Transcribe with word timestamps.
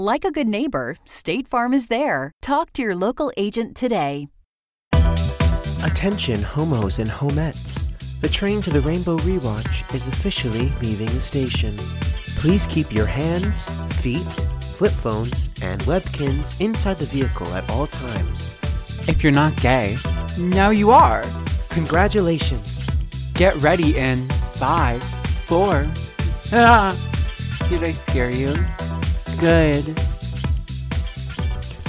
Like 0.00 0.24
a 0.24 0.30
good 0.30 0.46
neighbor, 0.46 0.94
State 1.06 1.48
Farm 1.48 1.74
is 1.74 1.88
there. 1.88 2.30
Talk 2.40 2.72
to 2.74 2.82
your 2.82 2.94
local 2.94 3.32
agent 3.36 3.76
today. 3.76 4.28
Attention, 5.82 6.40
homos 6.40 7.00
and 7.00 7.10
homettes. 7.10 8.20
The 8.20 8.28
train 8.28 8.62
to 8.62 8.70
the 8.70 8.80
Rainbow 8.80 9.16
Rewatch 9.18 9.92
is 9.92 10.06
officially 10.06 10.70
leaving 10.80 11.08
the 11.08 11.20
station. 11.20 11.76
Please 12.38 12.64
keep 12.68 12.94
your 12.94 13.06
hands, 13.06 13.68
feet, 14.00 14.22
flip 14.76 14.92
phones, 14.92 15.52
and 15.62 15.80
Webkinz 15.80 16.60
inside 16.60 16.98
the 16.98 17.06
vehicle 17.06 17.52
at 17.54 17.68
all 17.68 17.88
times. 17.88 18.56
If 19.08 19.24
you're 19.24 19.32
not 19.32 19.60
gay, 19.60 19.98
now 20.38 20.70
you 20.70 20.92
are. 20.92 21.24
Congratulations. 21.70 22.86
Get 23.34 23.56
ready 23.56 23.98
in 23.98 24.28
five, 24.54 25.02
four. 25.48 25.88
Ah, 26.52 26.96
did 27.68 27.82
I 27.82 27.90
scare 27.90 28.30
you? 28.30 28.54
Good. 29.40 29.84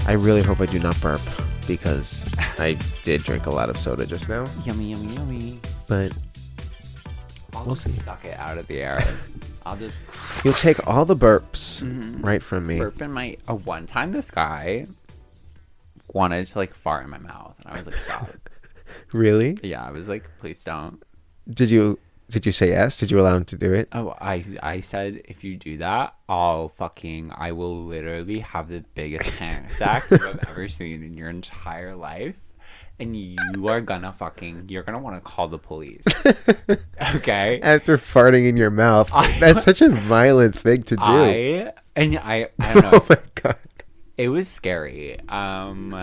I 0.07 0.13
really 0.13 0.41
hope 0.43 0.59
I 0.61 0.65
do 0.67 0.79
not 0.79 0.99
burp 1.01 1.21
because 1.67 2.23
I 2.59 2.77
did 3.03 3.23
drink 3.23 3.45
a 3.47 3.49
lot 3.51 3.69
of 3.69 3.77
soda 3.77 4.05
just 4.05 4.29
now. 4.29 4.47
Yummy, 4.65 4.91
yummy, 4.91 5.15
yummy. 5.15 5.59
But 5.87 6.15
I'll 7.55 7.65
We'll 7.65 7.75
just 7.75 7.87
see. 7.95 8.01
suck 8.01 8.23
it 8.25 8.37
out 8.37 8.57
of 8.57 8.67
the 8.67 8.81
air. 8.81 9.03
I'll 9.65 9.77
just 9.77 9.97
you'll 10.43 10.53
take 10.53 10.85
all 10.87 11.05
the 11.05 11.15
burps 11.15 11.83
Mhm. 11.83 12.23
right 12.23 12.41
from 12.41 12.65
me. 12.67 12.77
burp 12.79 13.01
in 13.01 13.11
my. 13.11 13.37
Oh, 13.47 13.57
one 13.57 13.85
time 13.87 14.11
this 14.11 14.31
guy 14.31 14.85
wanted 16.13 16.45
to 16.47 16.57
like 16.57 16.73
fart 16.73 17.03
in 17.03 17.09
my 17.09 17.17
mouth, 17.19 17.55
and 17.65 17.73
I 17.73 17.77
was 17.77 17.87
like, 17.87 17.95
stop. 17.95 18.29
Really? 19.11 19.55
yeah, 19.61 19.83
I 19.85 19.91
was 19.91 20.09
like, 20.09 20.27
please 20.39 20.63
don't. 20.63 21.03
Did 21.47 21.69
you 21.69 21.99
did 22.29 22.45
you 22.45 22.51
say 22.51 22.69
yes? 22.69 22.97
Did 22.99 23.11
you 23.11 23.19
allow 23.19 23.35
him 23.35 23.45
to 23.45 23.55
do 23.57 23.73
it? 23.73 23.87
Oh, 23.91 24.15
I 24.21 24.43
I 24.61 24.81
said 24.81 25.21
if 25.25 25.43
you 25.43 25.57
do 25.57 25.77
that, 25.77 26.15
I'll 26.27 26.69
fucking 26.69 27.31
I 27.35 27.51
will 27.51 27.85
literally 27.85 28.39
have 28.39 28.69
the 28.69 28.83
biggest 28.95 29.37
panic 29.37 29.71
attack 29.75 30.09
you've 30.11 30.39
ever 30.47 30.67
seen 30.67 31.03
in 31.03 31.17
your 31.17 31.29
entire 31.29 31.95
life. 31.95 32.35
And 33.01 33.15
you 33.15 33.67
are 33.69 33.79
gonna 33.81 34.11
fucking 34.11 34.65
you're 34.67 34.83
gonna 34.83 34.99
want 34.99 35.15
to 35.15 35.21
call 35.21 35.47
the 35.47 35.57
police. 35.57 36.03
okay? 37.15 37.59
After 37.61 37.97
farting 37.97 38.47
in 38.47 38.57
your 38.57 38.69
mouth. 38.69 39.09
I- 39.13 39.39
That's 39.39 39.63
such 39.63 39.81
a 39.81 39.89
violent 39.89 40.57
thing 40.57 40.83
to 40.83 40.95
do. 40.95 41.01
I 41.03 41.71
and 41.95 42.17
I 42.17 42.49
I 42.59 42.73
don't 42.73 42.85
oh 42.85 42.91
know. 42.91 42.97
oh 43.01 43.05
my 43.09 43.17
god. 43.35 43.55
It 44.19 44.27
was 44.27 44.49
scary. 44.49 45.17
Um 45.29 45.95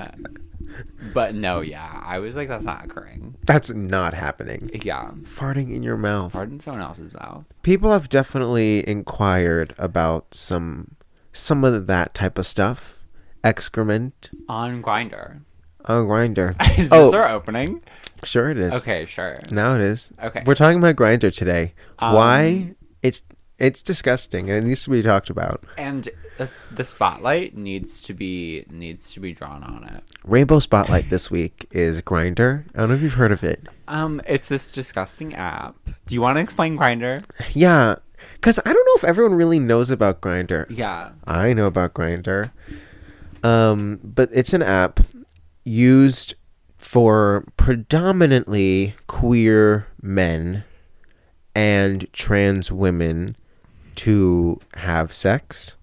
but 1.13 1.35
no, 1.35 1.61
yeah. 1.61 2.01
I 2.03 2.19
was 2.19 2.35
like 2.35 2.49
that's 2.49 2.65
not 2.65 2.87
occurring. 2.87 3.37
That's 3.45 3.71
not 3.71 4.15
happening. 4.15 4.71
Yeah. 4.73 5.11
Farting 5.25 5.75
in 5.75 5.83
your 5.83 5.99
mouth. 5.99 6.33
Fart 6.33 6.49
in 6.49 6.59
someone 6.59 6.83
else's 6.83 7.13
mouth. 7.13 7.45
People 7.63 7.93
have 7.93 8.09
definitely 8.09 8.89
inquired 8.89 9.75
about 9.77 10.35
some 10.35 10.97
some 11.35 11.63
of 11.63 11.87
that 11.87 12.15
type 12.15 12.39
of 12.39 12.47
stuff. 12.47 13.01
Excrement 13.45 14.31
On 14.49 14.83
Grindr. 14.83 15.43
on 15.85 16.07
Grindr. 16.07 16.57
Is 16.79 16.91
oh, 16.91 17.05
this 17.05 17.15
our 17.15 17.29
opening? 17.29 17.83
sure 18.25 18.51
it 18.51 18.57
is. 18.59 18.73
Okay, 18.77 19.05
sure. 19.05 19.37
Now 19.51 19.75
it 19.75 19.83
is. 19.83 20.11
Okay. 20.21 20.43
We're 20.47 20.55
talking 20.55 20.79
about 20.79 20.97
Grindr 20.97 21.33
today. 21.33 21.75
Why? 21.99 22.47
Um, 22.47 22.77
It's 23.03 23.23
it's 23.59 23.83
disgusting 23.83 24.51
and 24.51 24.65
it 24.65 24.67
needs 24.69 24.85
to 24.85 24.91
be 24.91 25.03
talked 25.03 25.31
about. 25.31 25.65
and 25.79 26.09
this, 26.39 26.67
the 26.71 26.85
spotlight 26.85 27.57
needs 27.57 28.03
to 28.03 28.13
be 28.13 28.67
needs 28.71 29.11
to 29.15 29.21
be 29.21 29.33
drawn 29.33 29.63
on 29.63 29.85
it. 29.85 30.05
Rainbow 30.27 30.59
Spotlight 30.59 31.09
this 31.09 31.31
week 31.31 31.67
is 31.71 32.03
Grindr. 32.03 32.67
I 32.75 32.81
don't 32.81 32.91
know 32.91 32.95
if 32.95 33.01
you've 33.01 33.15
heard 33.15 33.33
of 33.33 33.43
it. 33.43 33.69
Um, 33.89 34.21
it's 34.27 34.49
this 34.49 34.71
disgusting 34.71 35.35
app. 35.35 35.77
Do 36.05 36.15
you 36.15 36.21
want 36.21 36.37
to 36.37 36.43
explain 36.43 36.77
Grindr? 36.77 37.25
Yeah, 37.53 37.95
because 38.35 38.59
I 38.59 38.71
don't 38.71 38.75
know 38.75 38.97
if 38.97 39.05
everyone 39.05 39.33
really 39.35 39.59
knows 39.59 39.89
about 39.89 40.21
Grindr. 40.21 40.67
Yeah. 40.69 41.13
I 41.27 41.55
know 41.55 41.67
about 41.67 41.95
Grindr. 41.95 42.51
Um, 43.43 43.99
but 44.05 44.29
it's 44.31 44.53
an 44.53 44.63
app 44.63 45.01
used 45.65 46.35
for 46.77 47.47
predominantly 47.57 48.95
queer 49.07 49.87
men 50.03 50.65
and 51.55 52.13
trans 52.13 52.71
women 52.71 53.37
to 53.97 54.61
have 54.75 55.13
sex 55.13 55.77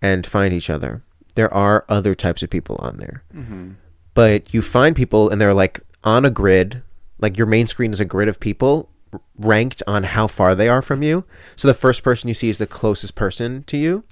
and 0.00 0.26
find 0.26 0.52
each 0.52 0.70
other. 0.70 1.02
There 1.34 1.52
are 1.52 1.84
other 1.88 2.14
types 2.14 2.42
of 2.42 2.50
people 2.50 2.76
on 2.80 2.98
there. 2.98 3.22
Mm-hmm. 3.34 3.72
But 4.14 4.52
you 4.52 4.62
find 4.62 4.96
people 4.96 5.30
and 5.30 5.40
they're 5.40 5.54
like 5.54 5.80
on 6.04 6.24
a 6.24 6.30
grid, 6.30 6.82
like 7.18 7.36
your 7.36 7.46
main 7.46 7.66
screen 7.66 7.92
is 7.92 8.00
a 8.00 8.04
grid 8.04 8.28
of 8.28 8.40
people 8.40 8.90
ranked 9.38 9.82
on 9.86 10.04
how 10.04 10.26
far 10.26 10.54
they 10.54 10.68
are 10.68 10.82
from 10.82 11.02
you. 11.02 11.24
So 11.56 11.68
the 11.68 11.74
first 11.74 12.02
person 12.02 12.28
you 12.28 12.34
see 12.34 12.48
is 12.48 12.58
the 12.58 12.66
closest 12.66 13.14
person 13.14 13.62
to 13.64 13.76
you. 13.76 14.04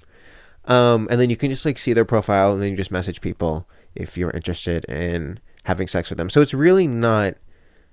Um, 0.64 1.06
and 1.10 1.20
then 1.20 1.30
you 1.30 1.36
can 1.36 1.50
just 1.50 1.64
like 1.64 1.78
see 1.78 1.92
their 1.92 2.04
profile 2.04 2.52
and 2.52 2.62
then 2.62 2.70
you 2.70 2.76
just 2.76 2.91
message 2.91 3.20
people 3.20 3.69
if 3.94 4.16
you're 4.16 4.30
interested 4.30 4.84
in 4.86 5.41
having 5.64 5.88
sex 5.88 6.10
with 6.10 6.19
them. 6.19 6.30
So 6.30 6.41
it's 6.41 6.54
really 6.54 6.86
not 6.86 7.34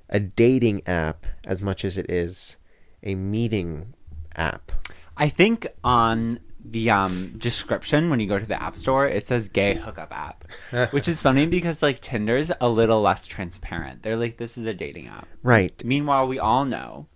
a 0.09 0.19
dating 0.19 0.81
app 0.87 1.25
as 1.45 1.61
much 1.61 1.83
as 1.83 1.97
it 1.97 2.09
is 2.09 2.57
a 3.01 3.15
meeting 3.15 3.93
app. 4.35 4.71
I 5.17 5.29
think 5.29 5.67
on 5.83 6.39
the 6.65 6.89
um 6.89 7.33
description 7.37 8.09
when 8.09 8.21
you 8.21 8.27
go 8.27 8.39
to 8.39 8.45
the 8.45 8.61
app 8.61 8.77
store 8.77 9.05
it 9.05 9.27
says 9.27 9.49
gay 9.49 9.73
hookup 9.73 10.13
app 10.13 10.45
which 10.91 11.09
is 11.09 11.21
funny 11.21 11.45
because 11.45 11.83
like 11.83 11.99
tinder's 11.99 12.53
a 12.61 12.69
little 12.69 13.01
less 13.01 13.27
transparent 13.27 14.01
they're 14.01 14.15
like 14.15 14.37
this 14.37 14.57
is 14.57 14.65
a 14.65 14.73
dating 14.73 15.07
app 15.07 15.27
Right. 15.43 15.83
meanwhile 15.83 16.25
we 16.25 16.39
all 16.39 16.63
know 16.63 17.07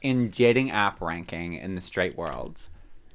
in 0.00 0.30
dating 0.30 0.70
app 0.70 0.98
ranking 1.02 1.52
in 1.52 1.72
the 1.72 1.82
straight 1.82 2.16
world 2.16 2.70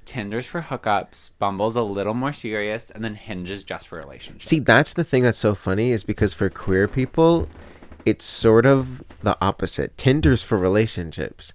tinder's 0.06 0.46
for 0.46 0.62
hookups 0.62 1.32
bumble's 1.40 1.76
a 1.76 1.82
little 1.82 2.14
more 2.14 2.32
serious 2.32 2.92
and 2.92 3.04
then 3.04 3.16
Hinge's 3.16 3.64
just 3.64 3.88
for 3.88 3.96
relationships 3.98 4.46
See, 4.46 4.60
that's 4.60 4.94
the 4.94 5.04
thing 5.04 5.24
that's 5.24 5.40
so 5.40 5.56
funny 5.56 5.92
is 5.92 6.04
because 6.04 6.36
for 6.36 6.48
queer 6.48 6.88
people, 6.88 7.50
it's 8.06 8.24
sort 8.24 8.68
of 8.68 9.04
the 9.24 9.36
opposite. 9.42 9.98
Tinder's 9.98 10.44
for 10.44 10.60
relationships. 10.60 11.54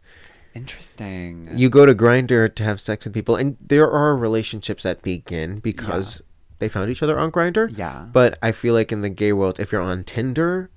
Interesting 0.55 1.49
You 1.57 1.69
go 1.71 1.87
to 1.87 1.95
Grindr 1.95 2.53
to 2.55 2.63
have 2.65 2.81
sex 2.81 3.05
with 3.05 3.15
people, 3.15 3.37
and 3.37 3.57
there 3.61 3.91
are 3.91 4.17
relationships 4.17 4.83
that 4.83 5.03
begin 5.03 5.57
because 5.59 6.23
they 6.59 6.69
found 6.69 6.91
each 6.91 7.03
other 7.03 7.19
on 7.19 7.31
Grindr. 7.31 7.73
yeah 7.77 8.07
But 8.13 8.39
I 8.43 8.53
feel 8.53 8.75
like 8.75 8.93
in 8.93 9.01
the 9.01 9.11
gay 9.11 9.33
world, 9.33 9.61
if 9.61 9.73
you're 9.73 9.81
on 9.81 10.05
Tinder, 10.05 10.71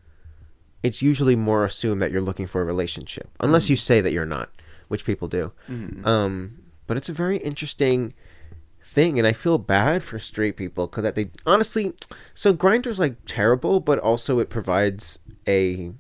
it's 0.84 1.02
usually 1.02 1.36
more 1.36 1.66
assumed 1.66 2.02
that 2.02 2.12
you're 2.12 2.22
looking 2.22 2.48
for 2.48 2.62
a 2.62 2.66
relationship, 2.66 3.30
unless 3.40 3.70
you 3.70 3.76
say 3.76 4.00
that 4.02 4.14
you're 4.14 4.26
not, 4.26 4.50
which 4.90 5.06
people 5.06 5.28
do. 5.28 5.52
Mhm. 5.70 6.06
Um, 6.06 6.60
but 6.88 6.98
it's 6.98 7.10
a 7.10 7.14
very 7.14 7.38
interesting 7.38 8.14
thing, 8.82 9.18
and 9.18 9.26
I 9.28 9.34
feel 9.34 9.58
bad 9.58 10.04
for 10.04 10.20
straight 10.20 10.56
people 10.56 10.88
because 10.88 11.04
that 11.04 11.16
they 11.16 11.32
honestly. 11.46 11.94
So 12.34 12.54
Grindr's 12.54 13.00
like 13.00 13.16
terrible, 13.26 13.80
but 13.80 13.98
also 14.00 14.40
it 14.40 14.50
provides 14.50 15.20
a 15.48 15.94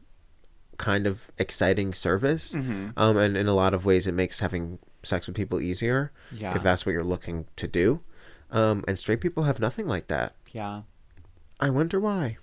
kind 0.77 1.05
of 1.07 1.31
exciting 1.37 1.93
service. 1.93 2.53
Mhm. 2.53 2.93
Um, 2.97 3.17
and 3.17 3.37
in 3.37 3.47
a 3.47 3.53
lot 3.53 3.73
of 3.73 3.85
ways, 3.85 4.07
it 4.07 4.13
makes 4.13 4.39
having 4.39 4.79
sex 5.03 5.27
with 5.27 5.35
people 5.35 5.59
easier 5.59 6.11
yeah 6.31 6.55
if 6.55 6.63
that's 6.63 6.85
what 6.85 6.93
you're 6.93 7.03
looking 7.03 7.45
to 7.57 7.67
do. 7.67 8.01
Um, 8.51 8.83
and 8.87 8.97
straight 8.97 9.19
people 9.21 9.43
have 9.43 9.59
nothing 9.59 9.87
like 9.87 10.07
that. 10.07 10.35
yeah 10.51 10.81
I 11.59 11.69
wonder 11.69 11.99
why. 11.99 12.37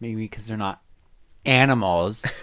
maybe 0.00 0.22
because 0.22 0.46
they're 0.46 0.56
not 0.56 0.82
animals 1.44 2.42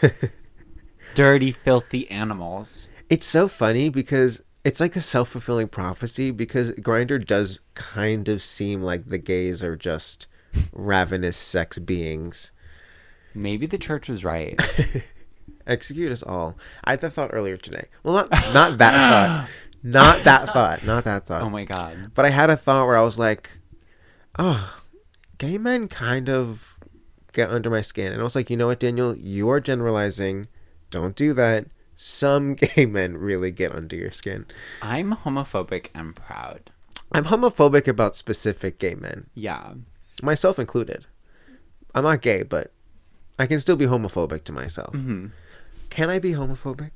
dirty 1.15 1.51
filthy 1.51 2.09
animals 2.11 2.87
It's 3.09 3.25
so 3.25 3.47
funny 3.47 3.89
because 3.89 4.41
it's 4.63 4.79
like 4.79 4.95
a 4.95 5.01
self 5.01 5.29
fulfilling 5.29 5.67
prophecy 5.69 6.29
because 6.31 6.71
Grindr 6.71 7.25
does 7.25 7.59
kind 7.73 8.27
of 8.27 8.43
seem 8.43 8.81
like 8.81 9.07
the 9.07 9.17
gays 9.17 9.63
are 9.63 9.75
just 9.77 10.27
ravenous 10.73 11.37
sex 11.37 11.77
beings. 11.79 12.51
Maybe 13.37 13.65
the 13.65 13.77
church 13.77 14.09
was 14.09 14.23
right 14.23 14.59
Execute 15.67 16.13
us 16.13 16.23
all. 16.23 16.55
I 16.85 16.91
had 16.91 17.01
that 17.01 17.11
thought 17.11 17.31
earlier 17.33 17.57
today. 17.57 17.87
Well, 18.01 18.13
not 18.15 18.31
not 18.53 18.77
that 18.77 18.93
thought, 18.93 19.49
not 19.83 20.23
that 20.23 20.49
thought, 20.53 20.85
not 20.85 21.03
that 21.03 21.25
thought. 21.27 21.41
oh 21.43 21.49
my 21.49 21.65
god 21.65 22.11
But 22.15 22.23
I 22.25 22.29
had 22.29 22.49
a 22.49 22.55
thought 22.55 22.85
where 22.87 22.97
I 22.97 23.01
was 23.03 23.19
like, 23.19 23.59
oh, 24.39 24.77
gay 25.37 25.57
men 25.57 25.89
kind 25.89 26.29
of 26.29 26.79
get 27.33 27.49
under 27.49 27.69
my 27.69 27.81
skin. 27.81 28.13
And 28.13 28.21
I 28.21 28.23
was 28.23 28.33
like, 28.33 28.49
you 28.49 28.55
know 28.55 28.67
what, 28.67 28.79
Daniel? 28.79 29.13
You 29.15 29.49
are 29.49 29.59
generalizing. 29.59 30.47
Don't 30.89 31.15
do 31.17 31.33
that. 31.33 31.65
Some 31.97 32.55
gay 32.63 32.85
men 32.85 33.17
really 33.17 33.51
get 33.51 33.75
under 33.75 33.95
your 33.97 34.11
skin. 34.11 34.45
i'm 34.81 35.13
homophobic 35.15 35.87
and 35.93 36.15
proud 36.15 36.71
I'm 37.11 37.25
homophobic 37.25 37.87
about 37.89 38.15
specific 38.15 38.79
gay 38.79 38.95
men, 38.95 39.27
yeah 39.35 39.73
myself 40.23 40.59
included. 40.59 41.07
I'm 41.93 42.03
not 42.03 42.21
gay, 42.21 42.43
but 42.43 42.71
I 43.39 43.45
can 43.45 43.59
still 43.59 43.75
be 43.75 43.85
homophobic 43.85 44.43
to 44.45 44.51
myself. 44.51 44.93
Mm-hmm. 44.93 45.27
Can 45.89 46.09
I 46.09 46.19
be 46.19 46.31
homophobic? 46.31 46.91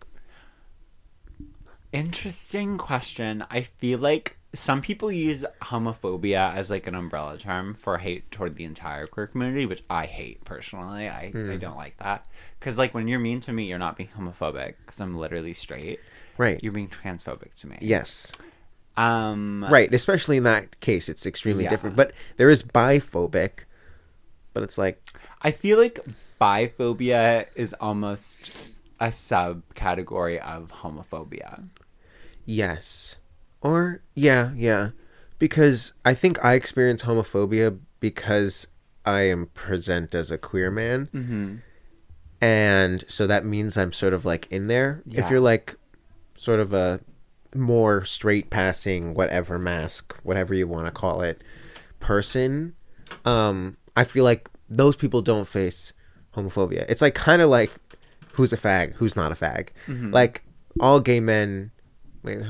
Interesting 1.93 2.77
question. 2.77 3.43
I 3.49 3.61
feel 3.61 3.99
like 3.99 4.37
some 4.53 4.81
people 4.81 5.11
use 5.11 5.45
homophobia 5.61 6.53
as 6.53 6.69
like 6.69 6.87
an 6.87 6.95
umbrella 6.95 7.37
term 7.37 7.73
for 7.73 7.97
hate 7.97 8.29
toward 8.31 8.55
the 8.55 8.63
entire 8.63 9.05
queer 9.05 9.27
community, 9.27 9.65
which 9.65 9.83
I 9.89 10.05
hate 10.05 10.43
personally. 10.45 11.07
I, 11.09 11.31
I 11.35 11.57
don't 11.57 11.77
like 11.77 11.97
that. 11.97 12.25
Because, 12.59 12.77
like, 12.77 12.93
when 12.93 13.07
you're 13.07 13.19
mean 13.19 13.41
to 13.41 13.51
me, 13.53 13.65
you're 13.65 13.79
not 13.79 13.97
being 13.97 14.09
homophobic 14.17 14.75
because 14.85 14.99
I'm 14.99 15.17
literally 15.17 15.53
straight. 15.53 15.99
Right. 16.37 16.61
You're 16.63 16.71
being 16.73 16.89
transphobic 16.89 17.53
to 17.55 17.67
me. 17.67 17.77
Yes. 17.81 18.31
Um, 18.97 19.65
Right. 19.69 19.93
Especially 19.93 20.37
in 20.37 20.43
that 20.43 20.79
case, 20.79 21.09
it's 21.09 21.25
extremely 21.25 21.63
Yeah. 21.63 21.69
different. 21.71 21.95
But 21.95 22.13
there 22.37 22.49
is 22.49 22.61
biphobic, 22.63 23.65
but 24.53 24.63
it's 24.63 24.77
like, 24.77 25.01
I 25.41 25.51
feel 25.51 25.77
like 25.77 25.99
biphobia 26.41 27.45
is 27.55 27.73
almost 27.79 28.51
a 28.99 29.07
subcategory 29.07 30.39
of 30.39 30.71
homophobia. 30.71 31.67
yes. 32.45 33.15
Or, 33.61 34.01
yeah, 34.15 34.51
yeah. 34.55 34.89
Because 35.37 35.93
I 36.03 36.15
think 36.15 36.43
I 36.43 36.55
experience 36.55 37.03
homophobia 37.03 37.77
because 37.99 38.65
I 39.05 39.21
am 39.21 39.47
present 39.53 40.15
as 40.15 40.31
a 40.31 40.37
queer 40.39 40.71
man. 40.71 41.09
Mm-hmm. 41.13 41.55
and 42.41 43.03
so 43.07 43.27
that 43.27 43.45
means 43.45 43.77
I'm 43.77 43.93
sort 43.93 44.13
of 44.13 44.25
like 44.25 44.47
in 44.51 44.67
there. 44.67 45.03
If 45.11 45.29
you're 45.29 45.39
like 45.39 45.75
sort 46.35 46.59
of 46.59 46.73
a 46.73 46.99
more 47.53 48.03
straight 48.03 48.49
passing 48.49 49.13
whatever 49.13 49.59
mask, 49.59 50.15
whatever 50.23 50.55
you 50.55 50.67
want 50.67 50.87
to 50.87 50.91
call 50.91 51.21
it, 51.21 51.43
person, 51.99 52.73
um, 53.25 53.77
I 53.95 54.03
feel 54.05 54.23
like 54.23 54.49
those 54.67 54.95
people 54.95 55.21
don't 55.21 55.47
face 55.47 55.93
homophobia. 56.35 56.85
It's 56.89 57.01
like 57.01 57.15
kind 57.15 57.41
of 57.41 57.49
like 57.49 57.71
who's 58.33 58.53
a 58.53 58.57
fag, 58.57 58.93
who's 58.93 59.15
not 59.15 59.31
a 59.31 59.35
fag. 59.35 59.69
Like 60.13 60.43
all 60.79 60.99
gay 60.99 61.19
men. 61.19 61.71
Wait, 62.23 62.39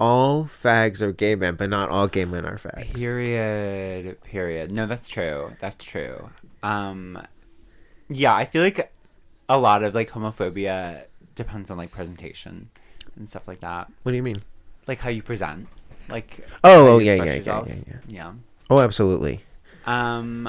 all 0.00 0.44
fags 0.62 1.00
are 1.00 1.12
gay 1.12 1.34
men, 1.34 1.56
but 1.56 1.68
not 1.70 1.88
all 1.90 2.08
gay 2.08 2.24
men 2.24 2.44
are 2.44 2.58
fags. 2.58 2.94
Period. 2.94 4.20
Period. 4.22 4.72
No, 4.72 4.86
that's 4.86 5.08
true. 5.08 5.52
That's 5.60 5.84
true. 5.84 6.30
Um, 6.62 7.20
yeah, 8.08 8.34
I 8.34 8.44
feel 8.44 8.62
like 8.62 8.92
a 9.48 9.58
lot 9.58 9.82
of 9.82 9.94
like 9.94 10.10
homophobia 10.10 11.04
depends 11.34 11.70
on 11.70 11.76
like 11.76 11.90
presentation 11.90 12.70
and 13.16 13.28
stuff 13.28 13.48
like 13.48 13.60
that, 13.60 13.90
What 14.02 14.12
do 14.12 14.16
you 14.16 14.22
mean? 14.22 14.42
like 14.86 15.00
how 15.00 15.10
you 15.10 15.22
present, 15.22 15.68
like 16.08 16.46
Oh, 16.64 16.94
oh, 16.94 16.98
yeah, 16.98 17.14
yeah, 17.14 17.24
yeah, 17.24 17.34
yeah, 17.44 17.64
yeah. 17.86 17.96
yeah. 18.08 18.32
Oh, 18.70 18.80
absolutely. 18.80 19.40
Um, 19.86 20.48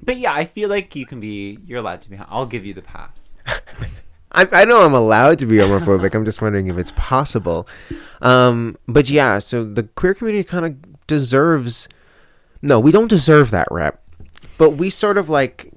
but 0.00 0.16
yeah, 0.16 0.32
I 0.32 0.44
feel 0.44 0.68
like 0.68 0.94
you 0.96 1.06
can 1.06 1.20
be. 1.20 1.58
You're 1.64 1.80
allowed 1.80 2.02
to 2.02 2.10
be. 2.10 2.18
I'll 2.28 2.46
give 2.46 2.64
you 2.64 2.74
the 2.74 2.82
pass. 2.82 3.38
I, 4.32 4.48
I 4.50 4.64
know 4.64 4.82
I'm 4.82 4.94
allowed 4.94 5.38
to 5.40 5.46
be 5.46 5.56
homophobic. 5.56 6.14
I'm 6.14 6.24
just 6.24 6.40
wondering 6.40 6.68
if 6.68 6.78
it's 6.78 6.92
possible. 6.96 7.68
Um, 8.22 8.78
but 8.88 9.10
yeah, 9.10 9.38
so 9.38 9.64
the 9.64 9.82
queer 9.82 10.14
community 10.14 10.44
kind 10.44 10.64
of 10.64 11.06
deserves. 11.06 11.88
No, 12.62 12.80
we 12.80 12.92
don't 12.92 13.08
deserve 13.08 13.50
that 13.50 13.68
rep, 13.70 14.02
but 14.58 14.70
we 14.70 14.90
sort 14.90 15.18
of 15.18 15.28
like. 15.28 15.70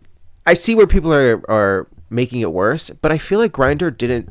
I 0.45 0.53
see 0.53 0.75
where 0.75 0.87
people 0.87 1.13
are 1.13 1.41
are 1.49 1.87
making 2.09 2.41
it 2.41 2.53
worse, 2.53 2.89
but 2.89 3.11
I 3.11 3.17
feel 3.17 3.39
like 3.39 3.51
Grindr 3.51 3.95
didn't 3.95 4.29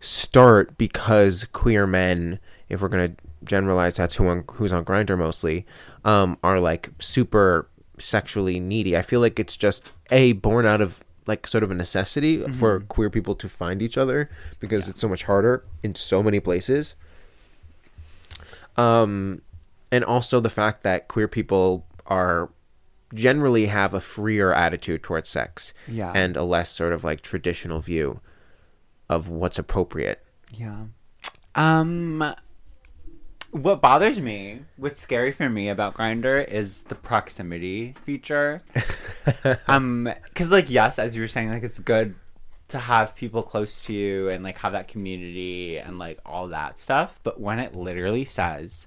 start 0.00 0.78
because 0.78 1.44
queer 1.46 1.86
men, 1.86 2.38
if 2.68 2.80
we're 2.80 2.88
gonna 2.88 3.12
generalize, 3.44 3.96
that's 3.96 4.16
who 4.16 4.28
on 4.28 4.44
who's 4.52 4.72
on 4.72 4.84
Grindr 4.84 5.18
mostly, 5.18 5.66
um, 6.04 6.38
are 6.42 6.60
like 6.60 6.90
super 6.98 7.68
sexually 7.98 8.60
needy. 8.60 8.96
I 8.96 9.02
feel 9.02 9.20
like 9.20 9.38
it's 9.40 9.56
just 9.56 9.82
a 10.10 10.32
born 10.32 10.66
out 10.66 10.80
of 10.80 11.02
like 11.26 11.46
sort 11.46 11.64
of 11.64 11.70
a 11.70 11.74
necessity 11.74 12.40
for 12.52 12.80
queer 12.80 13.10
people 13.10 13.34
to 13.34 13.48
find 13.48 13.82
each 13.82 13.98
other 13.98 14.30
because 14.60 14.88
it's 14.88 15.00
so 15.00 15.08
much 15.08 15.24
harder 15.24 15.64
in 15.82 15.94
so 15.96 16.22
many 16.22 16.38
places. 16.38 16.94
Um, 18.76 19.42
and 19.90 20.04
also 20.04 20.40
the 20.40 20.50
fact 20.50 20.82
that 20.82 21.08
queer 21.08 21.28
people 21.28 21.86
are 22.06 22.50
generally 23.14 23.66
have 23.66 23.94
a 23.94 24.00
freer 24.00 24.52
attitude 24.52 25.02
towards 25.02 25.28
sex 25.28 25.72
Yeah. 25.88 26.12
and 26.14 26.36
a 26.36 26.42
less 26.42 26.68
sort 26.68 26.92
of 26.92 27.04
like 27.04 27.20
traditional 27.22 27.80
view 27.80 28.20
of 29.08 29.28
what's 29.28 29.58
appropriate. 29.58 30.22
Yeah. 30.52 30.86
Um 31.54 32.34
what 33.62 33.80
bothers 33.80 34.20
me, 34.20 34.60
what's 34.76 35.00
scary 35.00 35.32
for 35.32 35.48
me 35.48 35.68
about 35.68 35.94
Grindr 35.94 36.46
is 36.46 36.82
the 36.84 36.94
proximity 36.94 37.94
feature. 38.02 38.62
um 39.68 40.08
cuz 40.34 40.50
like 40.50 40.70
yes, 40.70 40.98
as 40.98 41.14
you 41.14 41.22
were 41.22 41.28
saying 41.28 41.50
like 41.50 41.62
it's 41.62 41.78
good 41.78 42.14
to 42.68 42.78
have 42.78 43.14
people 43.14 43.42
close 43.42 43.80
to 43.82 43.92
you 43.92 44.28
and 44.28 44.42
like 44.42 44.58
have 44.58 44.72
that 44.72 44.88
community 44.88 45.78
and 45.78 45.98
like 45.98 46.18
all 46.26 46.48
that 46.48 46.78
stuff, 46.78 47.18
but 47.22 47.40
when 47.40 47.58
it 47.58 47.74
literally 47.74 48.24
says 48.24 48.86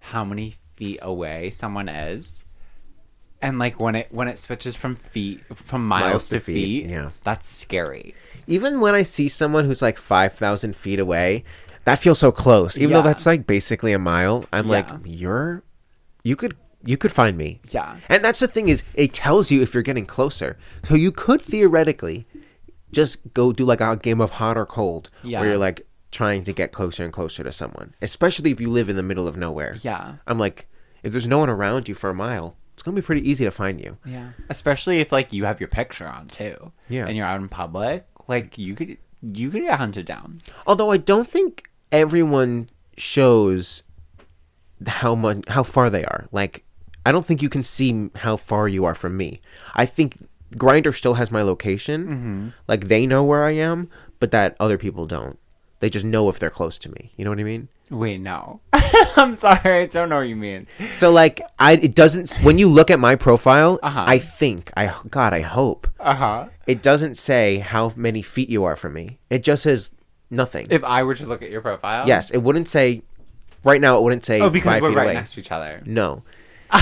how 0.00 0.24
many 0.24 0.54
feet 0.76 0.98
away 1.02 1.50
someone 1.50 1.88
is 1.88 2.44
and 3.42 3.58
like 3.58 3.78
when 3.80 3.94
it 3.96 4.08
when 4.10 4.28
it 4.28 4.38
switches 4.38 4.76
from 4.76 4.96
feet 4.96 5.40
from 5.54 5.86
miles, 5.86 6.10
Miles 6.10 6.28
to, 6.28 6.38
to 6.38 6.44
feet, 6.44 6.84
feet, 6.84 6.90
yeah. 6.90 7.10
that's 7.24 7.48
scary. 7.48 8.14
Even 8.46 8.80
when 8.80 8.94
I 8.94 9.02
see 9.02 9.28
someone 9.28 9.66
who's 9.66 9.82
like 9.82 9.98
5,000 9.98 10.74
feet 10.74 10.98
away, 10.98 11.44
that 11.84 11.98
feels 11.98 12.18
so 12.18 12.32
close. 12.32 12.76
Even 12.78 12.90
Yeah. 12.90 12.96
though 12.98 13.08
that's 13.08 13.26
like 13.26 13.46
basically 13.46 13.92
a 13.92 13.98
mile, 13.98 14.44
I'm 14.52 14.68
like, 14.68 14.88
you're, 15.04 15.62
you 16.22 16.36
could, 16.36 16.56
you 16.84 16.96
could 16.96 17.12
find 17.12 17.36
me. 17.36 17.60
Yeah. 17.70 17.96
And 18.08 18.24
that's 18.24 18.40
the 18.40 18.48
thing 18.48 18.68
is, 18.68 18.82
it 18.94 19.12
tells 19.12 19.50
you 19.50 19.62
if 19.62 19.74
you're 19.74 19.82
getting 19.82 20.06
closer. 20.06 20.56
So 20.88 20.94
you 20.94 21.12
could 21.12 21.40
theoretically 21.40 22.26
just 22.92 23.18
go 23.34 23.52
do 23.52 23.64
like 23.64 23.80
a 23.80 23.96
game 23.96 24.20
of 24.20 24.32
hot 24.32 24.56
or 24.58 24.66
cold, 24.66 25.10
Yeah. 25.22 25.40
where 25.40 25.50
you're 25.50 25.58
like 25.58 25.86
trying 26.10 26.42
to 26.44 26.52
get 26.52 26.72
closer 26.72 27.04
and 27.04 27.12
closer 27.12 27.42
to 27.42 27.52
someone. 27.52 27.94
Especially 28.02 28.50
if 28.50 28.60
you 28.60 28.68
live 28.68 28.88
in 28.88 28.96
the 28.96 29.02
middle 29.02 29.26
of 29.26 29.36
nowhere. 29.36 29.76
Yeah. 29.82 30.14
I'm 30.26 30.38
like, 30.38 30.68
if 31.02 31.10
there's 31.12 31.26
no 31.26 31.38
one 31.38 31.48
around 31.50 31.88
you 31.88 31.94
for 31.94 32.10
a 32.10 32.14
mile, 32.14 32.56
it's 32.74 32.82
gonna 32.82 32.94
be 32.94 33.02
pretty 33.02 33.28
easy 33.28 33.44
to 33.44 33.50
find 33.50 33.80
you. 33.80 33.96
Yeah. 34.04 34.30
Especially 34.50 35.00
if 35.00 35.10
like 35.12 35.32
you 35.32 35.44
have 35.44 35.58
your 35.60 35.68
picture 35.68 36.06
on 36.06 36.28
too. 36.28 36.72
Yeah. 36.88 37.06
And 37.06 37.16
you're 37.16 37.26
out 37.26 37.40
in 37.40 37.48
public, 37.48 38.06
like 38.28 38.56
you 38.58 38.74
could 38.74 38.98
you 39.22 39.50
could 39.50 39.62
get 39.62 39.78
hunted 39.78 40.04
down. 40.06 40.42
Although 40.66 40.90
I 40.90 40.96
don't 40.96 41.28
think 41.28 41.70
everyone 41.92 42.68
shows 42.96 43.82
how 44.86 45.14
much 45.14 45.44
how 45.48 45.62
far 45.62 45.90
they 45.90 46.04
are. 46.04 46.26
Like 46.32 46.64
I 47.06 47.12
don't 47.12 47.24
think 47.26 47.42
you 47.42 47.48
can 47.48 47.62
see 47.62 48.10
how 48.16 48.36
far 48.36 48.66
you 48.68 48.84
are 48.84 48.94
from 48.94 49.16
me. 49.16 49.40
I 49.74 49.86
think 49.86 50.28
Grindr 50.56 50.94
still 50.94 51.14
has 51.14 51.30
my 51.30 51.42
location. 51.42 52.52
Like 52.68 52.88
they 52.88 53.06
know 53.06 53.22
where 53.24 53.44
I 53.44 53.52
am, 53.52 53.88
but 54.18 54.30
that 54.32 54.56
other 54.58 54.78
people 54.78 55.06
don't. 55.06 55.38
They 55.80 55.90
just 55.90 56.04
know 56.04 56.28
if 56.28 56.38
they're 56.38 56.50
close 56.50 56.78
to 56.78 56.88
me. 56.90 57.10
You 57.16 57.24
know 57.24 57.30
what 57.30 57.40
I 57.40 57.44
mean? 57.44 57.68
Wait, 57.90 58.18
no. 58.20 58.60
I'm 59.16 59.34
sorry, 59.34 59.82
I 59.82 59.86
don't 59.86 60.08
know 60.08 60.18
what 60.18 60.28
you 60.28 60.36
mean. 60.36 60.66
So 60.92 61.10
like 61.10 61.40
I 61.58 61.72
it 61.74 61.94
doesn't 61.94 62.32
when 62.42 62.58
you 62.58 62.68
look 62.68 62.90
at 62.90 62.98
my 63.00 63.16
profile, 63.16 63.78
Uh-huh. 63.82 64.04
I 64.06 64.18
think 64.18 64.70
I 64.76 64.94
god 65.10 65.32
I 65.34 65.40
hope 65.40 65.88
Uh-huh. 66.00 66.46
it 66.66 66.82
doesn't 66.82 67.16
say 67.16 67.58
how 67.58 67.92
many 67.96 68.22
feet 68.22 68.48
you 68.48 68.64
are 68.64 68.76
from 68.76 68.94
me. 68.94 69.18
It 69.30 69.42
just 69.42 69.62
says 69.64 69.90
nothing. 70.32 70.66
If 70.70 70.82
I 70.82 71.02
were 71.04 71.14
to 71.14 71.26
look 71.26 71.42
at 71.42 71.50
your 71.50 71.60
profile. 71.60 72.06
yes, 72.06 72.30
it 72.30 72.38
wouldn't 72.38 72.68
say 72.68 73.02
right 73.62 73.80
now 73.80 73.98
it 73.98 74.02
wouldn't 74.02 74.24
say 74.24 74.40
Oh, 74.40 74.50
because 74.50 74.66
5 74.66 74.82
we're 74.82 74.88
feet 74.90 74.96
right 74.96 75.04
away. 75.04 75.14
next 75.14 75.34
to 75.34 75.40
each 75.40 75.52
other. 75.52 75.80
No. 75.86 76.22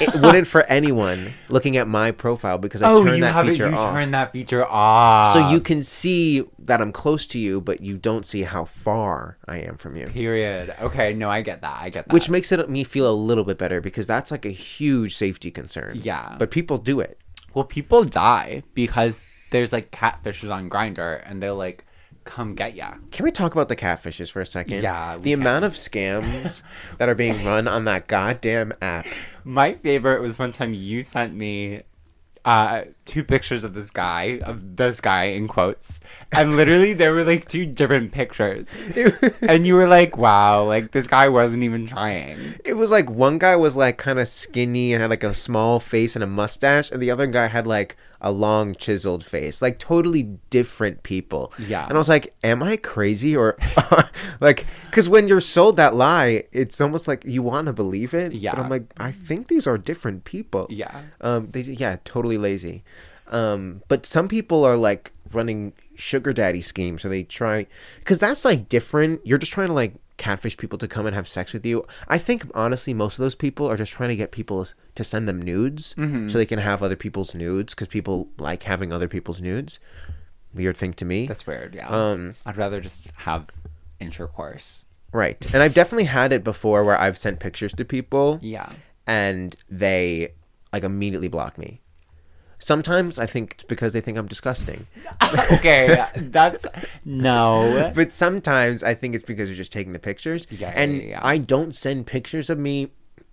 it 0.00 0.14
wouldn't 0.22 0.46
for 0.46 0.62
anyone 0.64 1.32
looking 1.48 1.76
at 1.76 1.88
my 1.88 2.12
profile 2.12 2.58
because 2.58 2.80
I 2.80 2.90
oh, 2.90 3.02
turn 3.02 3.14
you 3.16 3.20
that 3.22 3.32
have 3.32 3.48
it. 3.48 3.58
You 3.58 3.66
off. 3.66 3.92
turn 3.92 4.12
that 4.12 4.30
feature 4.30 4.64
off. 4.64 5.32
so 5.32 5.48
you 5.50 5.60
can 5.60 5.82
see 5.82 6.44
that 6.60 6.80
I'm 6.80 6.92
close 6.92 7.26
to 7.28 7.40
you, 7.40 7.60
but 7.60 7.80
you 7.80 7.96
don't 7.98 8.24
see 8.24 8.42
how 8.42 8.64
far 8.64 9.38
I 9.48 9.58
am 9.58 9.74
from 9.74 9.96
you. 9.96 10.06
Period. 10.06 10.74
Okay, 10.80 11.12
no, 11.12 11.28
I 11.28 11.42
get 11.42 11.60
that. 11.62 11.76
I 11.80 11.90
get 11.90 12.06
that. 12.06 12.14
Which 12.14 12.30
makes 12.30 12.52
it 12.52 12.70
me 12.70 12.84
feel 12.84 13.10
a 13.10 13.12
little 13.12 13.42
bit 13.42 13.58
better 13.58 13.80
because 13.80 14.06
that's 14.06 14.30
like 14.30 14.44
a 14.46 14.50
huge 14.50 15.16
safety 15.16 15.50
concern. 15.50 15.98
Yeah. 16.00 16.36
But 16.38 16.52
people 16.52 16.78
do 16.78 17.00
it. 17.00 17.18
well, 17.52 17.64
people 17.64 18.04
die 18.04 18.62
because 18.74 19.24
there's 19.50 19.72
like 19.72 19.90
catfishes 19.90 20.52
on 20.54 20.70
Grindr, 20.70 21.20
and 21.28 21.42
they're 21.42 21.52
like 21.52 21.84
come 22.24 22.54
get 22.54 22.74
ya. 22.74 22.94
Can 23.10 23.24
we 23.24 23.30
talk 23.30 23.52
about 23.52 23.68
the 23.68 23.76
catfishes 23.76 24.30
for 24.30 24.40
a 24.40 24.46
second? 24.46 24.82
Yeah, 24.82 25.16
The 25.18 25.30
can. 25.32 25.40
amount 25.40 25.64
of 25.64 25.72
scams 25.74 26.62
that 26.98 27.08
are 27.08 27.14
being 27.14 27.44
run 27.44 27.66
on 27.68 27.84
that 27.86 28.06
goddamn 28.08 28.72
app. 28.80 29.06
My 29.44 29.74
favorite 29.74 30.20
was 30.22 30.38
one 30.38 30.52
time 30.52 30.74
you 30.74 31.02
sent 31.02 31.34
me 31.34 31.82
uh 32.44 32.82
two 33.04 33.22
pictures 33.22 33.62
of 33.62 33.72
this 33.72 33.90
guy 33.90 34.40
of 34.42 34.74
this 34.74 35.00
guy 35.00 35.26
in 35.26 35.46
quotes 35.46 36.00
and 36.32 36.56
literally 36.56 36.92
there 36.92 37.12
were 37.14 37.22
like 37.22 37.46
two 37.48 37.64
different 37.64 38.10
pictures 38.10 38.76
and 39.42 39.64
you 39.64 39.76
were 39.76 39.86
like 39.86 40.16
wow 40.16 40.64
like 40.64 40.90
this 40.90 41.06
guy 41.06 41.28
wasn't 41.28 41.62
even 41.62 41.86
trying 41.86 42.36
It 42.64 42.74
was 42.74 42.90
like 42.90 43.08
one 43.08 43.38
guy 43.38 43.54
was 43.54 43.76
like 43.76 43.96
kind 43.96 44.18
of 44.18 44.26
skinny 44.26 44.92
and 44.92 45.00
had 45.00 45.10
like 45.10 45.22
a 45.22 45.34
small 45.34 45.78
face 45.78 46.16
and 46.16 46.22
a 46.24 46.26
mustache, 46.26 46.90
and 46.90 47.00
the 47.00 47.12
other 47.12 47.28
guy 47.28 47.46
had 47.46 47.64
like 47.64 47.96
a 48.24 48.30
long 48.30 48.74
chiseled 48.76 49.24
face, 49.24 49.60
like 49.60 49.78
totally 49.80 50.22
different 50.48 51.02
people. 51.02 51.52
Yeah. 51.58 51.84
And 51.84 51.94
I 51.94 51.98
was 51.98 52.08
like, 52.08 52.32
am 52.44 52.62
I 52.62 52.76
crazy 52.76 53.36
or 53.36 53.56
like 54.40 54.64
cuz 54.92 55.08
when 55.08 55.26
you're 55.28 55.40
sold 55.40 55.76
that 55.76 55.94
lie, 55.94 56.44
it's 56.52 56.80
almost 56.80 57.08
like 57.08 57.24
you 57.26 57.42
want 57.42 57.66
to 57.66 57.72
believe 57.72 58.14
it, 58.14 58.32
Yeah. 58.32 58.54
but 58.54 58.62
I'm 58.62 58.70
like 58.70 58.84
I 58.96 59.10
think 59.12 59.48
these 59.48 59.66
are 59.66 59.76
different 59.76 60.24
people. 60.24 60.66
Yeah. 60.70 61.02
Um 61.20 61.50
they 61.50 61.62
yeah, 61.62 61.96
totally 62.04 62.38
lazy. 62.38 62.84
Um 63.26 63.82
but 63.88 64.06
some 64.06 64.28
people 64.28 64.64
are 64.64 64.76
like 64.76 65.12
running 65.32 65.72
sugar 65.94 66.32
daddy 66.32 66.60
schemes 66.62 67.02
so 67.02 67.08
they 67.08 67.22
try 67.24 67.66
cuz 68.04 68.18
that's 68.18 68.44
like 68.44 68.68
different. 68.68 69.20
You're 69.24 69.38
just 69.38 69.52
trying 69.52 69.66
to 69.68 69.72
like 69.72 69.94
catfish 70.16 70.56
people 70.56 70.78
to 70.78 70.86
come 70.86 71.06
and 71.06 71.14
have 71.14 71.26
sex 71.26 71.52
with 71.52 71.64
you. 71.66 71.84
I 72.08 72.18
think 72.18 72.46
honestly 72.54 72.94
most 72.94 73.18
of 73.18 73.22
those 73.22 73.34
people 73.34 73.66
are 73.68 73.76
just 73.76 73.92
trying 73.92 74.10
to 74.10 74.16
get 74.16 74.30
people 74.30 74.66
to 74.94 75.04
send 75.04 75.26
them 75.28 75.40
nudes 75.42 75.94
Mm-hmm. 75.96 76.28
so 76.28 76.38
they 76.38 76.46
can 76.46 76.58
have 76.58 76.82
other 76.82 76.96
people's 76.96 77.34
nudes 77.34 77.74
cuz 77.74 77.88
people 77.88 78.28
like 78.38 78.62
having 78.64 78.92
other 78.92 79.08
people's 79.08 79.40
nudes. 79.40 79.80
Weird 80.54 80.76
thing 80.76 80.92
to 80.94 81.04
me. 81.04 81.26
That's 81.26 81.46
weird. 81.46 81.74
Yeah. 81.74 81.88
Um, 81.88 82.34
I'd 82.46 82.56
rather 82.56 82.80
just 82.80 83.10
have 83.16 83.46
intercourse. 84.00 84.84
Right. 85.12 85.52
And 85.54 85.62
I've 85.62 85.74
definitely 85.74 86.04
had 86.04 86.32
it 86.32 86.42
before 86.44 86.84
where 86.84 86.98
I've 86.98 87.18
sent 87.18 87.38
pictures 87.40 87.72
to 87.74 87.84
people 87.84 88.38
Yeah. 88.42 88.70
and 89.06 89.54
they 89.70 90.32
like 90.72 90.84
immediately 90.84 91.28
block 91.28 91.58
me. 91.58 91.81
Sometimes 92.64 93.18
I 93.18 93.26
think 93.26 93.54
it's 93.54 93.64
because 93.64 93.92
they 93.92 94.00
think 94.00 94.16
I'm 94.16 94.28
disgusting. 94.28 94.86
okay. 95.52 96.06
That's 96.16 96.64
no. 97.04 97.90
But 97.92 98.12
sometimes 98.12 98.84
I 98.84 98.94
think 98.94 99.16
it's 99.16 99.24
because 99.24 99.48
you're 99.48 99.56
just 99.56 99.72
taking 99.72 99.92
the 99.92 99.98
pictures. 99.98 100.46
Yeah, 100.48 100.72
and 100.74 100.96
yeah, 100.98 101.02
yeah. 101.02 101.20
I 101.22 101.38
don't 101.38 101.74
send 101.74 102.06
pictures 102.06 102.48
of 102.48 102.58
me 102.60 102.92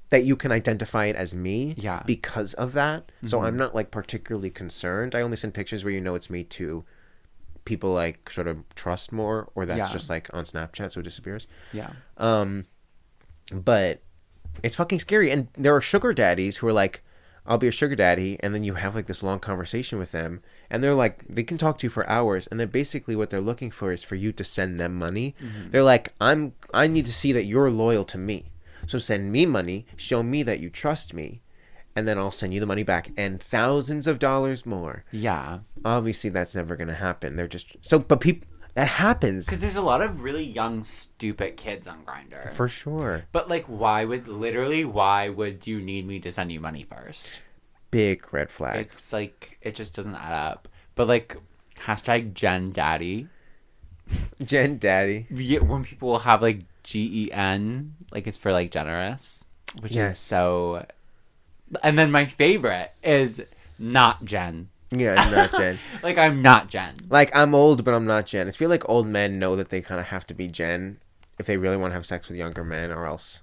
that 0.10 0.24
you 0.24 0.36
can 0.36 0.52
identify 0.52 1.06
it 1.06 1.16
as 1.16 1.36
me 1.36 1.76
Yeah. 1.78 1.98
Mm-hmm. 1.98 2.08
because 2.08 2.56
of 2.56 2.74
that. 2.74 3.12
So 3.24 3.44
I'm 3.44 3.56
not 3.56 3.76
like 3.76 3.92
particularly 3.92 4.50
concerned. 4.50 5.14
I 5.14 5.22
only 5.22 5.38
send 5.38 5.54
pictures 5.54 5.84
where 5.84 5.94
you 5.94 6.02
know 6.02 6.16
it's 6.16 6.32
me 6.32 6.44
to 6.46 6.84
people 7.66 7.94
like 7.94 8.32
sort 8.32 8.48
of 8.48 8.58
trust 8.74 9.12
more 9.12 9.52
or 9.54 9.68
that's 9.68 9.78
Yeah. 9.78 9.92
just 9.94 10.10
like 10.10 10.28
on 10.34 10.44
Snapchat 10.46 10.94
so 10.94 11.02
it 11.02 11.04
disappears. 11.04 11.46
Yeah. 11.72 11.92
Um, 12.18 12.66
but 13.54 14.02
it's 14.64 14.74
fucking 14.76 14.98
scary. 14.98 15.30
And 15.30 15.50
there 15.56 15.76
are 15.76 15.82
sugar 15.82 16.14
daddies 16.16 16.58
who 16.58 16.68
are 16.68 16.74
like, 16.74 17.04
I'll 17.50 17.58
be 17.58 17.68
a 17.68 17.72
sugar 17.72 17.96
daddy, 17.96 18.38
and 18.42 18.54
then 18.54 18.64
you 18.64 18.76
have 18.76 18.94
like 18.94 19.08
this 19.08 19.24
long 19.24 19.40
conversation 19.40 19.98
with 19.98 20.12
them, 20.12 20.42
and 20.70 20.84
they're 20.84 20.94
like, 20.94 21.26
they 21.28 21.42
can 21.42 21.58
talk 21.58 21.80
to 21.80 21.88
you 21.88 21.90
for 21.90 22.08
hours, 22.08 22.46
and 22.48 22.60
then 22.60 22.68
basically 22.68 23.16
what 23.16 23.32
they're 23.32 23.42
looking 23.42 23.72
for 23.72 23.92
is 23.92 24.04
for 24.04 24.14
you 24.14 24.32
to 24.34 24.44
send 24.44 24.78
them 24.78 24.96
money. 24.96 25.36
Mm-hmm. 25.42 25.72
They're 25.72 25.84
like, 25.84 26.14
I'm, 26.22 26.54
I 26.76 26.86
need 26.86 27.08
to 27.08 27.14
see 27.14 27.34
that 27.34 27.46
you're 27.46 27.72
loyal 27.72 28.06
to 28.06 28.20
me, 28.20 28.52
so 28.86 29.00
send 29.00 29.32
me 29.32 29.48
money, 29.48 29.88
show 29.98 30.22
me 30.22 30.44
that 30.44 30.60
you 30.60 30.70
trust 30.70 31.16
me, 31.16 31.42
and 31.96 32.08
then 32.08 32.20
I'll 32.20 32.30
send 32.30 32.54
you 32.54 32.60
the 32.60 32.68
money 32.68 32.84
back 32.84 33.12
and 33.18 33.42
thousands 33.42 34.06
of 34.06 34.20
dollars 34.20 34.64
more. 34.64 35.04
Yeah. 35.12 35.60
Obviously, 35.84 36.30
that's 36.30 36.56
never 36.56 36.76
gonna 36.76 36.94
happen. 36.94 37.36
They're 37.36 37.48
just 37.48 37.78
so, 37.82 37.98
but 37.98 38.22
people 38.22 38.48
that 38.80 38.88
happens 38.88 39.46
Because 39.46 39.60
there's 39.60 39.76
a 39.76 39.82
lot 39.82 40.02
of 40.02 40.24
really 40.24 40.44
young, 40.44 40.84
stupid 40.84 41.58
kids 41.58 41.88
on 41.88 42.04
Grindr. 42.06 42.54
for 42.54 42.68
sure. 42.68 43.26
But 43.32 43.50
like, 43.50 43.66
why 43.66 44.06
would 44.06 44.28
literally 44.28 44.86
why 44.86 45.30
would 45.30 45.68
you 45.68 45.82
need 45.82 46.08
me 46.08 46.20
to 46.20 46.32
send 46.32 46.52
you 46.52 46.60
money 46.60 46.84
first? 46.84 47.42
Big 47.92 48.32
red 48.34 48.50
flag. 48.52 48.76
It's 48.86 49.12
like 49.12 49.58
it 49.62 49.76
just 49.76 49.96
doesn't 49.96 50.16
add 50.16 50.34
up. 50.34 50.68
But 50.96 51.08
like 51.08 51.36
hashtag 51.80 52.34
Gen 52.34 52.72
Daddy. 52.72 53.28
Jen 54.46 54.78
Daddy. 54.78 55.28
Yeah, 55.30 55.60
when 55.60 55.84
people 55.84 56.10
will 56.10 56.20
have 56.20 56.42
like 56.42 56.62
G 56.84 57.26
E 57.26 57.32
N, 57.32 57.96
like 58.12 58.28
it's 58.28 58.38
for 58.38 58.52
like 58.52 58.72
generous, 58.72 59.46
which 59.82 59.94
Yes. 59.94 60.14
is 60.14 60.18
so. 60.20 60.86
And 61.84 62.00
then 62.00 62.12
my 62.12 62.26
favorite 62.26 62.92
is 63.04 63.44
not 63.78 64.24
Jen. 64.26 64.70
Yeah, 64.92 65.16
I'm 65.18 65.32
not 65.32 65.52
Jen. 65.52 65.78
Like 66.04 66.18
I'm 66.18 66.42
not 66.42 66.68
Jen. 66.70 66.94
Like 67.10 67.36
I'm 67.36 67.54
old, 67.54 67.84
but 67.84 67.94
I'm 67.94 68.06
not 68.06 68.26
Jen. 68.26 68.48
I 68.48 68.52
feel 68.52 68.70
like 68.70 68.88
old 68.90 69.08
men 69.08 69.38
know 69.40 69.56
that 69.56 69.70
they 69.70 69.82
kind 69.82 70.00
of 70.00 70.08
have 70.08 70.26
to 70.28 70.34
be 70.34 70.48
Jen 70.48 71.00
if 71.38 71.46
they 71.46 71.58
really 71.58 71.78
want 71.78 71.92
to 71.92 71.96
have 71.96 72.06
sex 72.06 72.28
with 72.30 72.38
younger 72.38 72.64
men, 72.64 72.92
or 72.92 73.06
else 73.06 73.42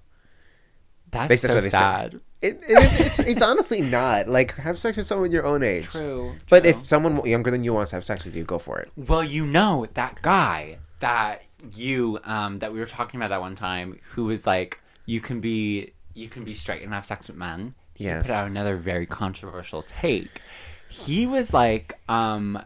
That's 1.10 1.28
That's 1.28 1.42
so 1.42 1.60
they 1.60 1.68
sad. 1.68 2.20
it, 2.42 2.60
it 2.68 3.00
it's 3.00 3.18
it's 3.20 3.42
honestly 3.42 3.80
not. 3.80 4.28
Like 4.28 4.54
have 4.56 4.78
sex 4.78 4.96
with 4.96 5.06
someone 5.06 5.30
your 5.30 5.44
own 5.46 5.62
age. 5.62 5.86
True. 5.86 6.34
But 6.50 6.62
true. 6.62 6.70
if 6.70 6.84
someone 6.86 7.24
younger 7.26 7.50
than 7.50 7.62
you 7.64 7.72
wants 7.74 7.90
to 7.90 7.96
have 7.96 8.04
sex 8.04 8.24
with 8.24 8.34
you, 8.34 8.44
go 8.44 8.58
for 8.58 8.78
it. 8.80 8.90
Well, 8.96 9.22
you 9.24 9.46
know 9.46 9.86
that 9.94 10.20
guy 10.22 10.78
that 11.00 11.42
you 11.74 12.18
um 12.24 12.58
that 12.58 12.72
we 12.72 12.80
were 12.80 12.86
talking 12.86 13.18
about 13.20 13.28
that 13.30 13.40
one 13.40 13.54
time 13.54 13.98
who 14.12 14.24
was 14.24 14.46
like 14.46 14.80
you 15.06 15.20
can 15.20 15.40
be 15.40 15.92
you 16.14 16.28
can 16.28 16.44
be 16.44 16.54
straight 16.54 16.82
and 16.82 16.92
have 16.92 17.06
sex 17.06 17.28
with 17.28 17.36
men. 17.36 17.74
He 17.94 18.04
Yes. 18.04 18.26
put 18.26 18.32
out 18.34 18.46
another 18.46 18.76
very 18.76 19.06
controversial 19.06 19.80
take. 19.82 20.40
He 20.88 21.26
was 21.26 21.52
like 21.52 21.98
um 22.08 22.62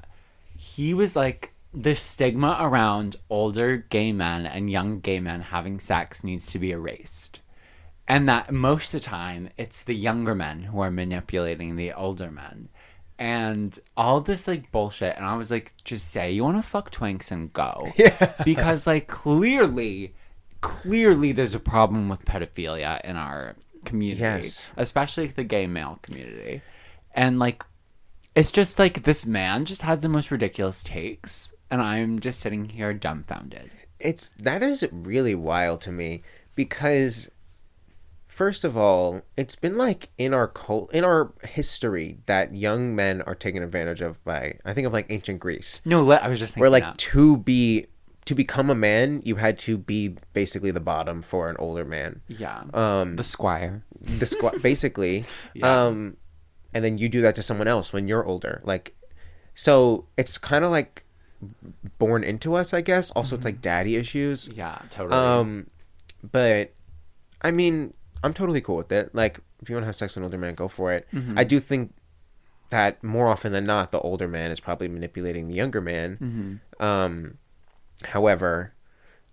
he 0.56 0.94
was 0.94 1.16
like 1.16 1.54
the 1.72 1.94
stigma 1.94 2.56
around 2.60 3.16
older 3.28 3.76
gay 3.76 4.12
men 4.12 4.44
and 4.44 4.70
young 4.70 5.00
gay 5.00 5.20
men 5.20 5.40
having 5.40 5.78
sex 5.78 6.24
needs 6.24 6.46
to 6.46 6.58
be 6.58 6.72
erased. 6.72 7.40
And 8.08 8.28
that 8.28 8.52
most 8.52 8.92
of 8.92 9.00
the 9.00 9.06
time 9.06 9.50
it's 9.56 9.84
the 9.84 9.94
younger 9.94 10.34
men 10.34 10.64
who 10.64 10.80
are 10.80 10.90
manipulating 10.90 11.76
the 11.76 11.92
older 11.92 12.30
men. 12.30 12.68
And 13.18 13.78
all 13.96 14.20
this 14.20 14.48
like 14.48 14.72
bullshit. 14.72 15.16
And 15.16 15.24
I 15.24 15.36
was 15.36 15.50
like, 15.50 15.74
just 15.84 16.10
say 16.10 16.32
you 16.32 16.42
want 16.42 16.56
to 16.56 16.62
fuck 16.62 16.90
twinks 16.90 17.30
and 17.30 17.52
go. 17.52 17.92
Yeah. 17.96 18.32
Because 18.44 18.86
like 18.86 19.06
clearly, 19.06 20.14
clearly 20.60 21.32
there's 21.32 21.54
a 21.54 21.60
problem 21.60 22.08
with 22.08 22.24
pedophilia 22.24 23.00
in 23.02 23.16
our 23.16 23.56
community. 23.84 24.22
Yes. 24.22 24.70
Especially 24.76 25.28
the 25.28 25.44
gay 25.44 25.66
male 25.66 25.98
community. 26.02 26.62
And 27.14 27.38
like, 27.38 27.62
it's 28.34 28.50
just 28.50 28.78
like 28.78 29.02
this 29.04 29.26
man 29.26 29.64
just 29.64 29.82
has 29.82 30.00
the 30.00 30.08
most 30.08 30.30
ridiculous 30.30 30.82
takes. 30.82 31.52
And 31.70 31.80
I'm 31.80 32.18
just 32.18 32.40
sitting 32.40 32.68
here 32.70 32.92
dumbfounded. 32.92 33.70
It's 33.98 34.30
that 34.38 34.62
is 34.62 34.86
really 34.90 35.34
wild 35.34 35.80
to 35.82 35.92
me 35.92 36.22
because 36.54 37.30
first 38.26 38.64
of 38.64 38.76
all, 38.76 39.22
it's 39.36 39.54
been 39.54 39.76
like 39.76 40.08
in 40.16 40.32
our 40.34 40.48
cult 40.48 40.92
in 40.92 41.04
our 41.04 41.32
history 41.44 42.18
that 42.26 42.54
young 42.54 42.96
men 42.96 43.22
are 43.22 43.34
taken 43.34 43.62
advantage 43.62 44.00
of 44.00 44.22
by 44.24 44.58
I 44.64 44.72
think 44.72 44.86
of 44.86 44.92
like 44.92 45.06
ancient 45.10 45.40
Greece. 45.40 45.80
No, 45.84 46.02
let, 46.02 46.22
I 46.22 46.28
was 46.28 46.38
just 46.38 46.54
thinking 46.54 46.62
where 46.62 46.70
like 46.70 46.84
that. 46.84 46.98
to 46.98 47.36
be 47.36 47.86
to 48.26 48.34
become 48.34 48.70
a 48.70 48.74
man 48.74 49.22
you 49.24 49.36
had 49.36 49.58
to 49.58 49.76
be 49.76 50.16
basically 50.32 50.70
the 50.70 50.80
bottom 50.80 51.20
for 51.20 51.50
an 51.50 51.56
older 51.58 51.84
man 51.84 52.20
yeah. 52.28 52.62
um 52.74 53.16
the 53.16 53.24
squire. 53.24 53.82
the 54.00 54.26
squat 54.26 54.62
basically 54.62 55.24
Yeah. 55.54 55.86
um 55.86 56.16
and 56.74 56.84
then 56.84 56.98
you 56.98 57.08
do 57.08 57.20
that 57.20 57.34
to 57.34 57.42
someone 57.42 57.68
else 57.68 57.92
when 57.92 58.06
you're 58.08 58.24
older 58.24 58.60
like 58.64 58.94
so 59.54 60.06
it's 60.16 60.38
kind 60.38 60.64
of 60.64 60.70
like 60.70 61.04
born 61.98 62.22
into 62.22 62.54
us 62.54 62.72
i 62.74 62.80
guess. 62.80 63.10
Also 63.12 63.34
it's 63.36 63.44
like 63.44 63.60
daddy 63.62 63.96
issues. 63.96 64.48
Yeah, 64.54 64.78
totally. 64.90 65.16
um 65.18 65.66
but 66.32 66.72
i 67.42 67.50
mean 67.50 67.94
i'm 68.22 68.34
totally 68.34 68.60
cool 68.60 68.76
with 68.76 68.92
it. 68.92 69.14
Like 69.14 69.40
if 69.62 69.68
you 69.68 69.74
want 69.76 69.82
to 69.84 69.86
have 69.86 69.96
sex 69.96 70.12
with 70.14 70.18
an 70.18 70.24
older 70.24 70.38
man 70.38 70.54
go 70.54 70.68
for 70.68 70.92
it. 70.92 71.06
I 71.36 71.44
do 71.44 71.58
think 71.60 71.94
that 72.70 73.02
more 73.02 73.26
often 73.28 73.52
than 73.52 73.64
not 73.64 73.90
the 73.90 73.98
older 74.00 74.28
man 74.28 74.50
is 74.50 74.60
probably 74.60 74.88
manipulating 74.88 75.48
the 75.48 75.54
younger 75.54 75.80
man. 75.80 76.60
Um 76.78 77.38
however 78.04 78.74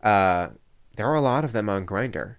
uh 0.04 0.48
there 0.96 1.06
are 1.08 1.16
a 1.16 1.22
lot 1.22 1.44
of 1.44 1.52
them 1.54 1.70
on 1.70 1.86
Grindr 1.86 2.36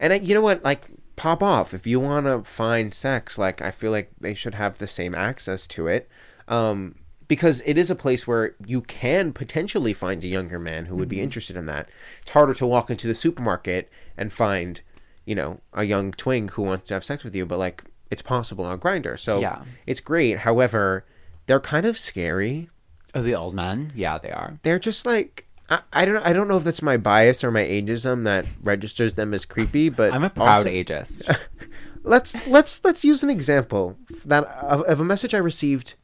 and 0.00 0.12
I, 0.12 0.16
you 0.16 0.34
know 0.34 0.40
what? 0.42 0.64
Like 0.64 0.88
pop 1.16 1.42
off 1.42 1.74
if 1.74 1.86
you 1.86 2.00
want 2.00 2.26
to 2.26 2.42
find 2.42 2.92
sex 2.94 3.36
like 3.38 3.60
i 3.60 3.70
feel 3.70 3.90
like 3.90 4.10
they 4.20 4.34
should 4.34 4.54
have 4.54 4.78
the 4.78 4.86
same 4.86 5.14
access 5.14 5.66
to 5.66 5.86
it 5.86 6.08
um 6.48 6.94
because 7.28 7.62
it 7.64 7.78
is 7.78 7.90
a 7.90 7.94
place 7.94 8.26
where 8.26 8.54
you 8.66 8.80
can 8.82 9.32
potentially 9.32 9.92
find 9.92 10.22
a 10.24 10.28
younger 10.28 10.58
man 10.58 10.86
who 10.86 10.96
would 10.96 11.08
be 11.08 11.20
interested 11.20 11.56
in 11.56 11.66
that 11.66 11.88
it's 12.20 12.30
harder 12.32 12.54
to 12.54 12.66
walk 12.66 12.90
into 12.90 13.06
the 13.06 13.14
supermarket 13.14 13.90
and 14.16 14.32
find 14.32 14.80
you 15.24 15.34
know 15.34 15.60
a 15.72 15.84
young 15.84 16.12
twink 16.12 16.52
who 16.52 16.62
wants 16.62 16.88
to 16.88 16.94
have 16.94 17.04
sex 17.04 17.22
with 17.24 17.34
you 17.34 17.46
but 17.46 17.58
like 17.58 17.84
it's 18.10 18.22
possible 18.22 18.64
on 18.64 18.78
Grindr 18.78 19.18
so 19.18 19.40
Yeah. 19.40 19.62
it's 19.86 20.00
great 20.00 20.38
however 20.38 21.04
they're 21.46 21.60
kind 21.60 21.86
of 21.86 21.96
scary 21.98 22.68
oh, 23.14 23.20
the 23.22 23.34
old 23.34 23.54
men? 23.54 23.92
Yeah, 23.94 24.16
they 24.18 24.30
are. 24.30 24.58
they're 24.62 24.78
just 24.78 25.04
like 25.06 25.46
I, 25.72 25.80
I 25.92 26.04
don't 26.04 26.24
I 26.24 26.32
don't 26.34 26.48
know 26.48 26.58
if 26.58 26.64
that's 26.64 26.82
my 26.82 26.98
bias 26.98 27.42
or 27.42 27.50
my 27.50 27.62
ageism 27.62 28.24
that 28.24 28.46
registers 28.62 29.14
them 29.14 29.32
as 29.32 29.46
creepy, 29.46 29.88
but 29.88 30.12
I'm 30.12 30.24
a 30.24 30.30
proud 30.30 30.66
also- 30.66 30.68
ageist. 30.68 31.36
Let's 32.04 32.48
let's 32.48 32.84
let's 32.84 33.04
use 33.04 33.22
an 33.22 33.30
example 33.30 33.96
that 34.24 34.42
of, 34.42 34.80
of 34.82 34.98
a 34.98 35.04
message 35.04 35.34
I 35.34 35.38
received 35.38 35.94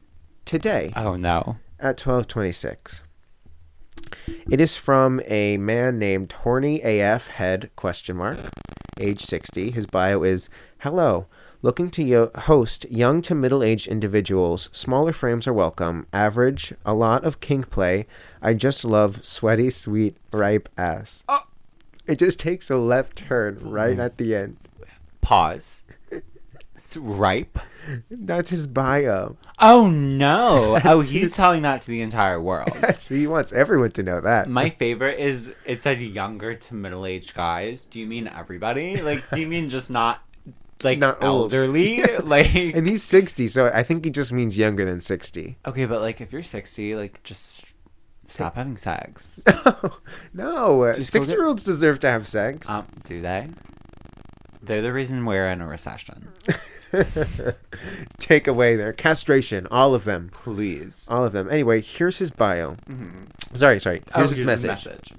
today 0.45 0.93
oh 0.95 1.17
no. 1.17 1.57
at 1.77 1.97
twelve 1.97 2.25
twenty 2.25 2.53
six. 2.53 3.03
It 4.49 4.61
is 4.61 4.77
from 4.77 5.19
a 5.25 5.57
man 5.57 5.99
named 5.99 6.31
Horny 6.31 6.81
AF 6.81 7.27
Head 7.27 7.69
question 7.75 8.15
mark, 8.15 8.37
age 8.97 9.19
sixty. 9.19 9.71
His 9.71 9.85
bio 9.85 10.23
is 10.23 10.47
hello. 10.79 11.27
Looking 11.61 11.89
to 11.89 12.03
yo- 12.03 12.31
host 12.35 12.89
young 12.89 13.21
to 13.23 13.35
middle 13.35 13.63
aged 13.63 13.87
individuals. 13.87 14.69
Smaller 14.71 15.11
frames 15.11 15.45
are 15.45 15.53
welcome. 15.53 16.07
Average, 16.13 16.73
a 16.85 16.93
lot 16.93 17.25
of 17.25 17.41
kink 17.41 17.69
play. 17.69 18.07
I 18.41 18.53
just 18.53 18.85
love 18.85 19.25
sweaty, 19.25 19.69
sweet, 19.69 20.15
ripe 20.31 20.69
ass. 20.77 21.25
Oh. 21.27 21.43
It 22.07 22.17
just 22.17 22.39
takes 22.39 22.69
a 22.69 22.77
left 22.77 23.17
turn 23.17 23.59
right 23.59 23.97
mm. 23.97 24.03
at 24.03 24.17
the 24.17 24.35
end. 24.35 24.55
Pause. 25.19 25.83
S- 26.75 26.95
ripe. 26.95 27.59
That's 28.09 28.51
his 28.51 28.65
bio. 28.65 29.35
Oh 29.59 29.89
no! 29.89 30.79
oh, 30.85 31.01
he's 31.01 31.35
telling 31.35 31.63
that 31.63 31.81
to 31.81 31.91
the 31.91 32.01
entire 32.01 32.39
world. 32.39 32.71
That's, 32.79 33.09
he 33.09 33.27
wants 33.27 33.51
everyone 33.51 33.91
to 33.91 34.03
know 34.03 34.21
that. 34.21 34.49
My 34.49 34.69
favorite 34.69 35.19
is 35.19 35.53
it 35.65 35.81
said 35.81 35.99
younger 35.99 36.55
to 36.55 36.73
middle 36.73 37.05
aged 37.05 37.33
guys. 37.33 37.83
Do 37.83 37.99
you 37.99 38.07
mean 38.07 38.29
everybody? 38.29 39.01
Like, 39.01 39.29
do 39.31 39.41
you 39.41 39.47
mean 39.47 39.67
just 39.67 39.89
not 39.89 40.23
like 40.83 40.99
Not 40.99 41.23
old. 41.23 41.53
elderly? 41.53 42.03
like, 42.23 42.53
and 42.55 42.87
he's 42.87 43.03
60, 43.03 43.47
so 43.47 43.67
I 43.73 43.83
think 43.83 44.05
he 44.05 44.11
just 44.11 44.31
means 44.31 44.57
younger 44.57 44.85
than 44.85 45.01
60. 45.01 45.57
okay, 45.65 45.85
but 45.85 46.01
like 46.01 46.21
if 46.21 46.31
you're 46.31 46.43
sixty, 46.43 46.95
like 46.95 47.21
just 47.23 47.63
stop 48.27 48.55
having 48.55 48.77
sex. 48.77 49.41
no, 50.33 50.83
uh, 50.83 50.93
Just 50.93 51.11
go 51.13 51.19
60 51.19 51.31
get- 51.31 51.37
year 51.37 51.45
olds 51.47 51.63
deserve 51.63 51.99
to 52.01 52.07
have 52.09 52.27
sex. 52.27 52.69
Um, 52.69 52.85
do 53.03 53.21
they? 53.21 53.49
They're 54.61 54.81
the 54.81 54.93
reason 54.93 55.25
we're 55.25 55.49
in 55.49 55.61
a 55.61 55.67
recession. 55.67 56.27
Take 58.19 58.47
away 58.47 58.75
their 58.75 58.93
castration, 58.93 59.67
all 59.71 59.95
of 59.95 60.03
them. 60.03 60.29
Please. 60.33 61.07
All 61.09 61.23
of 61.25 61.31
them. 61.33 61.49
Anyway, 61.49 61.81
here's 61.81 62.17
his 62.17 62.29
bio. 62.31 62.75
Sorry, 63.53 63.79
sorry. 63.79 64.01
Oh, 64.13 64.19
Here's 64.19 64.31
his 64.31 64.43
message. 64.43 64.67
message. 64.69 65.13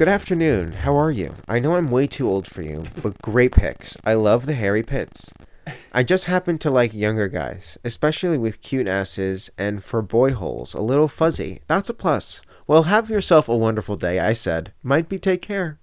Good 0.00 0.08
afternoon. 0.08 0.72
How 0.72 0.96
are 0.96 1.10
you? 1.10 1.34
I 1.46 1.58
know 1.58 1.76
I'm 1.76 1.90
way 1.90 2.06
too 2.06 2.26
old 2.26 2.46
for 2.46 2.62
you, 2.62 2.86
but 3.02 3.20
great 3.20 3.52
pics. 3.52 3.98
I 4.02 4.14
love 4.14 4.46
the 4.46 4.54
hairy 4.54 4.82
pits. 4.82 5.30
I 5.92 6.04
just 6.04 6.24
happen 6.24 6.56
to 6.60 6.70
like 6.70 6.94
younger 6.94 7.28
guys, 7.28 7.76
especially 7.84 8.38
with 8.38 8.62
cute 8.62 8.88
asses 8.88 9.50
and 9.58 9.84
for 9.84 10.00
boy 10.00 10.32
holes, 10.32 10.72
a 10.72 10.80
little 10.80 11.06
fuzzy. 11.06 11.60
That's 11.66 11.90
a 11.90 11.92
plus. 11.92 12.40
Well, 12.66 12.84
have 12.84 13.10
yourself 13.10 13.46
a 13.46 13.54
wonderful 13.54 13.96
day, 13.96 14.20
I 14.20 14.32
said. 14.32 14.72
Might 14.82 15.10
be 15.10 15.18
take 15.18 15.42
care. 15.42 15.78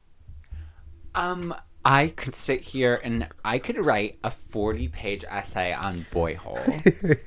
Um, 1.14 1.54
I 1.86 2.08
could 2.08 2.34
sit 2.34 2.62
here 2.62 3.00
and 3.04 3.28
I 3.46 3.60
could 3.60 3.86
write 3.86 4.18
a 4.24 4.32
forty-page 4.32 5.26
essay 5.30 5.74
on 5.74 6.08
boyhole. 6.10 6.58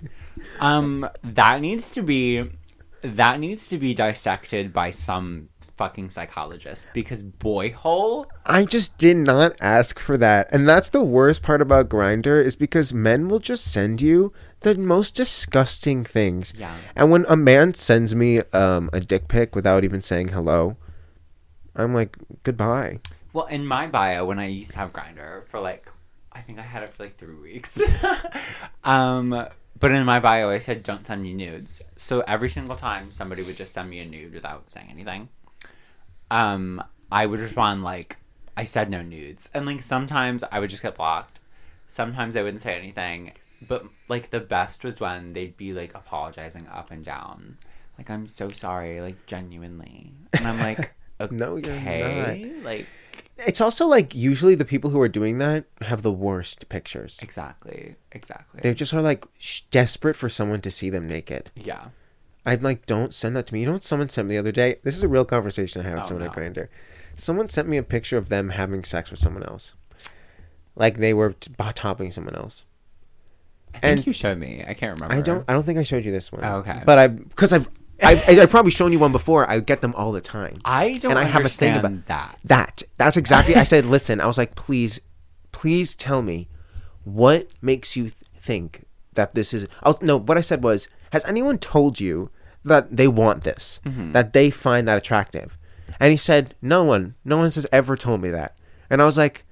um, 0.60 1.08
that 1.22 1.60
needs 1.60 1.88
to 1.92 2.02
be 2.02 2.50
that 3.02 3.38
needs 3.38 3.68
to 3.68 3.78
be 3.78 3.94
dissected 3.94 4.72
by 4.72 4.90
some 4.90 5.49
fucking 5.80 6.10
psychologist 6.10 6.86
because 6.92 7.22
boyhole. 7.22 8.26
I 8.44 8.66
just 8.66 8.98
did 8.98 9.16
not 9.16 9.56
ask 9.62 9.98
for 9.98 10.18
that. 10.18 10.46
And 10.52 10.68
that's 10.68 10.90
the 10.90 11.02
worst 11.02 11.42
part 11.42 11.62
about 11.62 11.88
Grindr 11.88 12.44
is 12.44 12.54
because 12.54 12.92
men 12.92 13.28
will 13.28 13.38
just 13.38 13.64
send 13.64 14.02
you 14.02 14.30
the 14.60 14.74
most 14.74 15.14
disgusting 15.14 16.04
things. 16.04 16.52
Yeah. 16.54 16.76
And 16.94 17.10
when 17.10 17.24
a 17.30 17.36
man 17.36 17.72
sends 17.72 18.14
me 18.14 18.40
um, 18.52 18.90
a 18.92 19.00
dick 19.00 19.26
pic 19.26 19.56
without 19.56 19.82
even 19.82 20.02
saying 20.02 20.28
hello, 20.28 20.76
I'm 21.74 21.94
like, 21.94 22.18
goodbye. 22.42 22.98
Well, 23.32 23.46
in 23.46 23.64
my 23.64 23.86
bio, 23.86 24.26
when 24.26 24.38
I 24.38 24.48
used 24.48 24.72
to 24.72 24.76
have 24.76 24.92
Grindr 24.92 25.44
for 25.44 25.60
like, 25.60 25.90
I 26.30 26.42
think 26.42 26.58
I 26.58 26.62
had 26.62 26.82
it 26.82 26.90
for 26.90 27.04
like 27.04 27.16
three 27.16 27.36
weeks. 27.36 27.80
um, 28.84 29.48
but 29.78 29.92
in 29.92 30.04
my 30.04 30.20
bio, 30.20 30.50
I 30.50 30.58
said, 30.58 30.82
"Don't 30.82 31.06
send 31.06 31.22
me 31.22 31.32
nudes." 31.32 31.80
So 31.96 32.20
every 32.20 32.50
single 32.50 32.76
time 32.76 33.10
somebody 33.10 33.42
would 33.42 33.56
just 33.56 33.72
send 33.72 33.88
me 33.88 34.00
a 34.00 34.04
nude 34.04 34.34
without 34.34 34.70
saying 34.70 34.88
anything, 34.90 35.30
um, 36.30 36.82
I 37.10 37.26
would 37.26 37.40
respond 37.40 37.82
like, 37.82 38.16
"I 38.56 38.64
said 38.64 38.90
no 38.90 39.02
nudes," 39.02 39.48
and 39.54 39.66
like 39.66 39.80
sometimes 39.82 40.42
I 40.50 40.58
would 40.60 40.70
just 40.70 40.82
get 40.82 40.96
blocked. 40.96 41.40
Sometimes 41.88 42.36
I 42.36 42.42
wouldn't 42.42 42.60
say 42.62 42.76
anything, 42.76 43.32
but 43.66 43.84
like 44.08 44.30
the 44.30 44.40
best 44.40 44.84
was 44.84 45.00
when 45.00 45.32
they'd 45.32 45.56
be 45.56 45.72
like 45.72 45.94
apologizing 45.94 46.68
up 46.68 46.90
and 46.90 47.04
down, 47.04 47.58
like 47.98 48.10
"I'm 48.10 48.26
so 48.26 48.48
sorry," 48.48 49.00
like 49.00 49.26
genuinely, 49.26 50.12
and 50.34 50.46
I'm 50.46 50.58
like, 50.60 50.92
"Okay, 51.20 51.34
No, 51.36 51.56
you're 51.56 51.74
not. 51.76 52.64
like." 52.64 52.86
It's 53.46 53.60
also 53.62 53.86
like 53.86 54.14
usually 54.14 54.54
the 54.54 54.66
people 54.66 54.90
who 54.90 55.00
are 55.00 55.08
doing 55.08 55.38
that 55.38 55.64
have 55.80 56.02
the 56.02 56.12
worst 56.12 56.68
pictures. 56.68 57.18
Exactly. 57.22 57.94
Exactly. 58.12 58.60
They 58.62 58.74
just 58.74 58.92
are 58.92 59.00
like 59.00 59.24
sh- 59.38 59.62
desperate 59.70 60.14
for 60.14 60.28
someone 60.28 60.60
to 60.60 60.70
see 60.70 60.90
them 60.90 61.08
naked. 61.08 61.50
yeah. 61.56 61.86
I'm 62.46 62.60
like, 62.60 62.86
don't 62.86 63.12
send 63.12 63.36
that 63.36 63.46
to 63.46 63.54
me. 63.54 63.60
You 63.60 63.66
know 63.66 63.72
what 63.72 63.82
someone 63.82 64.08
sent 64.08 64.28
me 64.28 64.34
the 64.34 64.38
other 64.38 64.52
day? 64.52 64.76
This 64.82 64.96
is 64.96 65.02
a 65.02 65.08
real 65.08 65.24
conversation 65.24 65.80
I 65.80 65.84
had 65.84 65.94
with 65.94 66.02
Oh, 66.04 66.06
someone 66.08 66.24
no. 66.24 66.30
at 66.30 66.36
Grindr. 66.36 66.68
Someone 67.14 67.48
sent 67.48 67.68
me 67.68 67.76
a 67.76 67.82
picture 67.82 68.16
of 68.16 68.28
them 68.30 68.50
having 68.50 68.82
sex 68.84 69.10
with 69.10 69.20
someone 69.20 69.42
else. 69.42 69.74
Like 70.76 70.98
they 70.98 71.12
were 71.12 71.32
t- 71.34 71.52
topping 71.74 72.10
someone 72.10 72.34
else. 72.34 72.64
I 73.74 73.80
think 73.80 73.98
And- 73.98 74.06
you 74.06 74.12
showed 74.12 74.38
me. 74.38 74.64
I 74.66 74.74
can't 74.74 74.94
remember. 74.98 75.14
I 75.14 75.20
don't. 75.20 75.44
I 75.48 75.52
don't 75.52 75.64
think 75.64 75.78
I 75.78 75.82
showed 75.82 76.04
you 76.04 76.12
this 76.12 76.32
one. 76.32 76.42
Oh, 76.44 76.56
okay. 76.58 76.82
But 76.86 76.98
I, 76.98 77.06
because 77.08 77.52
I've, 77.52 77.68
I've, 78.02 78.26
I've 78.28 78.50
probably 78.50 78.70
shown 78.70 78.90
you 78.92 78.98
one 78.98 79.12
before. 79.12 79.48
I 79.50 79.60
get 79.60 79.80
them 79.82 79.94
all 79.94 80.10
the 80.12 80.20
time. 80.22 80.56
I 80.64 80.96
don't 80.98 81.12
and 81.12 81.18
I 81.18 81.24
have 81.24 81.44
a 81.44 81.48
thing 81.48 81.76
about 81.76 82.06
that. 82.06 82.38
That. 82.44 82.82
That's 82.96 83.16
exactly. 83.18 83.54
I 83.56 83.64
said, 83.64 83.84
listen. 83.96 84.20
I 84.20 84.26
was 84.26 84.38
like, 84.38 84.54
please, 84.54 85.00
please 85.52 85.94
tell 85.94 86.22
me, 86.22 86.48
what 87.04 87.48
makes 87.60 87.96
you 87.96 88.04
th- 88.04 88.14
think 88.40 88.86
that 89.14 89.34
this 89.34 89.52
is? 89.52 89.66
I 89.82 89.90
was 89.90 90.00
no. 90.00 90.16
What 90.16 90.38
I 90.38 90.40
said 90.40 90.62
was, 90.64 90.88
has 91.12 91.24
anyone 91.26 91.58
told 91.58 92.00
you 92.00 92.30
that 92.64 92.96
they 92.96 93.08
want 93.08 93.44
this? 93.44 93.80
Mm-hmm. 93.84 94.12
That 94.12 94.32
they 94.32 94.50
find 94.50 94.86
that 94.88 94.98
attractive? 94.98 95.56
And 95.98 96.10
he 96.10 96.16
said, 96.16 96.54
no 96.62 96.84
one. 96.84 97.14
No 97.24 97.36
one 97.36 97.44
has 97.46 97.66
ever 97.72 97.96
told 97.96 98.22
me 98.22 98.30
that. 98.30 98.56
And 98.88 99.02
I 99.02 99.04
was 99.04 99.16
like, 99.16 99.44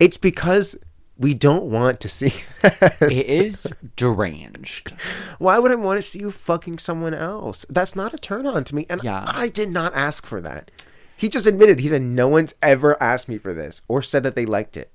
it's 0.00 0.16
because 0.16 0.76
we 1.16 1.34
don't 1.34 1.64
want 1.64 2.00
to 2.00 2.08
see. 2.08 2.32
that. 2.62 2.96
It 3.02 3.26
is 3.26 3.72
deranged. 3.96 4.92
Why 5.38 5.58
would 5.58 5.70
I 5.70 5.76
want 5.76 5.98
to 5.98 6.02
see 6.02 6.20
you 6.20 6.30
fucking 6.30 6.78
someone 6.78 7.14
else? 7.14 7.64
That's 7.68 7.94
not 7.94 8.14
a 8.14 8.18
turn 8.18 8.46
on 8.46 8.64
to 8.64 8.74
me. 8.74 8.86
And 8.88 9.02
Yeah. 9.02 9.24
I 9.26 9.48
did 9.48 9.70
not 9.70 9.94
ask 9.94 10.26
for 10.26 10.40
that. 10.40 10.70
He 11.16 11.28
just 11.28 11.46
admitted, 11.46 11.78
he 11.80 11.88
said, 11.88 12.02
no 12.02 12.26
one's 12.28 12.54
ever 12.60 13.00
asked 13.00 13.28
me 13.28 13.38
for 13.38 13.52
this 13.54 13.80
or 13.86 14.02
said 14.02 14.22
that 14.24 14.34
they 14.34 14.46
liked 14.46 14.76
it. 14.76 14.92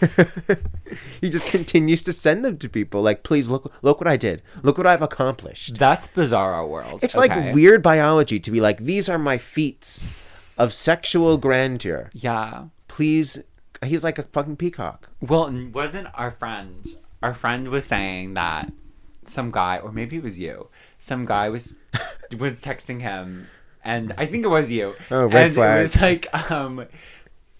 he 1.20 1.30
just 1.30 1.48
continues 1.48 2.02
to 2.04 2.12
send 2.12 2.44
them 2.44 2.58
to 2.58 2.68
people. 2.68 3.02
Like, 3.02 3.22
please 3.22 3.48
look, 3.48 3.72
look 3.82 4.00
what 4.00 4.08
I 4.08 4.16
did. 4.16 4.42
Look 4.62 4.78
what 4.78 4.86
I've 4.86 5.02
accomplished. 5.02 5.78
That's 5.78 6.08
bizarro 6.08 6.68
world. 6.68 7.02
It's 7.02 7.16
okay? 7.16 7.28
like 7.28 7.54
weird 7.54 7.82
biology 7.82 8.40
to 8.40 8.50
be 8.50 8.60
like, 8.60 8.78
these 8.78 9.08
are 9.08 9.18
my 9.18 9.38
feats 9.38 10.10
of 10.58 10.72
sexual 10.72 11.38
grandeur. 11.38 12.10
Yeah. 12.12 12.66
Please. 12.88 13.40
He's 13.84 14.02
like 14.02 14.18
a 14.18 14.22
fucking 14.24 14.56
peacock. 14.56 15.08
Well, 15.20 15.52
wasn't 15.72 16.08
our 16.14 16.30
friend? 16.30 16.86
Our 17.22 17.34
friend 17.34 17.68
was 17.68 17.84
saying 17.84 18.34
that 18.34 18.72
some 19.28 19.50
guy, 19.50 19.78
or 19.78 19.92
maybe 19.92 20.16
it 20.16 20.22
was 20.22 20.38
you. 20.38 20.68
Some 20.98 21.24
guy 21.26 21.48
was 21.48 21.76
was 22.38 22.62
texting 22.62 23.00
him, 23.00 23.48
and 23.84 24.14
I 24.16 24.26
think 24.26 24.44
it 24.44 24.48
was 24.48 24.70
you. 24.70 24.94
Oh, 25.10 25.26
red 25.26 25.46
and 25.46 25.54
flag. 25.54 25.78
it 25.78 25.82
was 25.82 26.00
like, 26.00 26.50
um, 26.50 26.86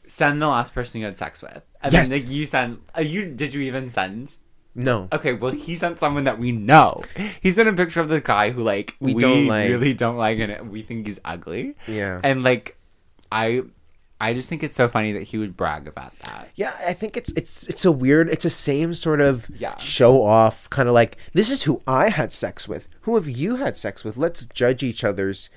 send 0.06 0.40
the 0.40 0.48
last 0.48 0.74
person 0.74 1.00
you 1.00 1.06
had 1.06 1.16
sex 1.16 1.42
with, 1.42 1.62
and 1.86 1.92
Yes. 1.92 2.08
then 2.08 2.20
like 2.20 2.28
you 2.30 2.46
sent. 2.46 2.80
Uh, 2.96 3.00
you 3.00 3.26
did 3.26 3.54
you 3.54 3.62
even 3.62 3.90
send? 3.90 4.36
No. 4.74 5.08
Okay, 5.10 5.32
well, 5.32 5.52
he 5.52 5.74
sent 5.74 5.98
someone 5.98 6.24
that 6.24 6.38
we 6.38 6.52
know. 6.52 7.02
He 7.40 7.50
sent 7.50 7.66
a 7.66 7.72
picture 7.72 8.00
of 8.02 8.08
this 8.10 8.20
guy 8.20 8.50
who, 8.50 8.62
like, 8.62 8.94
We 9.00 9.14
we, 9.14 9.22
don't 9.22 9.46
like. 9.46 9.70
really 9.70 9.94
don't 9.94 10.18
like, 10.18 10.38
and 10.38 10.70
we 10.70 10.82
think 10.82 11.06
he's 11.06 11.18
ugly. 11.24 11.74
Yeah. 11.88 12.20
And 12.22 12.42
like, 12.42 12.76
I, 13.32 13.62
I 14.20 14.34
just 14.34 14.50
think 14.50 14.62
it's 14.62 14.76
so 14.76 14.86
funny 14.86 15.12
that 15.12 15.22
he 15.22 15.38
would 15.38 15.56
brag 15.56 15.88
about 15.88 16.18
that. 16.20 16.50
Yeah, 16.56 16.74
I 16.86 16.92
think 16.92 17.16
it's 17.16 17.32
it's 17.32 17.66
it's 17.68 17.86
a 17.86 17.92
weird. 17.92 18.28
It's 18.28 18.44
the 18.44 18.50
same 18.50 18.92
sort 18.92 19.22
of 19.22 19.48
Yeah. 19.56 19.78
show 19.78 20.22
off, 20.22 20.68
kind 20.68 20.88
of 20.90 20.94
like 20.94 21.16
this 21.32 21.50
is 21.50 21.62
who 21.62 21.80
I 21.86 22.10
had 22.10 22.30
sex 22.30 22.68
with. 22.68 22.86
Who 23.02 23.14
have 23.14 23.28
you 23.28 23.56
had 23.56 23.76
sex 23.76 24.04
with? 24.04 24.18
Let's 24.18 24.44
judge 24.44 24.82
each 24.82 25.02
other's, 25.04 25.48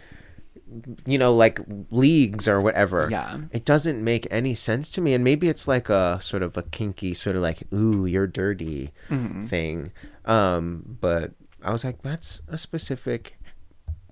you 1.05 1.17
know, 1.17 1.33
like 1.33 1.59
leagues 1.91 2.47
or 2.47 2.61
whatever. 2.61 3.07
Yeah. 3.09 3.39
it 3.51 3.65
doesn't 3.65 4.03
make 4.03 4.27
any 4.29 4.53
sense 4.53 4.89
to 4.91 5.01
me. 5.01 5.13
And 5.13 5.23
maybe 5.23 5.49
it's 5.49 5.67
like 5.67 5.89
a 5.89 6.19
sort 6.21 6.43
of 6.43 6.57
a 6.57 6.63
kinky, 6.63 7.13
sort 7.13 7.35
of 7.35 7.41
like 7.41 7.63
ooh, 7.73 8.05
you're 8.05 8.27
dirty 8.27 8.91
Mm-hmm. 9.09 9.47
thing. 9.47 9.91
Um, 10.25 10.97
but 11.01 11.31
I 11.63 11.71
was 11.71 11.83
like, 11.83 12.01
that's 12.01 12.41
a 12.47 12.57
specific 12.57 13.37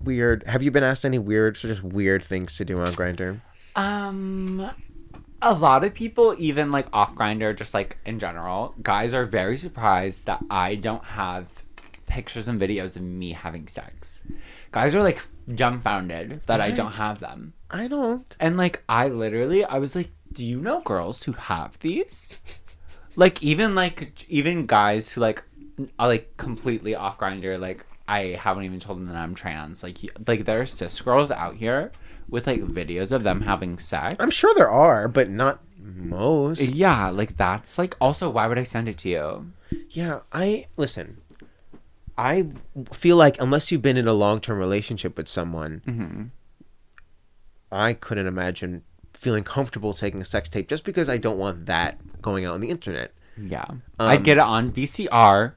weird. 0.02 0.44
Have 0.46 0.62
you 0.62 0.70
been 0.70 0.84
asked 0.84 1.04
any 1.04 1.18
weird, 1.18 1.56
sort 1.56 1.70
of 1.72 1.82
weird 1.84 2.22
things 2.24 2.56
to 2.56 2.64
do 2.64 2.78
on 2.80 2.86
Grindr? 2.88 3.40
Um, 3.76 4.70
a 5.40 5.54
lot 5.54 5.84
of 5.84 5.94
people, 5.94 6.34
even 6.38 6.72
like 6.72 6.86
off 6.92 7.14
Grindr, 7.14 7.56
just 7.56 7.72
like 7.74 7.98
in 8.04 8.18
general, 8.18 8.74
guys 8.82 9.14
are 9.14 9.24
very 9.24 9.56
surprised 9.56 10.26
that 10.26 10.42
I 10.50 10.74
don't 10.74 11.04
have 11.04 11.62
pictures 12.06 12.48
and 12.48 12.60
videos 12.60 12.96
of 12.96 13.02
me 13.02 13.32
having 13.32 13.68
sex. 13.68 14.22
Guys 14.72 14.94
are 14.94 15.02
like 15.02 15.20
dumbfounded 15.52 16.42
that 16.46 16.60
I 16.60 16.70
don't 16.70 16.94
have 16.96 17.20
them. 17.20 17.54
I 17.70 17.88
don't. 17.88 18.36
And 18.40 18.56
like 18.56 18.82
I 18.88 19.08
literally 19.08 19.64
I 19.64 19.78
was 19.78 19.94
like, 19.96 20.10
"Do 20.32 20.44
you 20.44 20.60
know 20.60 20.80
girls 20.82 21.22
who 21.24 21.32
have 21.32 21.78
these?" 21.80 22.38
like 23.16 23.42
even 23.42 23.74
like 23.74 24.24
even 24.28 24.66
guys 24.66 25.10
who 25.12 25.20
like 25.20 25.42
are 25.98 26.08
like 26.08 26.36
completely 26.36 26.94
off 26.94 27.18
Grindr 27.18 27.58
like 27.58 27.86
I 28.06 28.38
haven't 28.40 28.64
even 28.64 28.80
told 28.80 28.98
them 28.98 29.06
that 29.08 29.16
I'm 29.16 29.34
trans. 29.34 29.82
Like 29.82 29.98
y- 30.02 30.08
like 30.26 30.44
there's 30.44 30.72
cis 30.72 31.00
girls 31.00 31.30
out 31.30 31.56
here 31.56 31.92
with 32.28 32.46
like 32.46 32.60
videos 32.60 33.12
of 33.12 33.22
them 33.22 33.42
having 33.42 33.78
sex. 33.78 34.14
I'm 34.18 34.30
sure 34.30 34.54
there 34.54 34.70
are, 34.70 35.08
but 35.08 35.28
not 35.30 35.60
most. 35.78 36.60
Yeah, 36.60 37.10
like 37.10 37.36
that's 37.36 37.78
like 37.78 37.96
also 38.00 38.28
why 38.30 38.46
would 38.46 38.58
I 38.58 38.64
send 38.64 38.88
it 38.88 38.98
to 38.98 39.08
you? 39.08 39.52
Yeah, 39.90 40.20
I 40.32 40.66
listen. 40.76 41.18
I 42.18 42.46
feel 42.92 43.16
like 43.16 43.40
unless 43.40 43.70
you've 43.70 43.80
been 43.80 43.96
in 43.96 44.08
a 44.08 44.12
long-term 44.12 44.58
relationship 44.58 45.16
with 45.16 45.28
someone, 45.28 46.32
I 47.70 47.92
couldn't 47.94 48.26
imagine 48.26 48.82
feeling 49.14 49.44
comfortable 49.44 49.94
taking 49.94 50.20
a 50.20 50.24
sex 50.24 50.48
tape 50.48 50.68
just 50.68 50.84
because 50.84 51.08
I 51.08 51.16
don't 51.16 51.38
want 51.38 51.66
that 51.66 52.20
going 52.20 52.44
out 52.44 52.54
on 52.54 52.60
the 52.60 52.70
internet. 52.70 53.12
Yeah. 53.40 53.66
I'd 53.98 54.24
get 54.24 54.38
it 54.38 54.42
on 54.42 54.72
VCR. 54.72 55.54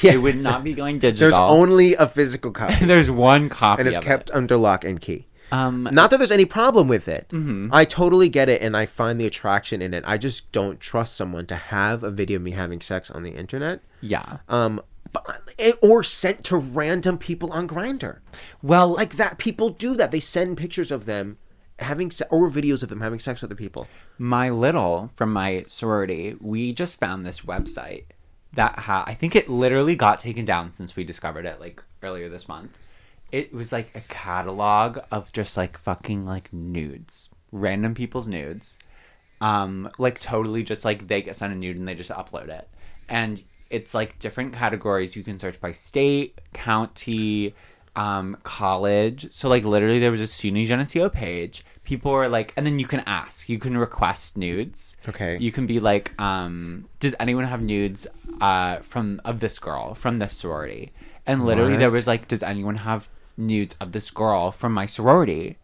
Yeah. 0.00 0.12
It 0.12 0.18
would 0.18 0.36
not 0.36 0.64
be 0.64 0.74
going 0.74 0.98
digital. 1.00 1.28
There's 1.28 1.38
only 1.38 1.94
a 1.94 2.06
physical 2.06 2.50
copy, 2.52 2.74
There's 2.84 3.10
one 3.10 3.48
copy 3.48 3.80
and 3.80 3.88
it's 3.88 3.98
kept 3.98 4.30
under 4.30 4.56
lock 4.56 4.84
and 4.84 5.00
key. 5.00 5.26
Um, 5.52 5.88
Not 5.92 6.10
that 6.10 6.16
there's 6.16 6.32
any 6.32 6.44
problem 6.44 6.88
with 6.88 7.06
it. 7.06 7.28
Mm-hmm. 7.28 7.68
I 7.72 7.84
totally 7.84 8.28
get 8.28 8.48
it, 8.48 8.60
and 8.62 8.76
I 8.76 8.84
find 8.86 9.20
the 9.20 9.26
attraction 9.26 9.80
in 9.80 9.94
it. 9.94 10.02
I 10.04 10.18
just 10.18 10.50
don't 10.50 10.80
trust 10.80 11.14
someone 11.14 11.46
to 11.46 11.54
have 11.54 12.02
a 12.02 12.10
video 12.10 12.36
of 12.36 12.42
me 12.42 12.50
having 12.50 12.80
sex 12.80 13.12
on 13.12 13.22
the 13.22 13.30
internet, 13.30 13.80
yeah. 14.00 14.38
um, 14.48 14.82
or 15.82 16.02
sent 16.02 16.44
to 16.44 16.56
random 16.56 17.18
people 17.18 17.52
on 17.52 17.68
Grindr. 17.68 18.18
Well, 18.62 18.88
Like 18.94 19.16
that, 19.16 19.38
people 19.38 19.70
do 19.70 19.94
that. 19.96 20.10
They 20.10 20.20
send 20.20 20.56
pictures 20.56 20.90
of 20.90 21.06
them 21.06 21.38
having 21.78 22.10
se- 22.10 22.26
or 22.30 22.50
videos 22.50 22.82
of 22.82 22.88
them 22.88 23.00
having 23.02 23.18
sex 23.18 23.42
with 23.42 23.50
other 23.50 23.56
people. 23.58 23.86
my 24.18 24.48
little 24.48 25.10
from 25.14 25.32
my 25.32 25.64
sorority, 25.68 26.34
we 26.40 26.72
just 26.72 26.98
found 26.98 27.26
this 27.26 27.42
website 27.42 28.04
that 28.54 28.78
ha- 28.80 29.04
I 29.06 29.12
think 29.14 29.36
it 29.36 29.48
literally 29.50 29.94
got 29.96 30.18
taken 30.18 30.44
down 30.46 30.70
since 30.70 30.96
we 30.96 31.04
discovered 31.04 31.44
it 31.44 31.60
like 31.60 31.82
earlier 32.02 32.28
this 32.30 32.48
month. 32.48 32.70
It 33.30 33.52
was 33.52 33.72
like 33.72 33.90
a 33.94 34.00
catalog 34.00 34.98
of 35.10 35.32
just 35.32 35.56
like 35.56 35.76
fucking 35.76 36.24
like 36.24 36.50
nudes, 36.52 37.28
random 37.52 37.94
people's 37.94 38.26
nudes. 38.28 38.78
Um, 39.42 39.90
like 39.98 40.18
totally 40.18 40.62
just 40.62 40.82
like 40.84 41.08
they 41.08 41.20
get 41.20 41.36
sent 41.36 41.52
a 41.52 41.56
nude 41.56 41.76
and 41.76 41.86
they 41.86 41.94
just 41.94 42.08
upload 42.10 42.48
it. 42.48 42.66
And 43.08 43.42
it's 43.70 43.94
like 43.94 44.18
different 44.18 44.52
categories 44.52 45.16
you 45.16 45.22
can 45.22 45.38
search 45.38 45.60
by 45.60 45.72
state, 45.72 46.40
county, 46.52 47.54
um, 47.96 48.36
college. 48.42 49.28
So 49.32 49.48
like 49.48 49.64
literally 49.64 49.98
there 49.98 50.10
was 50.10 50.20
a 50.20 50.24
SUNY 50.24 50.66
Geneseo 50.66 51.08
page. 51.08 51.64
People 51.84 52.12
were 52.12 52.28
like 52.28 52.52
and 52.56 52.66
then 52.66 52.78
you 52.78 52.86
can 52.86 53.00
ask. 53.06 53.48
You 53.48 53.58
can 53.58 53.76
request 53.76 54.36
nudes. 54.36 54.96
Okay. 55.08 55.38
You 55.40 55.52
can 55.52 55.66
be 55.66 55.80
like, 55.80 56.18
um, 56.20 56.88
does 57.00 57.14
anyone 57.18 57.44
have 57.44 57.62
nudes 57.62 58.06
uh 58.40 58.78
from 58.78 59.20
of 59.24 59.40
this 59.40 59.58
girl 59.58 59.94
from 59.94 60.18
this 60.18 60.34
sorority? 60.34 60.92
And 61.26 61.44
literally 61.44 61.76
there 61.76 61.90
was 61.90 62.06
like, 62.06 62.28
does 62.28 62.42
anyone 62.42 62.76
have 62.76 63.08
nudes 63.36 63.76
of 63.80 63.92
this 63.92 64.10
girl 64.10 64.52
from 64.52 64.72
my 64.72 64.86
sorority? 64.86 65.58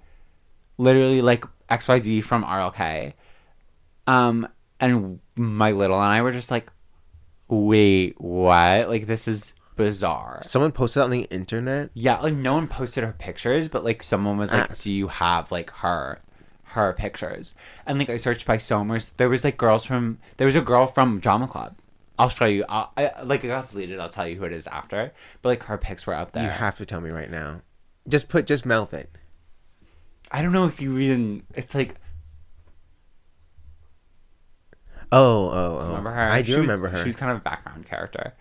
Literally 0.77 1.23
like 1.23 1.45
XYZ 1.69 2.25
from 2.25 2.45
RLK. 2.45 3.13
Um, 4.07 4.49
and 4.81 5.21
my 5.37 5.71
little 5.71 5.97
and 5.97 6.13
I 6.13 6.23
were 6.23 6.33
just 6.33 6.51
like, 6.51 6.67
wait, 7.53 8.21
what? 8.21 8.89
Like, 8.89 9.07
this 9.07 9.29
is 9.29 9.55
bizarre. 9.77 10.41
Someone 10.45 10.73
posted 10.73 11.03
on 11.03 11.11
the 11.11 11.23
internet. 11.25 11.91
Yeah, 11.95 12.19
like, 12.21 12.35
no 12.35 12.55
one 12.55 12.69
posted 12.69 13.05
her 13.05 13.13
pictures, 13.13 13.69
but 13.69 13.85
like, 13.85 14.03
someone 14.03 14.39
was 14.39 14.53
like, 14.53 14.71
Asked. 14.71 14.85
do 14.85 14.93
you 14.93 15.09
have 15.09 15.53
like 15.53 15.71
her, 15.71 16.21
her 16.65 16.93
pictures? 16.93 17.55
And 17.87 17.99
like, 17.99 18.11
I 18.11 18.17
searched 18.17 18.47
by 18.47 18.59
Somers. 18.59 19.11
There 19.17 19.29
was 19.29 19.45
like 19.45 19.57
girls 19.57 19.85
from, 19.85 20.19
there 20.37 20.47
was 20.47 20.57
a 20.57 20.61
girl 20.61 20.87
from 20.87 21.21
Drama 21.21 21.49
Club. 21.49 21.77
I'll 22.19 22.29
show 22.29 22.45
you. 22.45 22.65
I'll, 22.69 22.93
I, 22.97 23.23
like, 23.23 23.43
it 23.43 23.49
got 23.49 23.71
deleted. 23.71 23.99
I'll 23.99 24.09
tell 24.09 24.29
you 24.29 24.37
who 24.37 24.45
it 24.45 24.53
is 24.53 24.67
after. 24.67 25.13
But 25.41 25.49
like, 25.49 25.63
her 25.65 25.79
pics 25.79 26.07
were 26.07 26.15
up 26.15 26.33
there. 26.33 26.45
You 26.45 26.51
have 26.51 26.77
to 26.79 26.87
tell 26.87 27.01
me 27.01 27.11
right 27.11 27.31
now. 27.31 27.63
Just 28.09 28.29
put, 28.29 28.47
just 28.47 28.67
mouth 28.67 28.93
it. 28.95 29.11
I 30.31 30.43
don't 30.43 30.53
know 30.53 30.67
if 30.67 30.81
you 30.81 30.99
even, 30.99 31.43
it's 31.55 31.75
like, 31.75 31.97
Oh, 35.13 35.49
oh, 35.51 35.79
oh. 35.81 35.87
remember 35.89 36.11
her? 36.11 36.31
I 36.31 36.43
do 36.43 36.53
She 36.53 36.59
was- 36.59 36.69
remember 36.69 36.89
her. 36.89 36.99
She 37.03 37.09
was 37.11 37.17
kind 37.17 37.31
of 37.33 37.39
a 37.39 37.41
background 37.41 37.87
character. 37.87 38.35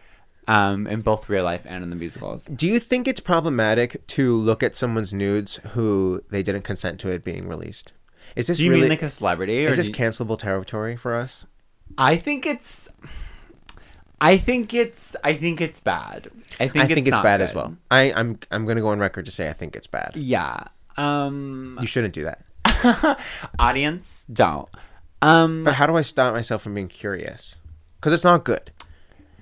Um, 0.48 0.88
in 0.88 1.02
both 1.02 1.30
real 1.30 1.44
life 1.44 1.62
and 1.66 1.84
in 1.84 1.92
the 1.92 1.96
musicals. 1.96 2.46
Do 2.46 2.68
you 2.68 2.80
think 2.80 3.08
it's 3.08 3.20
problematic 3.20 4.06
to 4.08 4.36
look 4.36 4.64
at 4.64 4.76
someone's 4.76 5.14
nudes 5.14 5.60
who 5.72 6.24
they 6.32 6.42
didn't 6.42 6.64
consent 6.64 7.00
to 7.02 7.10
it 7.10 7.24
being 7.24 7.48
released? 7.48 7.94
Is 8.36 8.48
this 8.48 8.58
Do 8.58 8.64
you 8.66 8.72
really 8.72 8.82
mean 8.84 8.90
like 8.90 9.02
a 9.04 9.10
celebrity? 9.10 9.66
Or 9.66 9.70
is 9.70 9.78
this 9.78 9.88
you- 9.90 9.94
cancelable 9.94 10.40
territory 10.40 10.96
for 10.98 11.16
us? 11.16 11.46
I 11.98 12.16
think 12.16 12.46
it's. 12.46 12.90
I 14.20 14.38
think 14.38 14.74
it's. 14.74 15.16
I 15.24 15.34
think 15.34 15.62
it's 15.62 15.80
bad. 15.80 16.30
I 16.60 16.68
think 16.68 16.86
I 16.86 16.88
think 16.94 17.08
it's, 17.08 17.18
bad 17.20 17.42
as 17.42 17.54
well. 17.54 17.76
I, 17.90 18.12
I'm 18.14 18.40
I'm 18.50 18.66
gonna 18.66 18.82
go 18.82 18.90
on 18.90 19.00
record 19.00 19.26
to 19.26 19.32
say 19.32 19.50
I 19.50 19.54
think 19.54 19.76
it's 19.76 19.88
bad. 19.88 20.14
Yeah. 20.16 20.64
Um. 20.98 21.78
You 21.82 21.88
shouldn't 21.88 22.14
do 22.14 22.24
that. 22.24 23.20
audience, 23.60 24.26
don't. 24.32 24.70
Um. 25.22 25.64
But 25.64 25.76
how 25.76 25.88
do 25.88 25.96
I 25.96 26.02
stop 26.02 26.34
myself 26.34 26.62
from 26.64 26.74
being 26.74 26.88
curious? 26.88 27.56
Because 28.00 28.14
it's 28.14 28.24
not 28.24 28.44
good. 28.44 28.72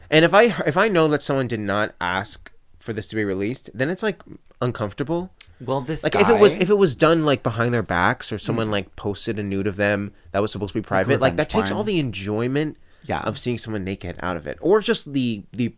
And 0.09 0.25
if 0.25 0.33
I 0.33 0.45
if 0.65 0.75
I 0.77 0.87
know 0.87 1.07
that 1.09 1.21
someone 1.21 1.47
did 1.47 1.59
not 1.59 1.95
ask 2.01 2.51
for 2.77 2.93
this 2.93 3.07
to 3.09 3.15
be 3.15 3.23
released, 3.23 3.69
then 3.73 3.89
it's 3.89 4.03
like 4.03 4.21
uncomfortable. 4.61 5.31
Well, 5.61 5.81
this 5.81 6.03
Like 6.03 6.15
if 6.15 6.29
it 6.29 6.39
was 6.39 6.55
if 6.55 6.69
it 6.69 6.77
was 6.77 6.95
done 6.95 7.25
like 7.25 7.43
behind 7.43 7.73
their 7.73 7.83
backs 7.83 8.31
or 8.31 8.39
someone 8.39 8.71
like 8.71 8.95
posted 8.95 9.37
a 9.39 9.43
nude 9.43 9.67
of 9.67 9.75
them 9.75 10.13
that 10.31 10.39
was 10.41 10.51
supposed 10.51 10.73
to 10.73 10.79
be 10.81 10.85
private, 10.85 11.21
like, 11.21 11.35
that 11.35 11.49
takes 11.49 11.69
porn. 11.69 11.77
all 11.77 11.83
the 11.83 11.99
enjoyment 11.99 12.77
Yeah. 13.05 13.19
of 13.21 13.37
seeing 13.37 13.57
someone 13.57 13.83
naked 13.83 14.17
out 14.21 14.35
of 14.37 14.47
it, 14.47 14.57
or 14.61 14.81
just 14.81 15.13
the 15.13 15.43
the 15.53 15.75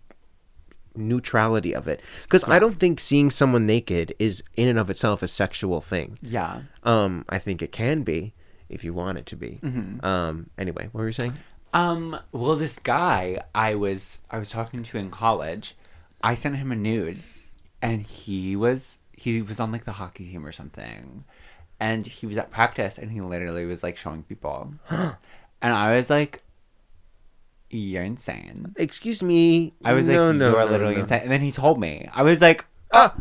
neutrality 0.95 1.73
of 1.73 1.87
it. 1.87 2.01
Because 2.23 2.43
I 2.47 2.59
don't 2.59 2.75
think 2.77 2.99
seeing 2.99 3.31
someone 3.31 3.65
naked 3.65 4.13
is 4.19 4.43
in 4.55 4.67
and 4.67 4.77
of 4.79 4.89
itself 4.89 5.21
a 5.23 5.27
sexual 5.27 5.81
thing. 5.81 6.17
Yeah. 6.21 6.61
Um, 6.83 7.25
I 7.29 7.37
think 7.39 7.61
it 7.61 7.71
can 7.71 8.03
be 8.03 8.33
if 8.71 8.83
you 8.83 8.93
want 8.93 9.17
it 9.17 9.25
to 9.27 9.35
be. 9.35 9.59
Mm-hmm. 9.61 10.03
Um, 10.03 10.49
anyway, 10.57 10.89
what 10.91 11.01
were 11.01 11.07
you 11.07 11.13
saying? 11.13 11.33
Um. 11.73 12.19
Well, 12.31 12.55
this 12.55 12.79
guy 12.79 13.43
I 13.53 13.75
was 13.75 14.21
I 14.29 14.39
was 14.39 14.49
talking 14.49 14.83
to 14.83 14.97
in 14.97 15.09
college, 15.09 15.75
I 16.21 16.35
sent 16.35 16.57
him 16.57 16.71
a 16.71 16.75
nude, 16.75 17.19
and 17.81 18.01
he 18.01 18.55
was 18.55 18.97
he 19.13 19.41
was 19.41 19.59
on 19.59 19.71
like 19.71 19.85
the 19.85 19.93
hockey 19.93 20.29
team 20.29 20.45
or 20.45 20.51
something, 20.51 21.23
and 21.79 22.05
he 22.05 22.25
was 22.25 22.37
at 22.37 22.51
practice 22.51 22.97
and 22.97 23.11
he 23.11 23.21
literally 23.21 23.65
was 23.65 23.83
like 23.83 23.95
showing 23.97 24.23
people, 24.23 24.73
and 24.89 25.15
I 25.61 25.95
was 25.95 26.09
like, 26.09 26.43
"You're 27.69 28.03
insane." 28.03 28.73
Excuse 28.75 29.23
me. 29.23 29.73
I 29.85 29.93
was 29.93 30.07
like, 30.07 30.15
no, 30.15 30.31
no, 30.31 30.49
"You 30.49 30.57
are 30.57 30.65
no, 30.65 30.71
literally 30.71 30.95
no. 30.95 31.01
insane," 31.01 31.21
and 31.21 31.31
then 31.31 31.41
he 31.41 31.51
told 31.51 31.79
me. 31.79 32.09
I 32.13 32.23
was 32.23 32.41
like, 32.41 32.65
Ah, 32.91 33.15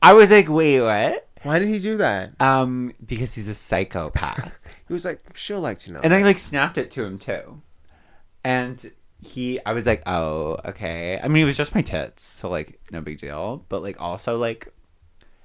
I 0.00 0.14
was 0.14 0.30
like, 0.30 0.48
"Wait, 0.48 0.80
what?" 0.80 1.26
why 1.42 1.58
did 1.58 1.68
he 1.68 1.78
do 1.78 1.96
that? 1.98 2.40
Um, 2.40 2.92
because 3.04 3.34
he's 3.34 3.48
a 3.48 3.54
psychopath. 3.54 4.58
He 4.90 4.92
was 4.94 5.04
like, 5.04 5.20
she'll 5.34 5.60
like 5.60 5.78
to 5.80 5.92
know. 5.92 6.00
and 6.02 6.12
I 6.12 6.20
like 6.22 6.36
snapped 6.38 6.76
it 6.76 6.90
to 6.90 7.04
him 7.04 7.16
too. 7.16 7.62
And 8.42 8.90
he, 9.22 9.60
I 9.64 9.72
was 9.72 9.86
like, 9.86 10.02
oh, 10.08 10.56
okay. 10.64 11.16
I 11.22 11.28
mean, 11.28 11.44
it 11.44 11.46
was 11.46 11.56
just 11.56 11.76
my 11.76 11.82
tits, 11.82 12.24
so 12.24 12.50
like, 12.50 12.80
no 12.90 13.00
big 13.00 13.18
deal. 13.18 13.64
But 13.68 13.84
like, 13.84 14.00
also 14.00 14.36
like, 14.36 14.66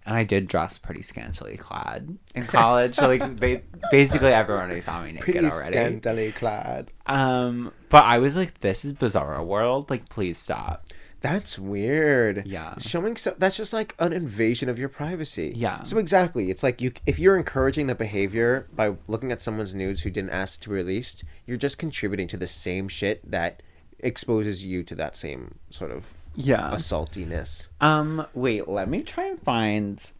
and 0.03 0.15
I 0.15 0.23
did 0.23 0.47
dress 0.47 0.79
pretty 0.79 1.03
scantily 1.03 1.57
clad 1.57 2.17
in 2.33 2.47
college, 2.47 2.95
so 2.95 3.05
like, 3.05 3.39
ba- 3.39 3.61
basically 3.91 4.29
everyone 4.29 4.65
already 4.65 4.81
saw 4.81 5.03
me 5.03 5.11
naked 5.11 5.25
pretty 5.35 5.47
already. 5.47 5.71
scantily 5.73 6.31
clad. 6.31 6.89
Um, 7.05 7.71
but 7.89 8.03
I 8.03 8.17
was 8.17 8.35
like, 8.35 8.61
this 8.61 8.83
is 8.83 8.93
bizarre 8.93 9.43
world. 9.43 9.91
Like, 9.91 10.09
please 10.09 10.39
stop. 10.39 10.87
That's 11.25 11.57
weird. 11.59 12.45
Yeah. 12.45 12.75
Showing 12.79 13.15
so 13.15 13.35
that's 13.37 13.57
just 13.57 13.73
like 13.73 13.95
an 13.99 14.13
invasion 14.13 14.69
of 14.69 14.77
your 14.79 14.89
privacy. 14.89 15.53
Yeah. 15.55 15.83
So 15.83 15.97
exactly, 15.97 16.51
it's 16.51 16.63
like 16.63 16.81
you 16.81 16.91
if 17.05 17.17
you're 17.19 17.37
encouraging 17.37 17.87
the 17.87 17.95
behavior 17.95 18.67
by 18.73 18.95
looking 19.07 19.31
at 19.31 19.41
someone's 19.41 19.73
nudes 19.75 20.01
who 20.01 20.09
didn't 20.11 20.29
ask 20.31 20.61
to 20.61 20.69
be 20.69 20.75
released, 20.75 21.23
you're 21.45 21.57
just 21.57 21.77
contributing 21.77 22.27
to 22.29 22.37
the 22.37 22.47
same 22.47 22.87
shit 22.87 23.29
that 23.29 23.61
exposes 23.99 24.63
you 24.63 24.83
to 24.83 24.95
that 24.95 25.15
same 25.15 25.55
sort 25.69 25.91
of 25.91 26.05
Yeah. 26.35 26.69
assaultiness. 26.71 27.67
Um, 27.81 28.27
wait, 28.33 28.67
let 28.67 28.87
me 28.89 29.01
try 29.01 29.25
and 29.27 29.39
find 29.41 30.11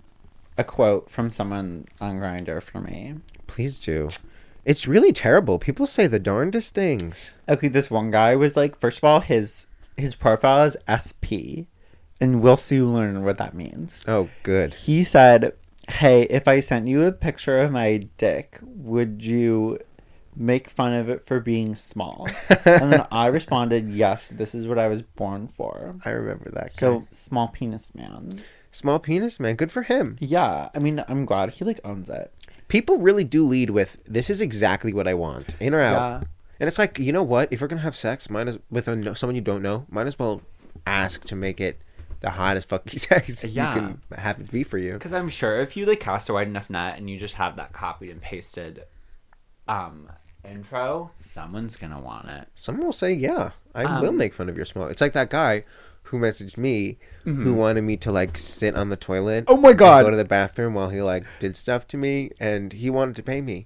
a 0.58 0.64
quote 0.64 1.10
from 1.10 1.30
someone 1.30 1.86
on 2.00 2.20
Grindr 2.20 2.64
for 2.64 2.80
me. 2.80 3.16
Please 3.48 3.78
do. 3.80 4.08
It's 4.64 4.88
really 4.88 5.12
terrible. 5.14 5.60
People 5.60 5.86
say 5.86 6.08
the 6.08 6.18
darndest 6.20 6.74
things. 6.74 7.34
Okay, 7.48 7.68
this 7.68 7.92
one 7.92 8.10
guy 8.10 8.36
was 8.36 8.56
like, 8.58 8.80
first 8.80 8.98
of 8.98 9.04
all, 9.04 9.20
his 9.20 9.68
his 9.98 10.16
profile 10.16 10.66
is 10.66 10.78
SP, 10.88 11.68
and 12.20 12.42
we'll 12.42 12.58
soon 12.58 12.94
learn 12.94 13.24
what 13.24 13.38
that 13.38 13.54
means. 13.54 14.06
Oh, 14.08 14.30
good. 14.44 14.74
He 14.74 15.04
said, 15.04 15.54
"Hey, 15.90 16.24
if 16.24 16.48
I 16.48 16.60
sent 16.60 16.88
you 16.88 17.04
a 17.04 17.12
picture 17.12 17.60
of 17.60 17.72
my 17.72 18.08
dick, 18.18 18.60
would 18.62 19.24
you 19.24 19.80
make 20.36 20.70
fun 20.70 20.94
of 20.94 21.10
it 21.10 21.26
for 21.26 21.40
being 21.40 21.76
small?" 21.76 22.28
and 22.66 22.92
then 22.94 23.08
I 23.12 23.28
responded, 23.28 23.90
"Yes, 23.90 24.30
this 24.30 24.54
is 24.56 24.68
what 24.68 24.80
I 24.80 24.88
was 24.88 25.02
born 25.02 25.48
for." 25.48 25.96
I 26.06 26.10
remember 26.12 26.50
that. 26.52 26.72
Guy. 26.72 26.80
So 26.80 27.08
small 27.12 27.48
penis 27.50 27.92
man. 27.94 28.42
small 28.72 29.00
penis 29.00 29.40
man, 29.40 29.56
good 29.56 29.72
for 29.72 29.84
him. 29.84 30.18
Yeah, 30.20 30.70
I 30.76 30.80
mean, 30.80 31.04
I'm 31.08 31.26
glad 31.26 31.52
he 31.52 31.66
like 31.66 31.80
owns 31.84 32.10
it. 32.10 32.32
People 32.68 32.98
really 32.98 33.24
do 33.24 33.44
lead 33.46 33.70
with 33.70 33.98
this 34.06 34.30
is 34.30 34.42
exactly 34.42 34.92
what 34.92 35.08
I 35.08 35.14
want, 35.14 35.56
in 35.60 35.74
or 35.74 35.82
out. 35.82 36.22
Yeah. 36.22 36.28
And 36.60 36.68
it's 36.68 36.78
like, 36.80 37.00
you 37.00 37.12
know 37.12 37.24
what? 37.24 37.52
If 37.52 37.60
you're 37.60 37.68
gonna 37.68 37.82
have 37.82 37.96
sex, 37.96 38.30
might 38.30 38.48
as 38.48 38.58
with 38.70 38.88
a, 38.88 39.16
someone 39.16 39.36
you 39.36 39.42
don't 39.42 39.62
know, 39.62 39.86
might 39.90 40.08
as 40.08 40.18
well 40.18 40.42
ask 40.86 41.26
to 41.26 41.36
make 41.36 41.60
it 41.60 41.80
the 42.22 42.30
hottest 42.32 42.68
fucking 42.70 43.00
sex 43.00 43.44
Yeah. 43.44 43.74
you 43.76 43.80
can 43.82 44.02
have 44.18 44.40
it 44.40 44.52
be 44.52 44.64
for 44.64 44.78
you. 44.78 44.94
Because 44.94 45.14
I'm 45.14 45.30
sure 45.30 45.60
if 45.60 45.76
you 45.76 45.86
like 45.86 46.00
cast 46.00 46.30
a 46.30 46.34
wide 46.34 46.48
enough 46.48 46.70
net 46.70 46.98
and 46.98 47.10
you 47.10 47.18
just 47.20 47.36
have 47.36 47.56
that 47.58 47.74
copied 47.74 48.10
and 48.12 48.22
pasted, 48.22 48.84
um, 49.68 50.10
intro, 50.44 51.12
someone's 51.18 51.76
gonna 51.76 52.00
want 52.00 52.30
it. 52.30 52.48
Someone 52.56 52.86
will 52.86 52.94
say, 52.94 53.12
"Yeah, 53.14 53.52
I 53.74 53.84
Um, 53.84 54.02
will 54.02 54.12
make 54.14 54.34
fun 54.34 54.48
of 54.50 54.56
your 54.56 54.66
small." 54.66 54.88
It's 54.88 55.02
like 55.02 55.14
that 55.14 55.30
guy 55.30 55.64
who 56.04 56.20
messaged 56.20 56.58
me 56.58 57.00
who 57.24 57.52
wanted 57.56 57.82
me 57.82 57.98
to 57.98 58.12
like 58.12 58.38
sit 58.38 58.76
on 58.76 58.90
the 58.90 58.96
toilet. 58.96 59.46
Mm-hmm. 59.46 59.54
Oh 59.54 59.58
my 59.60 59.70
and 59.72 59.80
God. 59.80 60.04
Go 60.04 60.12
to 60.12 60.16
the 60.18 60.24
bathroom 60.24 60.76
while 60.76 60.90
he 60.90 61.02
like 61.02 61.26
did 61.40 61.56
stuff 61.56 61.88
to 61.88 61.98
me, 61.98 62.30
and 62.40 62.72
he 62.74 62.90
wanted 62.92 63.16
to 63.16 63.24
pay 63.24 63.42
me. 63.42 63.66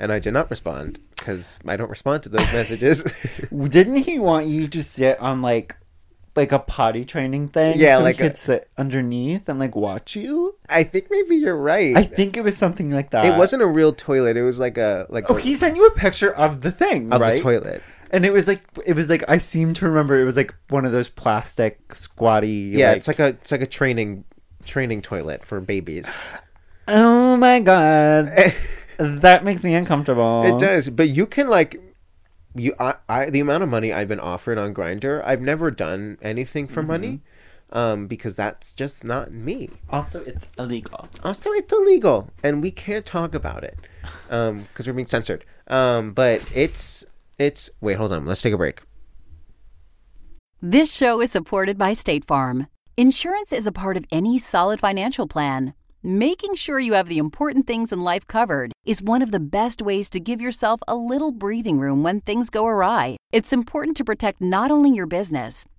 And 0.00 0.10
I 0.12 0.18
did 0.18 0.32
not 0.32 0.50
respond 0.50 0.98
because 1.16 1.58
I 1.66 1.76
don't 1.76 1.90
respond 1.90 2.24
to 2.24 2.28
those 2.30 2.46
messages. 2.52 3.04
Didn't 3.52 3.96
he 3.96 4.18
want 4.18 4.46
you 4.48 4.66
to 4.68 4.82
sit 4.82 5.20
on 5.20 5.42
like 5.42 5.76
like 6.36 6.52
a 6.52 6.58
potty 6.58 7.04
training 7.04 7.48
thing? 7.48 7.74
Yeah, 7.78 7.98
so 7.98 8.02
like 8.04 8.16
he 8.16 8.22
a- 8.22 8.28
could 8.28 8.36
sit 8.36 8.70
underneath 8.78 9.48
and 9.48 9.58
like 9.58 9.76
watch 9.76 10.16
you. 10.16 10.56
I 10.68 10.84
think 10.84 11.08
maybe 11.10 11.36
you're 11.36 11.56
right. 11.56 11.94
I 11.96 12.02
think 12.04 12.36
it 12.36 12.42
was 12.44 12.56
something 12.56 12.90
like 12.90 13.10
that. 13.10 13.24
it 13.24 13.36
wasn't 13.36 13.62
a 13.62 13.66
real 13.66 13.92
toilet. 13.92 14.36
It 14.36 14.42
was 14.42 14.58
like 14.58 14.78
a 14.78 15.06
like 15.10 15.30
Oh, 15.30 15.36
a, 15.36 15.40
he 15.40 15.54
sent 15.54 15.76
you 15.76 15.86
a 15.86 15.90
picture 15.94 16.34
of 16.34 16.62
the 16.62 16.70
thing, 16.72 17.12
of 17.12 17.20
right? 17.20 17.36
the 17.36 17.42
toilet. 17.42 17.82
And 18.12 18.24
it 18.26 18.32
was 18.32 18.48
like 18.48 18.62
it 18.86 18.94
was 18.94 19.08
like 19.08 19.22
I 19.28 19.38
seem 19.38 19.74
to 19.74 19.84
remember 19.86 20.18
it 20.20 20.24
was 20.24 20.36
like 20.36 20.54
one 20.68 20.84
of 20.84 20.92
those 20.92 21.08
plastic 21.08 21.94
squatty. 21.94 22.72
Yeah, 22.74 22.92
it's 22.92 23.06
like 23.06 23.18
a 23.20 23.26
it's 23.26 23.52
like 23.52 23.62
a 23.62 23.66
training 23.66 24.24
training 24.64 25.02
toilet 25.02 25.44
for 25.44 25.60
babies. 25.60 26.12
oh 26.88 27.36
my 27.36 27.60
god, 27.60 28.32
that 29.00 29.44
makes 29.44 29.64
me 29.64 29.74
uncomfortable. 29.74 30.44
It 30.44 30.60
does, 30.60 30.88
but 30.90 31.08
you 31.08 31.26
can 31.26 31.48
like 31.48 31.80
you 32.54 32.74
I, 32.78 32.94
I 33.08 33.30
the 33.30 33.40
amount 33.40 33.62
of 33.62 33.68
money 33.68 33.92
I've 33.92 34.08
been 34.08 34.20
offered 34.20 34.58
on 34.58 34.74
Grindr, 34.74 35.22
I've 35.24 35.40
never 35.40 35.70
done 35.70 36.18
anything 36.22 36.66
for 36.66 36.82
money. 36.82 37.20
Um, 37.72 38.08
because 38.08 38.34
that's 38.34 38.74
just 38.74 39.04
not 39.04 39.30
me. 39.30 39.70
Also, 39.90 40.20
it's 40.24 40.44
illegal. 40.58 41.08
Also, 41.22 41.52
it's 41.52 41.72
illegal, 41.72 42.28
and 42.42 42.60
we 42.60 42.72
can't 42.72 43.06
talk 43.06 43.32
about 43.32 43.62
it, 43.62 43.78
um, 44.28 44.62
because 44.62 44.88
we're 44.88 44.92
being 44.92 45.06
censored. 45.06 45.44
Um, 45.68 46.10
but 46.12 46.42
it's 46.52 47.04
it's 47.38 47.70
wait, 47.80 47.94
hold 47.96 48.12
on, 48.12 48.26
let's 48.26 48.42
take 48.42 48.54
a 48.54 48.56
break. 48.56 48.82
This 50.60 50.92
show 50.92 51.20
is 51.20 51.30
supported 51.30 51.78
by 51.78 51.92
State 51.92 52.24
Farm. 52.24 52.66
Insurance 52.96 53.52
is 53.52 53.68
a 53.68 53.72
part 53.72 53.96
of 53.96 54.04
any 54.10 54.36
solid 54.36 54.80
financial 54.80 55.28
plan. 55.28 55.74
Making 56.02 56.54
sure 56.54 56.78
you 56.78 56.94
have 56.94 57.08
the 57.08 57.18
important 57.18 57.66
things 57.66 57.92
in 57.92 58.02
life 58.02 58.26
covered 58.26 58.72
is 58.86 59.02
one 59.02 59.20
of 59.20 59.32
the 59.32 59.38
best 59.38 59.82
ways 59.82 60.08
to 60.08 60.18
give 60.18 60.40
yourself 60.40 60.80
a 60.88 60.96
little 60.96 61.30
breathing 61.30 61.78
room 61.78 62.02
when 62.02 62.22
things 62.22 62.48
go 62.48 62.66
awry. 62.66 63.18
It's 63.32 63.52
important 63.52 63.98
to 63.98 64.04
protect 64.04 64.40
not 64.40 64.70
only 64.70 64.88
your 64.88 65.04
business, 65.04 65.66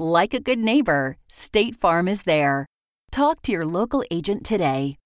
Like 0.00 0.32
a 0.32 0.38
good 0.38 0.60
neighbor, 0.60 1.16
State 1.26 1.74
Farm 1.74 2.06
is 2.06 2.22
there. 2.22 2.66
Talk 3.10 3.42
to 3.42 3.50
your 3.50 3.66
local 3.66 4.04
agent 4.12 4.46
today. 4.46 4.96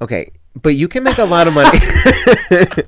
Okay, 0.00 0.30
but 0.54 0.76
you 0.76 0.86
can 0.86 1.02
make 1.02 1.18
a 1.18 1.24
lot 1.24 1.48
of 1.48 1.54
money. 1.54 1.78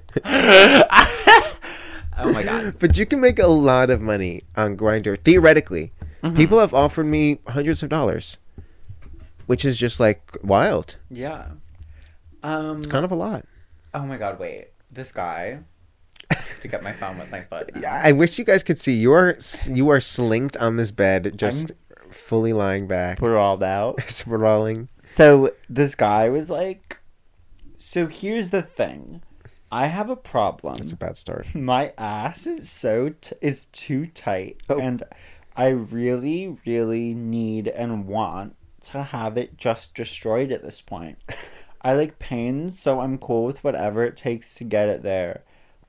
Oh 2.25 2.31
my 2.31 2.43
god. 2.45 2.77
but 2.79 2.97
you 2.97 3.07
can 3.07 3.21
make 3.21 3.41
a 3.41 3.49
lot 3.49 3.91
of 3.91 4.01
money 4.01 4.43
on 4.57 4.77
Grindr 4.77 5.19
theoretically. 5.19 5.93
People 6.37 6.61
have 6.61 6.73
offered 6.73 7.07
me 7.07 7.41
hundreds 7.49 7.83
of 7.83 7.89
dollars, 7.89 8.39
which 9.47 9.65
is 9.65 9.79
just 9.79 9.99
like 9.99 10.37
wild. 10.45 10.97
Yeah. 11.11 11.47
Um. 12.45 12.79
It's 12.79 12.87
kind 12.87 13.05
of 13.05 13.11
a 13.11 13.17
lot. 13.17 13.47
Oh 13.93 14.03
my 14.07 14.19
god. 14.19 14.39
Wait. 14.39 14.69
This 14.93 15.11
guy. 15.11 15.61
To 16.61 16.69
get 16.69 16.83
my 16.83 16.93
phone 16.93 17.19
with 17.19 17.31
my 17.31 17.43
foot. 17.43 17.71
I 17.87 18.13
wish 18.13 18.39
you 18.39 18.45
guys 18.45 18.63
could 18.63 18.79
see 18.81 18.93
you 18.95 19.13
are 19.13 19.37
you 19.69 19.89
are 19.91 20.01
slinked 20.01 20.57
on 20.57 20.77
this 20.77 20.91
bed, 20.91 21.35
just 21.37 21.73
fully 22.11 22.53
lying 22.53 22.87
back, 22.87 23.19
Sprawled 23.19 23.63
out. 23.63 24.03
sprawling. 24.09 24.89
So 24.99 25.53
this 25.69 25.95
guy 25.95 26.29
was 26.29 26.51
like, 26.51 26.99
"So 27.77 28.07
here's 28.07 28.51
the 28.51 28.63
thing, 28.63 29.23
I 29.71 29.87
have 29.87 30.11
a 30.11 30.17
problem. 30.17 30.77
It's 30.81 30.93
a 30.93 30.97
bad 30.97 31.17
start. 31.17 31.55
My 31.55 31.93
ass 31.97 32.47
is 32.47 32.69
so 32.71 33.15
t- 33.21 33.37
is 33.41 33.67
too 33.67 34.07
tight, 34.07 34.59
Oh. 34.69 34.79
and 34.79 35.03
I 35.57 35.69
really, 35.69 36.57
really 36.67 37.15
need 37.15 37.69
and 37.69 38.07
want 38.07 38.57
to 38.85 39.03
have 39.03 39.37
it 39.37 39.57
just 39.57 39.95
destroyed 39.95 40.51
at 40.53 40.63
this 40.63 40.81
point. 40.81 41.19
I 41.83 41.95
like 41.95 42.19
pain, 42.19 42.71
so 42.73 43.01
I'm 43.01 43.19
cool 43.19 43.45
with 43.45 43.63
whatever 43.65 44.05
it 44.05 44.17
takes 44.17 44.55
to 44.57 44.65
get 44.65 44.89
it 44.89 45.03
there, 45.03 45.43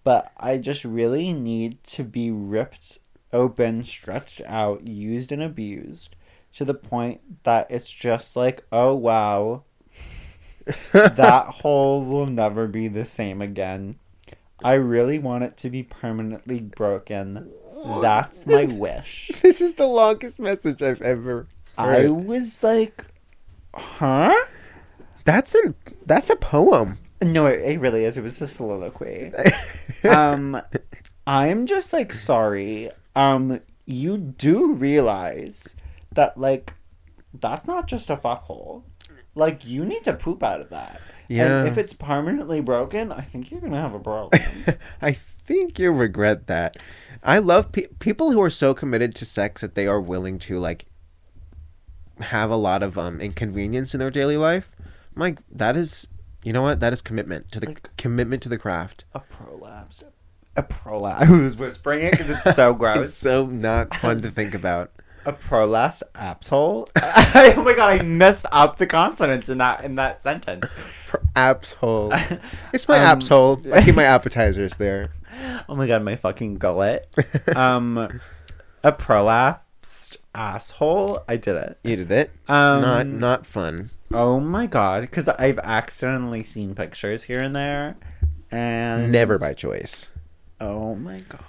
but 0.03 0.31
I 0.37 0.57
just 0.57 0.83
really 0.83 1.33
need 1.33 1.83
to 1.85 2.03
be 2.03 2.31
ripped 2.31 2.99
open, 3.31 3.83
stretched 3.83 4.41
out, 4.45 4.87
used 4.87 5.31
and 5.31 5.41
abused 5.41 6.15
to 6.55 6.65
the 6.65 6.73
point 6.73 7.43
that 7.43 7.67
it's 7.69 7.89
just 7.89 8.35
like, 8.35 8.65
oh 8.71 8.93
wow, 8.93 9.63
that 10.91 11.47
hole 11.47 12.05
will 12.05 12.27
never 12.27 12.67
be 12.67 12.87
the 12.87 13.05
same 13.05 13.41
again. 13.41 13.97
I 14.63 14.73
really 14.73 15.19
want 15.19 15.43
it 15.43 15.57
to 15.57 15.69
be 15.69 15.83
permanently 15.83 16.59
broken. 16.59 17.51
That's 18.01 18.47
my 18.47 18.65
wish. 18.71 19.31
This 19.41 19.59
is 19.59 19.73
the 19.73 19.87
longest 19.87 20.39
message 20.39 20.81
I've 20.81 21.01
ever. 21.01 21.47
I 21.77 22.07
was 22.07 22.63
like, 22.63 23.05
huh? 23.73 24.33
That's 25.25 25.55
a 25.55 25.73
that's 26.05 26.29
a 26.29 26.35
poem. 26.35 26.97
No, 27.23 27.45
it, 27.47 27.62
it 27.62 27.79
really 27.79 28.05
is. 28.05 28.17
It 28.17 28.23
was 28.23 28.41
a 28.41 28.47
soliloquy. 28.47 29.31
um, 30.03 30.62
I'm 31.25 31.65
just 31.65 31.93
like 31.93 32.13
sorry. 32.13 32.91
Um, 33.15 33.62
you 33.86 34.17
do 34.17 34.73
realize 34.73 35.69
that 36.12 36.38
like 36.38 36.73
that's 37.33 37.67
not 37.67 37.88
just 37.88 38.09
a 38.09 38.17
fuckhole. 38.17 38.83
Like 39.36 39.65
you 39.65 39.86
need 39.86 40.03
to 40.03 40.13
poop 40.13 40.43
out 40.43 40.62
of 40.62 40.69
that. 40.69 41.01
Yeah. 41.27 41.59
And 41.59 41.67
if 41.67 41.77
it's 41.77 41.93
permanently 41.93 42.62
broken, 42.62 43.12
I 43.12 43.21
think 43.21 43.49
you're 43.49 43.62
gonna 43.62 43.81
have 43.81 43.93
a 43.93 43.99
problem. 43.99 44.41
I 45.01 45.13
think 45.13 45.79
you'll 45.79 45.93
regret 45.93 46.47
that. 46.47 46.83
I 47.23 47.39
love 47.39 47.71
pe- 47.71 47.88
people 47.99 48.31
who 48.31 48.41
are 48.41 48.49
so 48.49 48.73
committed 48.73 49.15
to 49.15 49.25
sex 49.25 49.62
that 49.62 49.75
they 49.75 49.88
are 49.88 50.01
willing 50.01 50.38
to 50.39 50.59
like 50.59 50.86
have 52.19 52.51
a 52.51 52.55
lot 52.55 52.83
of 52.83 52.97
um 52.97 53.19
inconvenience 53.19 53.93
in 53.93 53.99
their 53.99 54.12
daily 54.12 54.38
life. 54.38 54.71
I'm 55.15 55.19
like 55.19 55.39
that 55.51 55.75
is, 55.75 56.07
you 56.43 56.53
know 56.53 56.62
what? 56.62 56.79
That 56.79 56.93
is 56.93 57.01
commitment 57.01 57.51
to 57.51 57.60
the 57.60 57.75
commitment 57.97 58.43
to 58.43 58.49
the 58.49 58.58
craft. 58.58 59.06
a 59.13 59.19
prolapse. 59.19 60.03
A 60.56 60.63
prolapse. 60.63 61.21
I 61.27 61.32
was 61.32 61.58
whispering 61.58 62.03
it 62.03 62.12
because 62.12 62.29
it's 62.29 62.56
so 62.56 62.73
gross. 62.75 63.08
It's 63.10 63.17
so 63.17 63.45
not 63.45 63.95
fun 63.95 64.21
to 64.21 64.29
think 64.32 64.53
about. 64.53 64.91
a 65.25 65.32
prolapse 65.34 66.03
asshole. 66.15 66.89
oh 66.95 67.63
my 67.65 67.73
god, 67.75 68.01
I 68.01 68.03
messed 68.03 68.45
up 68.51 68.75
the 68.77 68.86
consonants 68.86 69.47
in 69.49 69.58
that 69.60 69.84
in 69.84 69.95
that 69.95 70.21
sentence. 70.21 70.67
For 71.06 71.21
apps. 71.36 71.75
It's 72.73 72.88
my 72.88 72.99
Um, 72.99 73.19
apps 73.19 73.29
hole. 73.29 73.62
I 73.73 73.84
keep 73.84 73.95
my 73.95 74.03
appetizers 74.03 74.75
there. 74.75 75.10
Oh 75.69 75.75
my 75.75 75.88
god, 75.88 76.03
my 76.03 76.15
fucking 76.17 76.56
gullet. 76.56 77.08
Um, 77.56 77.97
a 78.84 78.91
prolapsed 78.91 80.17
asshole. 80.36 81.23
I 81.27 81.38
did 81.38 81.56
it. 81.56 81.79
You 81.84 81.95
did 81.95 82.12
it. 82.12 82.32
Um, 82.47 82.82
not 82.82 83.08
not 83.08 83.45
fun. 83.45 83.91
Oh 84.13 84.39
my 84.39 84.67
god, 84.67 85.02
because 85.02 85.28
I've 85.28 85.58
accidentally 85.60 86.43
seen 86.43 86.76
pictures 86.76 87.23
here 87.23 87.39
and 87.41 87.56
there, 87.56 87.95
and 88.52 89.12
Never 89.12 89.39
by 89.39 89.54
choice. 89.54 90.10
Oh 90.62 90.93
my 90.93 91.21
god, 91.21 91.43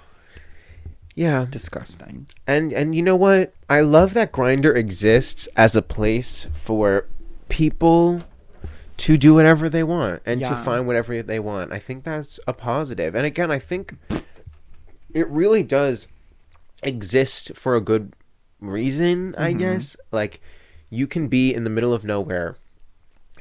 Yeah. 1.13 1.45
disgusting. 1.49 2.25
And 2.47 2.73
and 2.73 2.95
you 2.95 3.03
know 3.03 3.15
what? 3.15 3.53
I 3.69 3.81
love 3.81 4.15
that 4.15 4.31
Grindr 4.31 4.75
exists 4.75 5.47
as 5.55 5.75
a 5.75 5.83
place 5.83 6.47
for 6.53 7.05
people 7.49 8.23
to 8.97 9.17
do 9.17 9.35
whatever 9.35 9.69
they 9.69 9.83
want 9.83 10.23
and 10.25 10.41
to 10.41 10.47
Yeah. 10.47 10.63
find 10.63 10.87
whatever 10.87 11.21
they 11.21 11.39
want. 11.39 11.71
I 11.71 11.77
think 11.77 12.03
that's 12.03 12.39
a 12.47 12.53
positive. 12.53 13.13
And 13.13 13.27
again, 13.27 13.51
I 13.51 13.59
think 13.59 13.95
it 15.13 15.29
really 15.29 15.61
does 15.61 16.07
exist 16.81 17.55
for 17.55 17.75
a 17.75 17.81
good 17.81 18.13
reason, 18.59 19.35
I 19.37 19.49
mm-hmm. 19.49 19.59
guess. 19.59 19.95
Like 20.11 20.41
you 20.95 21.07
can 21.07 21.27
be 21.27 21.53
in 21.53 21.63
the 21.63 21.69
middle 21.69 21.93
of 21.93 22.05
nowhere, 22.05 22.55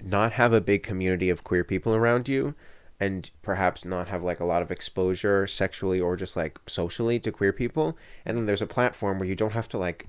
not 0.03 0.33
have 0.33 0.53
a 0.53 0.61
big 0.61 0.83
community 0.83 1.31
of 1.31 1.45
queer 1.45 1.64
people 1.64 1.95
around 1.95 2.29
you 2.29 2.55
and 3.01 3.31
perhaps 3.43 3.85
not 3.85 4.09
have 4.09 4.23
like 4.23 4.40
a 4.40 4.45
lot 4.45 4.62
of 4.62 4.71
exposure 4.71 5.47
sexually 5.47 6.01
or 6.01 6.17
just 6.17 6.37
like 6.37 6.59
socially 6.67 7.19
to 7.19 7.33
queer 7.33 7.53
people 7.53 7.97
and 8.25 8.37
then 8.37 8.47
there's 8.47 8.62
a 8.62 8.67
platform 8.67 9.19
where 9.19 9.29
you 9.29 9.35
don't 9.35 9.53
have 9.53 9.69
to 9.69 9.77
like 9.79 10.07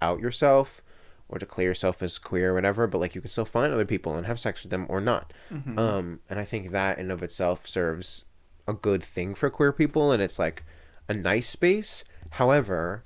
out 0.00 0.20
yourself 0.20 0.80
or 1.28 1.38
declare 1.38 1.66
yourself 1.66 2.02
as 2.02 2.18
queer 2.18 2.52
or 2.52 2.54
whatever 2.54 2.86
but 2.86 2.98
like 2.98 3.14
you 3.14 3.20
can 3.20 3.30
still 3.30 3.44
find 3.44 3.72
other 3.72 3.84
people 3.84 4.14
and 4.14 4.26
have 4.26 4.38
sex 4.38 4.62
with 4.62 4.70
them 4.70 4.86
or 4.88 5.00
not. 5.00 5.32
Um 5.78 6.20
and 6.28 6.38
i 6.38 6.44
think 6.44 6.70
that 6.70 6.98
in 6.98 7.10
of 7.10 7.22
itself 7.22 7.66
serves 7.66 8.24
a 8.66 8.72
good 8.72 9.02
thing 9.02 9.34
for 9.34 9.50
queer 9.50 9.72
people 9.72 10.12
and 10.12 10.22
it's 10.22 10.38
like 10.38 10.64
a 11.08 11.14
nice 11.14 11.48
space. 11.48 12.04
However 12.30 13.04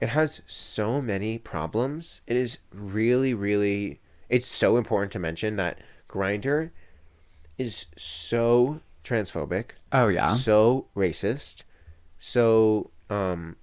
it 0.00 0.10
has 0.10 0.42
so 0.46 1.00
many 1.00 1.38
problems. 1.38 2.20
It 2.26 2.36
is 2.36 2.58
really 2.72 3.34
really 3.34 4.00
it's 4.28 4.46
so 4.46 4.76
important 4.76 5.12
to 5.12 5.18
mention 5.18 5.56
that 5.56 5.78
Grindr 6.08 6.70
is 7.58 7.86
so 7.96 8.80
transphobic, 9.04 9.70
Oh 9.92 10.08
yeah. 10.08 10.34
so 10.34 10.86
racist, 10.96 11.62
so 12.18 12.90
um, 13.08 13.56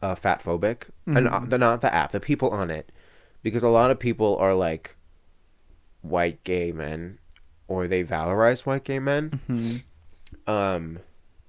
uh, 0.00 0.14
fat 0.14 0.42
phobic, 0.42 0.84
and 1.06 1.28
uh, 1.28 1.40
the 1.40 1.58
not 1.58 1.80
the 1.80 1.92
app, 1.92 2.12
the 2.12 2.20
people 2.20 2.50
on 2.50 2.70
it, 2.70 2.90
because 3.42 3.62
a 3.62 3.68
lot 3.68 3.90
of 3.90 3.98
people 3.98 4.36
are 4.38 4.54
like 4.54 4.96
white 6.02 6.42
gay 6.44 6.70
men, 6.72 7.18
or 7.68 7.86
they 7.88 8.04
valorize 8.04 8.60
white 8.64 8.84
gay 8.84 8.98
men, 9.00 9.40
um, 10.46 10.98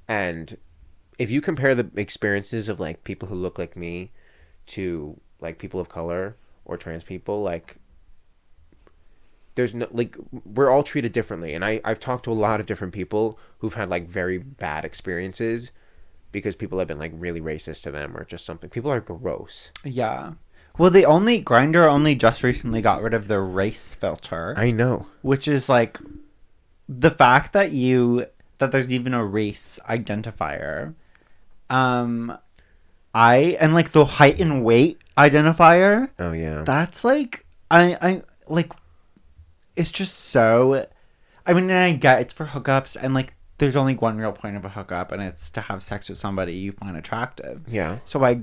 and 0.07 0.57
if 1.17 1.31
you 1.31 1.41
compare 1.41 1.75
the 1.75 1.89
experiences 1.95 2.69
of 2.69 2.79
like 2.79 3.03
people 3.03 3.27
who 3.27 3.35
look 3.35 3.57
like 3.57 3.75
me 3.75 4.11
to 4.67 5.19
like 5.39 5.57
people 5.57 5.79
of 5.79 5.89
color 5.89 6.35
or 6.65 6.77
trans 6.77 7.03
people, 7.03 7.41
like 7.41 7.77
there's 9.55 9.73
no 9.73 9.87
like 9.91 10.17
we're 10.43 10.69
all 10.69 10.83
treated 10.83 11.13
differently 11.13 11.53
and 11.53 11.63
I, 11.63 11.79
i've 11.85 11.99
talked 11.99 12.25
to 12.25 12.31
a 12.31 12.33
lot 12.33 12.59
of 12.59 12.65
different 12.65 12.93
people 12.93 13.39
who've 13.59 13.73
had 13.73 13.89
like 13.89 14.05
very 14.05 14.37
bad 14.37 14.83
experiences 14.83 15.71
because 16.33 16.57
people 16.57 16.77
have 16.79 16.89
been 16.89 16.99
like 16.99 17.13
really 17.15 17.39
racist 17.39 17.83
to 17.83 17.91
them 17.91 18.17
or 18.17 18.25
just 18.25 18.45
something 18.45 18.69
people 18.69 18.91
are 18.91 18.99
gross 18.99 19.71
Yeah. 19.83 20.33
Well, 20.77 20.91
the 20.91 21.05
only 21.05 21.41
Grindr 21.41 21.89
only 21.89 22.15
just 22.15 22.43
recently 22.43 22.81
got 22.81 23.01
rid 23.01 23.13
of 23.13 23.29
the 23.29 23.39
race 23.39 23.93
filter, 23.95 24.53
i 24.57 24.71
know 24.71 25.07
which 25.21 25.47
is 25.47 25.69
like 25.69 25.99
the 26.89 27.11
fact 27.11 27.53
that 27.53 27.71
you 27.71 28.25
that 28.57 28.71
there's 28.71 28.91
even 28.91 29.13
a 29.13 29.23
race 29.23 29.79
identifier. 29.89 30.95
Um, 31.69 32.37
I 33.13 33.57
and 33.59 33.73
like 33.73 33.91
the 33.91 34.05
height 34.05 34.39
and 34.39 34.63
weight 34.63 34.99
identifier. 35.17 36.09
oh 36.19 36.31
yeah 36.33 36.63
That's 36.63 37.03
like 37.03 37.45
I 37.71 37.97
I 38.01 38.21
like 38.47 38.71
it's 39.75 39.91
just 39.91 40.15
so 40.17 40.85
I 41.45 41.53
mean 41.53 41.65
and 41.65 41.73
I 41.73 41.93
get 41.93 42.21
it's 42.21 42.33
for 42.33 42.45
hookups 42.45 42.97
and 43.01 43.13
like 43.13 43.33
there's 43.57 43.77
only 43.77 43.95
one 43.95 44.17
real 44.17 44.33
point 44.33 44.57
of 44.57 44.65
a 44.65 44.69
hookup 44.69 45.13
and 45.13 45.21
it's 45.23 45.49
to 45.51 45.61
have 45.61 45.81
sex 45.81 46.09
with 46.09 46.17
somebody 46.17 46.53
you 46.53 46.73
find 46.73 46.97
attractive. 46.97 47.61
yeah 47.67 47.99
So 48.05 48.23
I 48.23 48.41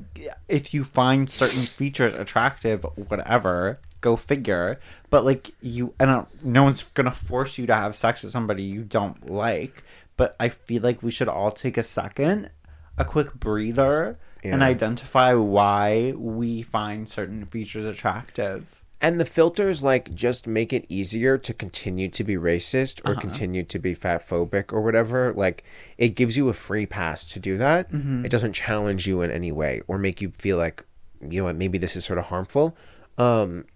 if 0.49 0.73
you 0.73 0.85
find 0.85 1.29
certain 1.31 1.63
features 1.63 2.15
attractive 2.15 2.85
whatever, 3.09 3.79
go 4.01 4.17
figure. 4.17 4.81
But 5.11 5.27
like 5.27 5.51
you 5.61 5.93
and 6.01 6.11
uh, 6.11 6.25
no 6.43 6.63
one's 6.65 6.83
going 6.83 7.05
to 7.05 7.11
force 7.13 7.59
you 7.59 7.67
to 7.67 7.75
have 7.75 7.95
sex 7.95 8.23
with 8.23 8.33
somebody 8.33 8.63
you 8.63 8.83
don't 8.85 9.31
like, 9.31 9.85
but 10.17 10.35
I 10.41 10.49
feel 10.49 10.83
like 10.83 11.03
we 11.03 11.11
should 11.11 11.29
all 11.29 11.51
take 11.51 11.77
a 11.77 11.83
second, 11.83 12.51
a 12.99 13.05
quick 13.05 13.35
breather 13.35 14.19
and 14.45 14.63
identify 14.63 15.35
why 15.35 16.13
we 16.17 16.63
find 16.63 17.09
certain 17.09 17.47
features 17.47 17.85
attractive. 17.85 18.83
and 19.01 19.19
the 19.19 19.25
filters 19.25 19.83
like 19.83 20.15
just 20.15 20.47
make 20.47 20.73
it 20.73 20.87
easier 20.89 21.37
to 21.37 21.53
continue 21.53 22.09
to 22.09 22.23
be 22.23 22.37
racist 22.37 23.01
or 23.05 23.13
uh-huh. 23.13 23.21
continue 23.21 23.65
to 23.65 23.79
be 23.79 23.95
fat 23.95 24.27
phobic 24.27 24.73
or 24.73 24.81
whatever. 24.81 25.33
Like 25.35 25.65
it 25.99 26.11
gives 26.11 26.37
you 26.37 26.49
a 26.49 26.53
free 26.53 26.87
pass 26.87 27.27
to 27.27 27.41
do 27.41 27.59
that. 27.59 27.91
Mm-hmm. 27.91 28.25
It 28.25 28.31
doesn't 28.31 28.53
challenge 28.53 29.09
you 29.09 29.21
in 29.23 29.31
any 29.31 29.51
way 29.51 29.83
or 29.89 29.99
make 29.99 30.21
you 30.21 30.31
feel 30.31 30.57
like 30.57 30.85
you 31.21 31.39
know 31.39 31.45
what 31.45 31.57
maybe 31.57 31.79
this 31.79 31.97
is 31.97 32.05
sort 32.05 32.19
of 32.21 32.27
harmful. 32.27 32.77
Um 33.19 33.67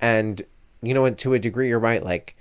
and 0.00 0.42
you 0.80 0.94
know 0.94 1.02
what 1.02 1.18
to 1.18 1.34
a 1.34 1.40
degree 1.40 1.68
you're 1.68 1.80
right. 1.80 2.04
Like 2.04 2.36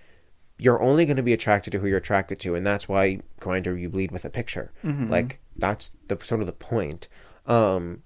you're 0.59 0.81
only 0.81 1.05
going 1.05 1.17
to 1.17 1.23
be 1.23 1.33
attracted 1.33 1.71
to 1.71 1.79
who 1.79 1.87
you're 1.87 1.97
attracted 1.97 2.39
to 2.39 2.55
and 2.55 2.65
that's 2.65 2.87
why 2.87 3.19
Grindr 3.39 3.79
you 3.79 3.89
bleed 3.89 4.11
with 4.11 4.25
a 4.25 4.29
picture. 4.29 4.71
Mm-hmm. 4.83 5.09
Like 5.09 5.39
that's 5.57 5.95
the 6.07 6.17
sort 6.21 6.41
of 6.41 6.47
the 6.47 6.53
point 6.53 7.07
um 7.45 8.01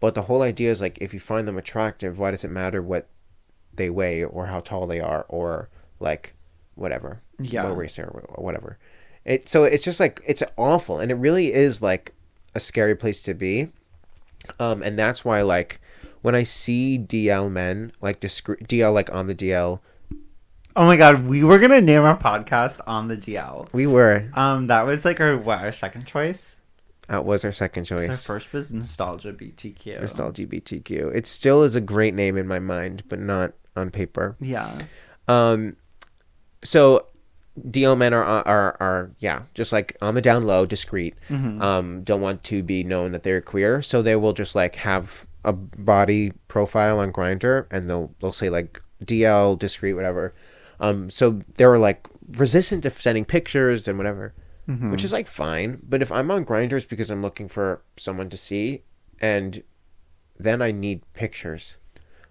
but 0.00 0.14
the 0.14 0.22
whole 0.22 0.42
idea 0.42 0.70
is 0.70 0.80
like 0.80 0.98
if 1.00 1.12
you 1.14 1.20
find 1.20 1.46
them 1.46 1.56
attractive 1.58 2.18
why 2.18 2.30
does 2.30 2.44
it 2.44 2.50
matter 2.50 2.82
what 2.82 3.08
they 3.74 3.88
weigh 3.90 4.24
or 4.24 4.46
how 4.46 4.60
tall 4.60 4.86
they 4.86 5.00
are 5.00 5.24
or 5.28 5.68
like 6.00 6.34
whatever 6.74 7.20
Yeah. 7.38 7.64
what 7.64 7.76
race 7.76 7.98
or 7.98 8.06
whatever 8.36 8.78
it 9.24 9.48
so 9.48 9.64
it's 9.64 9.84
just 9.84 10.00
like 10.00 10.20
it's 10.26 10.42
awful 10.56 10.98
and 10.98 11.10
it 11.10 11.14
really 11.16 11.52
is 11.52 11.80
like 11.82 12.12
a 12.54 12.60
scary 12.60 12.94
place 12.96 13.20
to 13.22 13.34
be 13.34 13.68
um 14.60 14.82
and 14.82 14.98
that's 14.98 15.24
why 15.24 15.42
like 15.42 15.80
when 16.22 16.34
i 16.34 16.42
see 16.42 16.98
dl 16.98 17.50
men 17.50 17.92
like 18.00 18.20
discre- 18.20 18.64
dl 18.66 18.92
like 18.94 19.12
on 19.12 19.26
the 19.26 19.34
dl 19.34 19.80
Oh 20.78 20.84
my 20.84 20.98
god, 20.98 21.24
we 21.24 21.42
were 21.42 21.56
going 21.58 21.70
to 21.70 21.80
name 21.80 22.02
our 22.02 22.18
podcast 22.18 22.82
on 22.86 23.08
the 23.08 23.16
DL. 23.16 23.66
we 23.72 23.86
were 23.86 24.28
Um 24.34 24.66
that 24.66 24.84
was 24.84 25.06
like 25.06 25.20
our 25.22 25.34
what, 25.38 25.60
our 25.60 25.72
second 25.72 26.06
choice? 26.06 26.60
That 27.08 27.24
was 27.24 27.44
our 27.44 27.52
second 27.52 27.84
choice 27.84 28.08
Our 28.08 28.16
first 28.16 28.52
was 28.52 28.72
nostalgia 28.72 29.32
BTQ. 29.32 30.02
it's 30.02 30.18
all 30.18 30.32
lgbtq 30.32 31.14
it 31.14 31.26
still 31.26 31.62
is 31.62 31.74
a 31.76 31.80
great 31.80 32.14
name 32.14 32.36
in 32.36 32.46
my 32.46 32.58
mind 32.58 33.02
but 33.08 33.18
not 33.20 33.52
on 33.76 33.90
paper 33.90 34.36
Yeah. 34.40 34.70
Um, 35.28 35.76
so 36.64 37.06
DL 37.60 37.96
men 37.96 38.12
are, 38.12 38.22
are 38.24 38.76
are 38.80 39.10
yeah, 39.18 39.42
just 39.54 39.72
like 39.72 39.96
on 40.02 40.14
the 40.14 40.20
down 40.20 40.44
low, 40.44 40.66
discreet. 40.66 41.14
Um, 41.30 42.02
don't 42.02 42.20
want 42.20 42.44
to 42.44 42.62
be 42.62 42.84
known 42.84 43.12
that 43.12 43.22
they're 43.22 43.40
queer, 43.40 43.80
so 43.80 44.02
they 44.02 44.14
will 44.16 44.34
just 44.34 44.54
like 44.54 44.76
have 44.76 45.26
a 45.42 45.52
body 45.54 46.32
profile 46.48 46.98
on 46.98 47.12
Grindr, 47.12 47.66
and 47.70 47.88
they'll 47.88 48.14
they'll 48.20 48.32
say 48.32 48.50
like 48.50 48.82
DL 49.02 49.58
discreet, 49.58 49.94
whatever. 49.94 50.34
Um, 50.80 51.08
so 51.08 51.40
they 51.54 51.64
were 51.64 51.78
like 51.78 52.06
resistant 52.28 52.82
to 52.82 52.90
sending 52.90 53.24
pictures 53.24 53.88
and 53.88 53.96
whatever, 53.96 54.34
which 54.66 55.04
is 55.04 55.12
like 55.12 55.26
fine. 55.28 55.80
But 55.88 56.02
if 56.02 56.10
I'm 56.10 56.30
on 56.30 56.44
Grinders 56.44 56.84
because 56.84 57.10
I'm 57.10 57.22
looking 57.22 57.48
for 57.48 57.82
someone 57.96 58.28
to 58.30 58.36
see, 58.36 58.82
and 59.20 59.62
then 60.38 60.60
I 60.60 60.70
need 60.72 61.02
pictures. 61.14 61.76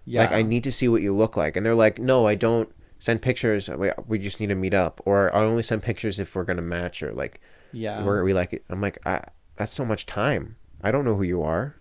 Yeah. 0.04 0.20
Like 0.22 0.32
I 0.32 0.42
need 0.42 0.62
to 0.64 0.72
see 0.72 0.86
what 0.88 1.02
you 1.02 1.14
look 1.14 1.36
like, 1.36 1.56
and 1.56 1.64
they're 1.66 1.74
like, 1.74 1.98
no, 1.98 2.26
I 2.26 2.34
don't 2.34 2.70
send 2.98 3.22
pictures. 3.22 3.68
We, 3.68 3.90
we 4.06 4.18
just 4.18 4.38
need 4.40 4.48
to 4.48 4.54
meet 4.54 4.74
up, 4.74 5.00
or 5.04 5.34
I 5.34 5.40
only 5.40 5.62
send 5.62 5.82
pictures 5.82 6.18
if 6.20 6.34
we're 6.34 6.44
gonna 6.44 6.62
match, 6.62 7.02
or 7.02 7.12
like, 7.12 7.40
Yeah. 7.72 8.02
where 8.04 8.22
we 8.22 8.32
like 8.32 8.52
it. 8.52 8.64
I'm 8.68 8.80
like, 8.80 8.98
I, 9.06 9.24
that's 9.56 9.72
so 9.72 9.84
much 9.84 10.06
time. 10.06 10.56
I 10.82 10.90
don't 10.92 11.04
know 11.04 11.16
who 11.16 11.22
you 11.24 11.42
are. 11.42 11.76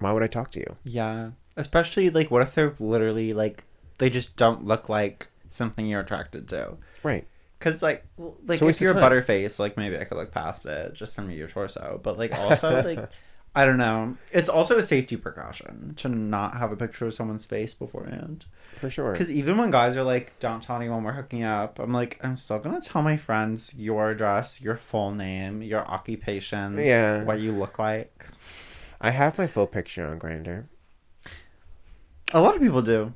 Why 0.00 0.12
would 0.12 0.22
I 0.22 0.26
talk 0.26 0.50
to 0.52 0.60
you? 0.60 0.76
Yeah. 0.84 1.30
Especially 1.56 2.10
like 2.10 2.30
what 2.30 2.42
if 2.42 2.54
they're 2.54 2.74
literally 2.78 3.32
like 3.32 3.64
they 3.98 4.10
just 4.10 4.36
don't 4.36 4.64
look 4.64 4.88
like 4.88 5.28
something 5.50 5.86
you're 5.86 6.00
attracted 6.00 6.48
to. 6.48 6.76
Right. 7.02 7.26
Cause 7.60 7.82
like 7.82 8.04
like 8.46 8.62
if 8.62 8.80
you're 8.80 8.96
a 8.96 9.00
butterface, 9.00 9.58
like 9.58 9.76
maybe 9.76 9.98
I 9.98 10.04
could 10.04 10.16
look 10.16 10.30
past 10.30 10.64
it 10.66 10.94
just 10.94 11.16
to 11.16 11.22
meet 11.22 11.38
your 11.38 11.48
torso. 11.48 11.98
But 12.02 12.16
like 12.18 12.32
also 12.32 12.82
like 12.84 13.08
I 13.54 13.64
don't 13.64 13.78
know. 13.78 14.16
It's 14.30 14.48
also 14.48 14.78
a 14.78 14.82
safety 14.82 15.16
precaution 15.16 15.94
to 15.96 16.08
not 16.08 16.58
have 16.58 16.70
a 16.70 16.76
picture 16.76 17.06
of 17.06 17.14
someone's 17.14 17.44
face 17.44 17.74
beforehand. 17.74 18.44
For 18.76 18.88
sure. 18.90 19.10
Because 19.12 19.30
even 19.30 19.56
when 19.56 19.72
guys 19.72 19.96
are 19.96 20.04
like, 20.04 20.38
"Don't 20.38 20.62
tell 20.62 20.76
anyone 20.76 21.02
we're 21.02 21.12
hooking 21.12 21.42
up," 21.42 21.80
I'm 21.80 21.92
like, 21.92 22.20
I'm 22.22 22.36
still 22.36 22.60
gonna 22.60 22.80
tell 22.80 23.02
my 23.02 23.16
friends 23.16 23.72
your 23.74 24.10
address, 24.10 24.60
your 24.60 24.76
full 24.76 25.12
name, 25.12 25.62
your 25.62 25.84
occupation, 25.84 26.78
Yeah. 26.78 27.24
what 27.24 27.40
you 27.40 27.50
look 27.50 27.78
like. 27.80 28.26
I 29.00 29.10
have 29.10 29.38
my 29.38 29.48
full 29.48 29.66
picture 29.66 30.06
on 30.06 30.20
Grindr. 30.20 30.66
A 32.32 32.40
lot 32.40 32.54
of 32.54 32.60
people 32.62 32.82
do. 32.82 33.14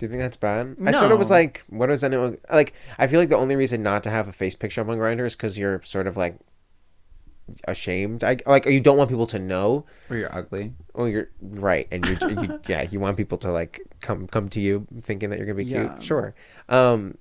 Do 0.00 0.06
you 0.06 0.10
think 0.10 0.22
that's 0.22 0.38
bad? 0.38 0.76
I 0.86 0.92
sort 0.92 1.12
of 1.12 1.18
was 1.18 1.28
like, 1.30 1.62
what 1.68 1.88
does 1.88 2.02
anyone 2.02 2.38
like? 2.50 2.72
I 2.98 3.06
feel 3.06 3.20
like 3.20 3.28
the 3.28 3.36
only 3.36 3.54
reason 3.54 3.82
not 3.82 4.02
to 4.04 4.10
have 4.10 4.26
a 4.28 4.32
face 4.32 4.54
picture 4.54 4.80
up 4.80 4.88
on 4.88 4.96
Grindr 4.96 5.26
is 5.26 5.36
because 5.36 5.58
you're 5.58 5.82
sort 5.84 6.06
of 6.06 6.16
like 6.16 6.36
ashamed. 7.68 8.24
I 8.24 8.38
like 8.46 8.64
you 8.66 8.80
don't 8.80 8.96
want 8.96 9.10
people 9.10 9.26
to 9.28 9.38
know. 9.38 9.84
Or 10.08 10.16
you're 10.16 10.34
ugly. 10.34 10.72
Oh, 10.94 11.04
you're 11.04 11.28
right, 11.42 11.86
and 11.90 12.06
you, 12.06 12.16
you 12.28 12.60
yeah, 12.68 12.82
you 12.82 12.98
want 12.98 13.16
people 13.16 13.38
to 13.38 13.52
like 13.52 13.80
come 14.00 14.26
come 14.26 14.48
to 14.50 14.60
you 14.60 14.86
thinking 15.02 15.30
that 15.30 15.38
you're 15.38 15.46
gonna 15.46 15.56
be 15.56 15.64
Yeah. 15.64 15.88
cute. 15.88 16.02
Sure, 16.02 16.34
um, 16.68 17.18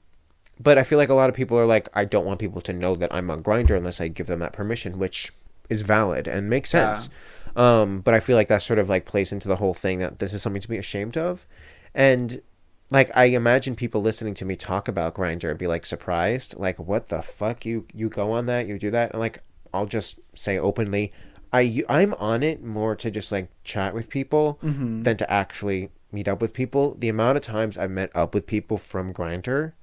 but 0.59 0.77
I 0.77 0.83
feel 0.83 0.97
like 0.97 1.09
a 1.09 1.13
lot 1.13 1.29
of 1.29 1.35
people 1.35 1.57
are 1.57 1.65
like, 1.65 1.89
I 1.93 2.05
don't 2.05 2.25
want 2.25 2.39
people 2.39 2.61
to 2.61 2.73
know 2.73 2.95
that 2.95 3.13
I'm 3.13 3.29
on 3.29 3.43
Grindr 3.43 3.75
unless 3.75 3.99
I 3.99 4.07
give 4.07 4.27
them 4.27 4.39
that 4.39 4.53
permission, 4.53 4.99
which 4.99 5.31
is 5.69 5.81
valid 5.81 6.27
and 6.27 6.49
makes 6.49 6.69
sense. 6.69 6.87
Yeah. 6.87 6.95
sense. 6.95 7.09
Um, 7.55 8.01
but 8.01 8.13
I 8.13 8.19
feel 8.19 8.35
like 8.37 8.47
that 8.47 8.61
sort 8.61 8.79
of 8.79 8.87
like 8.87 9.05
plays 9.05 9.31
into 9.31 9.47
the 9.47 9.55
whole 9.57 9.73
thing 9.73 9.99
that 9.99 10.19
this 10.19 10.33
is 10.33 10.41
something 10.41 10.61
to 10.61 10.69
be 10.69 10.77
ashamed 10.77 11.17
of, 11.17 11.45
and 11.93 12.41
like 12.89 13.15
I 13.15 13.25
imagine 13.25 13.75
people 13.75 14.01
listening 14.01 14.33
to 14.35 14.45
me 14.45 14.55
talk 14.55 14.87
about 14.87 15.15
Grindr 15.15 15.49
and 15.49 15.59
be 15.59 15.67
like 15.67 15.85
surprised, 15.85 16.57
like 16.57 16.79
what 16.79 17.09
the 17.09 17.21
fuck 17.21 17.65
you 17.65 17.85
you 17.93 18.09
go 18.09 18.31
on 18.31 18.45
that 18.47 18.67
you 18.67 18.79
do 18.79 18.91
that, 18.91 19.11
and 19.11 19.19
like 19.19 19.43
I'll 19.73 19.85
just 19.85 20.19
say 20.33 20.57
openly, 20.57 21.11
I 21.53 21.83
I'm 21.87 22.13
on 22.15 22.43
it 22.43 22.63
more 22.63 22.95
to 22.95 23.11
just 23.11 23.31
like 23.31 23.49
chat 23.63 23.93
with 23.93 24.09
people 24.09 24.59
mm-hmm. 24.63 25.03
than 25.03 25.17
to 25.17 25.31
actually 25.31 25.91
meet 26.11 26.27
up 26.27 26.41
with 26.41 26.53
people. 26.53 26.95
The 26.95 27.09
amount 27.09 27.37
of 27.37 27.43
times 27.43 27.77
I've 27.77 27.91
met 27.91 28.11
up 28.15 28.33
with 28.33 28.47
people 28.47 28.77
from 28.77 29.13
Grindr 29.13 29.73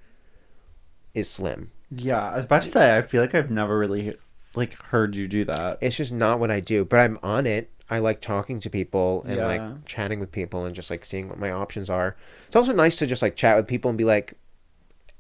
is 1.15 1.31
slim. 1.31 1.71
Yeah, 1.91 2.31
I 2.31 2.37
was 2.37 2.45
about 2.45 2.63
to 2.63 2.69
say. 2.69 2.97
I 2.97 3.03
feel 3.03 3.21
like 3.21 3.35
I've 3.35 3.51
never 3.51 3.79
really 3.79 4.17
like 4.57 4.75
heard 4.75 5.15
you 5.15 5.29
do 5.29 5.45
that. 5.45 5.79
It's 5.81 5.97
just 5.97 6.13
not 6.13 6.41
what 6.41 6.51
I 6.51 6.61
do, 6.61 6.85
but 6.85 6.99
I'm 6.99 7.19
on 7.23 7.47
it. 7.47 7.71
I 7.89 7.99
like 8.01 8.21
talking 8.21 8.59
to 8.61 8.71
people 8.71 9.23
and 9.27 9.37
Yeah. 9.37 9.47
like 9.47 9.85
chatting 9.85 10.19
with 10.21 10.33
people 10.33 10.65
and 10.65 10.75
just 10.75 10.91
like 10.91 11.05
seeing 11.05 11.29
what 11.29 11.39
my 11.39 11.51
options 11.51 11.89
are. 11.89 12.17
It's 12.49 12.57
also 12.57 12.73
nice 12.73 12.97
to 12.97 13.07
just 13.07 13.23
like 13.23 13.37
chat 13.37 13.57
with 13.57 13.67
people 13.69 13.89
and 13.89 13.97
be 13.99 14.05
like, 14.05 14.35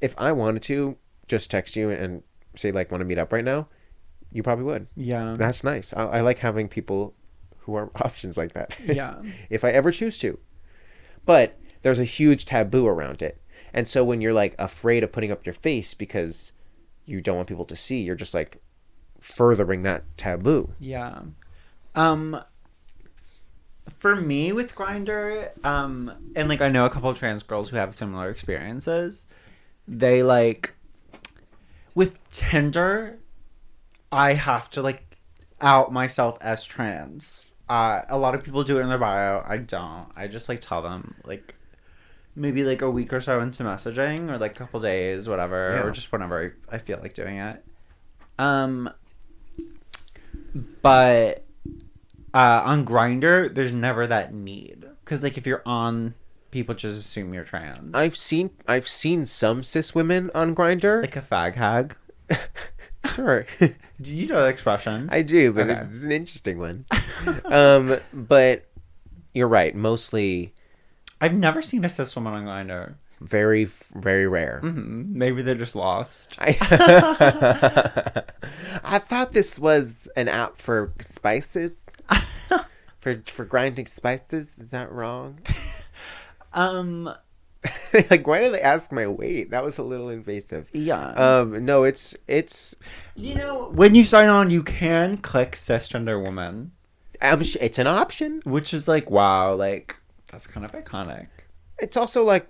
if 0.00 0.14
I 0.18 0.32
wanted 0.32 0.62
to 0.64 0.96
just 1.28 1.50
text 1.50 1.76
you 1.76 1.90
and 1.90 2.22
say 2.54 2.72
like 2.72 2.90
want 2.90 3.00
to 3.02 3.04
meet 3.06 3.18
up 3.18 3.32
right 3.32 3.44
now, 3.44 3.68
you 4.32 4.42
probably 4.42 4.64
would. 4.64 4.88
Yeah. 4.96 5.36
That's 5.38 5.62
nice. 5.62 5.92
I, 5.94 6.04
I 6.06 6.20
like 6.22 6.40
having 6.40 6.68
people 6.68 7.14
who 7.60 7.74
are 7.76 7.90
options 7.96 8.36
like 8.36 8.52
that. 8.54 8.74
Yeah. 8.84 9.22
if 9.50 9.64
I 9.64 9.70
ever 9.70 9.92
choose 9.92 10.18
to. 10.18 10.38
But 11.24 11.58
there's 11.82 11.98
a 12.00 12.04
huge 12.04 12.46
taboo 12.46 12.86
around 12.86 13.22
it. 13.22 13.40
And 13.72 13.86
so 13.86 14.02
when 14.04 14.20
you're 14.20 14.32
like 14.32 14.54
afraid 14.58 15.04
of 15.04 15.12
putting 15.12 15.30
up 15.30 15.46
your 15.46 15.54
face 15.54 15.94
because 15.94 16.52
you 17.04 17.20
don't 17.20 17.36
want 17.36 17.48
people 17.48 17.64
to 17.66 17.76
see. 17.76 18.02
You're 18.02 18.16
just 18.16 18.34
like 18.34 18.60
furthering 19.20 19.82
that 19.82 20.02
taboo. 20.16 20.72
Yeah. 20.80 21.20
Um 21.94 22.40
for 23.99 24.16
me 24.16 24.53
with 24.53 24.74
Grindr, 24.74 25.51
um 25.64 26.12
and 26.34 26.49
like 26.49 26.61
I 26.61 26.68
know 26.68 26.84
a 26.86 26.90
couple 26.90 27.11
of 27.11 27.18
trans 27.18 27.42
girls 27.42 27.68
who 27.70 27.76
have 27.76 27.94
similar 27.94 28.30
experiences. 28.30 29.26
They 29.88 30.22
like 30.22 30.74
with 31.94 32.18
Tinder, 32.30 33.18
I 34.12 34.34
have 34.34 34.68
to 34.70 34.82
like 34.82 35.03
out 35.61 35.92
myself 35.92 36.36
as 36.40 36.64
trans. 36.64 37.53
Uh 37.68 38.03
a 38.09 38.18
lot 38.18 38.34
of 38.34 38.44
people 38.44 38.62
do 38.64 38.78
it 38.78 38.82
in 38.82 38.88
their 38.88 38.99
bio. 38.99 39.44
I 39.47 39.57
don't. 39.59 40.07
I 40.14 40.28
just 40.28 40.49
like 40.49 40.61
tell 40.61 40.82
them 40.82 41.14
like 41.24 41.55
maybe 42.34 42.62
like 42.64 42.82
a 42.82 42.90
week 42.90 43.12
or 43.14 43.20
so 43.22 43.40
into 43.40 43.62
messaging 43.62 44.30
or 44.30 44.36
like 44.38 44.51
a 44.53 44.55
couple 44.55 44.78
days, 44.80 45.26
whatever, 45.28 45.72
Yeah. 45.74 45.84
or 45.84 45.90
just 45.90 46.12
whenever 46.12 46.55
I 46.70 46.78
feel 46.78 46.99
like 47.01 47.14
doing 47.14 47.38
it. 47.38 47.64
Um 48.38 48.90
but 50.82 51.45
uh, 52.37 52.62
on 52.64 52.84
Grindr, 52.84 53.55
there's 53.55 53.72
never 53.72 54.07
that 54.07 54.34
need 54.34 54.84
because 55.05 55.22
like 55.22 55.39
if 55.39 55.47
you're 55.47 55.62
on, 55.64 56.14
people 56.51 56.74
just 56.74 57.01
assume 57.01 57.32
you're 57.34 57.45
trans. 57.45 57.95
I've 57.95 58.16
seen 58.16 58.51
I've 58.66 58.87
seen 58.89 59.24
some 59.26 59.62
cis 59.62 59.95
women 59.95 60.30
on 60.34 60.55
Grindr. 60.55 61.01
like 61.03 61.16
a 61.16 61.22
fag 61.22 61.55
hag. 61.55 61.97
sure. 63.14 63.47
Do 64.03 64.14
you 64.14 64.26
know 64.28 64.43
that 64.43 64.51
expression? 64.51 65.09
I 65.11 65.22
do, 65.22 65.53
but 65.53 65.70
Okay. 65.70 65.80
it's 65.91 66.03
an 66.03 66.12
interesting 66.12 66.59
one. 66.59 66.84
um, 67.47 67.99
but 68.12 68.66
you're 69.32 69.49
right. 69.49 69.74
Mostly 69.74 70.53
I've 71.20 71.34
never 71.34 71.62
seen 71.62 71.84
a 71.84 71.89
cis 71.89 72.14
woman 72.14 72.34
on 72.34 72.45
Grindr. 72.45 72.97
very, 73.22 73.64
very 73.95 74.26
rare. 74.26 74.59
hmm 74.61 75.16
Maybe 75.16 75.41
they're 75.41 75.55
just 75.55 75.74
lost. 75.76 76.37
I, 76.39 76.49
I 78.84 78.99
thought 78.99 79.32
this 79.32 79.59
was 79.59 80.09
an 80.16 80.28
app 80.28 80.59
for 80.59 80.93
spices. 81.01 81.76
for 83.00 83.22
for 83.26 83.44
grinding 83.44 83.86
spices. 83.86 84.50
Is 84.59 84.70
that 84.70 84.90
wrong? 84.92 85.40
Um. 86.52 87.12
like, 88.11 88.26
why 88.26 88.38
did 88.38 88.54
they 88.54 88.61
ask 88.61 88.92
my 88.92 89.07
weight? 89.07 89.50
That 89.50 89.64
was 89.64 89.76
a 89.76 89.82
little 89.82 90.09
invasive. 90.09 90.70
Yeah. 90.72 91.09
Um, 91.11 91.64
no, 91.66 91.84
it's 91.84 92.14
it's 92.26 92.74
you 93.14 93.34
know, 93.34 93.70
when 93.74 93.94
you 93.94 94.04
sign 94.04 94.28
on, 94.28 94.50
you 94.50 94.62
can 94.62 95.18
click 95.18 95.52
cisgender 95.52 96.22
woman, 96.24 96.72
sh- 97.42 97.57
it's 97.61 97.78
an 97.78 97.86
option. 97.86 98.40
which 98.44 98.72
is 98.72 98.86
like 98.88 99.11
wow, 99.11 99.52
like 99.54 99.96
that's 100.30 100.46
kind 100.46 100.64
of 100.64 100.72
iconic. 100.72 101.26
It's 101.78 101.96
also 101.96 102.22
like 102.22 102.48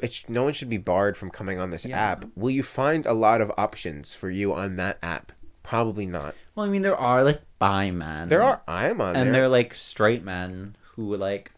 it's 0.00 0.28
no 0.28 0.42
one 0.44 0.52
should 0.52 0.70
be 0.70 0.78
barred 0.78 1.16
from 1.16 1.30
coming 1.30 1.60
on 1.60 1.70
this 1.70 1.84
Yeah. 1.84 2.00
app. 2.00 2.24
Will 2.34 2.50
you 2.50 2.62
find 2.64 3.06
a 3.06 3.12
lot 3.14 3.40
of 3.40 3.52
options 3.56 4.14
for 4.14 4.30
you 4.30 4.52
on 4.54 4.76
that 4.76 4.98
app? 5.02 5.30
Probably 5.62 6.06
not. 6.06 6.34
Well, 6.54 6.66
I 6.66 6.68
mean, 6.68 6.82
there 6.82 6.96
are 6.96 7.22
like 7.22 7.40
bi 7.64 7.90
men. 7.90 8.28
There 8.28 8.42
are. 8.42 8.60
I'm 8.68 9.00
on 9.00 9.16
and 9.16 9.26
there. 9.26 9.32
they're 9.32 9.48
like 9.48 9.74
straight 9.74 10.22
men 10.22 10.76
who 10.94 11.16
like 11.16 11.52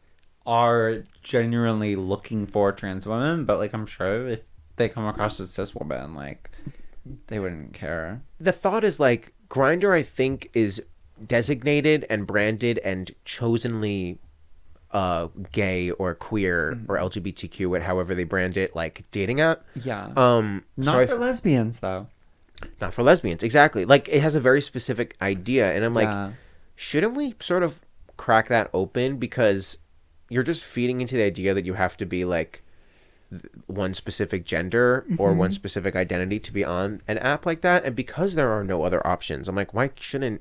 are 0.47 1.03
genuinely 1.23 1.97
looking 1.97 2.47
for 2.47 2.71
trans 2.71 3.05
women 3.05 3.45
but 3.45 3.59
like 3.59 3.73
i'm 3.73 3.85
sure 3.85 4.29
if 4.29 4.41
they 4.77 4.89
come 4.89 5.05
across 5.05 5.41
a 5.41 5.47
cis 5.47 5.75
woman 5.75 6.15
like 6.15 6.51
they 7.27 7.41
wouldn't 7.41 7.73
care 7.75 8.23
the 8.39 8.53
thought 8.53 8.85
is 8.85 9.01
like 9.01 9.33
Grindr 9.49 9.93
i 9.93 10.05
think 10.05 10.49
is 10.55 10.81
designated 11.27 12.07
and 12.09 12.29
branded 12.29 12.79
and 12.79 13.13
chosenly 13.25 14.19
uh 14.93 15.27
gay 15.51 15.91
or 15.91 16.15
queer 16.15 16.79
or 16.89 16.97
lgbtq 16.97 17.83
however 17.83 18.15
they 18.15 18.25
brand 18.25 18.57
it 18.57 18.77
like 18.77 19.03
dating 19.11 19.41
app 19.41 19.65
yeah 19.83 20.13
um 20.17 20.65
not 20.77 20.93
so 20.93 21.07
for 21.09 21.15
f- 21.15 21.21
lesbians 21.21 21.81
though 21.81 22.07
not 22.81 22.95
for 22.95 23.03
lesbians. 23.03 23.43
Exactly. 23.43 23.85
Like 23.85 24.09
it 24.09 24.21
has 24.21 24.35
a 24.35 24.41
very 24.41 24.61
specific 24.61 25.17
idea 25.21 25.73
and 25.73 25.85
i'm 25.85 25.95
like 25.95 26.09
yeah. 26.09 26.33
shouldn't 26.75 27.15
we 27.15 27.35
sort 27.41 27.63
of 27.63 27.85
crack 28.17 28.49
that 28.49 28.71
open? 28.73 29.17
Because 29.19 29.79
you're 30.29 30.43
just 30.43 30.65
feeding 30.65 31.01
into 31.01 31.17
the 31.17 31.23
idea 31.23 31.55
that 31.55 31.65
you 31.65 31.75
have 31.75 31.97
to 31.97 32.07
be 32.07 32.25
like 32.25 32.63
one 33.67 33.93
specific 33.93 34.45
gender 34.45 35.05
or 35.19 35.33
one 35.33 35.49
mm-hmm. 35.49 35.55
specific 35.55 35.97
identity 35.97 36.39
to 36.39 36.53
be 36.53 36.65
on 36.65 37.03
an 37.09 37.19
app 37.19 37.45
like 37.45 37.61
that 37.61 37.85
and 37.85 37.97
because 37.97 38.37
there 38.37 38.53
are 38.53 38.63
no 38.63 38.85
other 38.85 39.05
options 39.05 39.49
i'm 39.49 39.57
like 39.57 39.75
why 39.75 39.91
shouldn't 39.99 40.41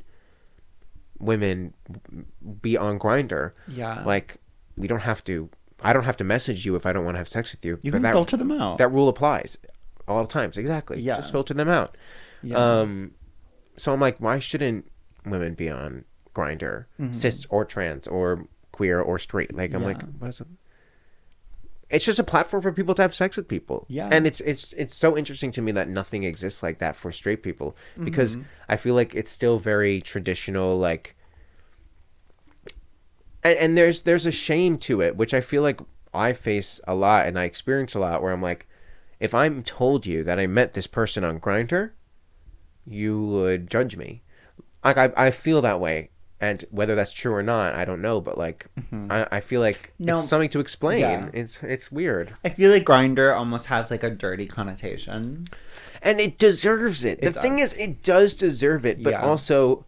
women 1.17 1.73
be 2.61 2.77
on 2.77 2.99
Grindr 2.99 3.53
yeah. 3.67 4.03
Like 4.03 4.37
we 4.77 4.87
don't 4.87 5.01
have 5.01 5.23
to 5.23 5.49
i 5.81 5.93
don't 5.93 6.03
have 6.03 6.17
to 6.17 6.23
message 6.23 6.63
you 6.63 6.75
if 6.75 6.85
i 6.85 6.93
don't 6.93 7.03
want 7.03 7.15
to 7.15 7.19
have 7.19 7.27
sex 7.27 7.51
with 7.51 7.65
you 7.65 7.79
you 7.81 7.91
but 7.91 7.97
can 7.97 8.03
that, 8.03 8.13
filter 8.13 8.37
them 8.37 8.51
out. 8.51 8.77
that 8.77 8.89
rule 8.89 9.09
applies 9.09 9.57
all 10.07 10.25
times 10.27 10.57
exactly 10.57 10.99
Yeah. 11.01 11.17
just 11.17 11.31
filter 11.31 11.53
them 11.53 11.69
out 11.69 11.95
yeah. 12.43 12.79
um, 12.81 13.11
so 13.77 13.91
I'm 13.93 13.99
like, 13.99 14.17
why 14.19 14.39
shouldn't 14.39 14.89
women 15.25 15.53
be 15.53 15.69
on 15.69 16.05
Grindr, 16.33 16.85
cis 17.11 17.45
or 17.49 17.65
trans 17.65 18.07
or 18.07 18.47
queer 18.71 19.01
or 19.01 19.17
straight? 19.19 19.53
Like, 19.55 19.73
I'm 19.73 19.83
like, 19.83 19.99
Mm-hmm. 19.99 20.19
What 20.19 20.29
is 20.29 20.41
it? 20.41 20.47
It's 21.89 22.05
just 22.05 22.19
a 22.19 22.23
platform 22.23 22.61
for 22.63 22.71
people 22.71 22.93
to 22.95 23.01
have 23.01 23.13
sex 23.15 23.35
with 23.37 23.47
people. 23.47 23.85
Yeah. 23.89 24.07
and 24.11 24.25
it's 24.27 24.39
it's 24.41 24.73
it's 24.73 24.95
so 24.95 25.17
interesting 25.17 25.51
to 25.51 25.61
me 25.61 25.71
that 25.73 25.87
nothing 25.89 26.23
exists 26.23 26.61
like 26.63 26.79
that 26.79 26.95
for 26.95 27.11
straight 27.11 27.41
people 27.43 27.75
because 28.03 28.35
Mm-hmm. 28.35 28.45
I 28.69 28.77
feel 28.77 28.95
like 28.95 29.13
it's 29.15 29.31
still 29.31 29.59
very 29.59 30.01
traditional, 30.01 30.77
like. 30.79 31.15
And, 33.43 33.57
and 33.59 33.77
there's 33.77 34.01
there's 34.03 34.25
a 34.25 34.31
shame 34.31 34.77
to 34.79 35.01
it, 35.01 35.15
which 35.15 35.33
I 35.33 35.41
feel 35.41 35.61
like 35.61 35.79
I 36.13 36.33
face 36.33 36.79
a 36.87 36.95
lot 36.95 37.27
and 37.27 37.37
I 37.37 37.43
experience 37.43 37.93
a 37.95 37.99
lot, 37.99 38.21
where 38.21 38.31
I'm 38.31 38.41
like, 38.41 38.67
if 39.19 39.33
I'm 39.33 39.63
told 39.63 40.05
you 40.05 40.23
that 40.23 40.39
I 40.39 40.47
met 40.47 40.73
this 40.73 40.87
person 40.87 41.23
on 41.23 41.39
Grindr, 41.39 41.91
you 42.85 43.21
would 43.25 43.69
judge 43.69 43.95
me. 43.97 44.21
Like 44.83 44.97
I, 44.97 45.11
I 45.17 45.31
feel 45.31 45.61
that 45.61 45.79
way, 45.79 46.11
and 46.39 46.63
whether 46.69 46.93
that's 46.95 47.13
true 47.13 47.33
or 47.33 47.41
not, 47.41 47.73
I 47.73 47.85
don't 47.85 48.01
know. 48.01 48.21
But 48.21 48.37
like, 48.37 48.67
I, 49.09 49.27
I 49.31 49.39
feel 49.39 49.61
like 49.61 49.93
Mm-hmm. 49.95 50.05
No, 50.05 50.13
it's 50.15 50.27
something 50.29 50.49
to 50.49 50.59
explain. 50.59 50.99
yeah. 50.99 51.29
It's 51.33 51.63
it's 51.63 51.91
weird, 51.91 52.33
i 52.43 52.49
feel 52.49 52.69
like 52.71 52.83
Grindr 52.85 53.35
almost 53.35 53.67
has 53.67 53.89
like 53.89 54.03
a 54.03 54.09
dirty 54.11 54.45
connotation 54.45 55.47
and 56.03 56.19
it 56.19 56.37
deserves 56.37 57.03
it. 57.03 57.19
The 57.21 57.27
It 57.27 57.35
thing 57.35 57.57
is, 57.59 57.75
it 57.79 58.03
does 58.03 58.35
deserve 58.35 58.85
it, 58.85 59.01
but 59.01 59.11
Yeah. 59.13 59.21
also, 59.25 59.85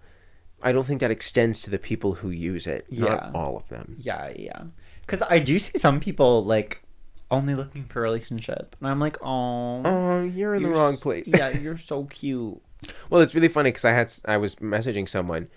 I 0.64 0.72
don't 0.72 0.86
think 0.88 1.02
that 1.02 1.12
extends 1.12 1.62
to 1.64 1.70
the 1.70 1.78
people 1.78 2.14
who 2.16 2.30
use 2.32 2.66
it. 2.66 2.86
Yeah. 2.90 3.04
Not 3.10 3.36
all 3.36 3.56
of 3.58 3.70
them. 3.70 3.96
yeah 4.00 4.32
yeah 4.36 4.64
because 5.02 5.22
i 5.30 5.38
do 5.40 5.58
see 5.60 5.78
some 5.78 6.00
people 6.02 6.44
like 6.44 6.84
only 7.30 7.56
looking 7.56 7.84
for 7.84 8.00
a 8.00 8.04
relationship 8.04 8.76
and 8.80 8.90
i'm 8.90 9.00
like 9.00 9.18
oh 9.22 9.82
Oh, 9.84 10.24
you're 10.24 10.56
in 10.56 10.64
the 10.64 10.70
wrong 10.70 10.98
place. 10.98 11.30
yeah 11.34 11.50
you're 11.58 11.78
so 11.78 12.06
cute 12.06 12.62
Well, 13.10 13.22
it's 13.22 13.36
really 13.36 13.48
funny 13.48 13.70
because 13.72 13.86
I 13.86 13.92
had 13.92 14.14
I 14.26 14.38
was 14.38 14.56
messaging 14.56 15.10
someone, 15.10 15.50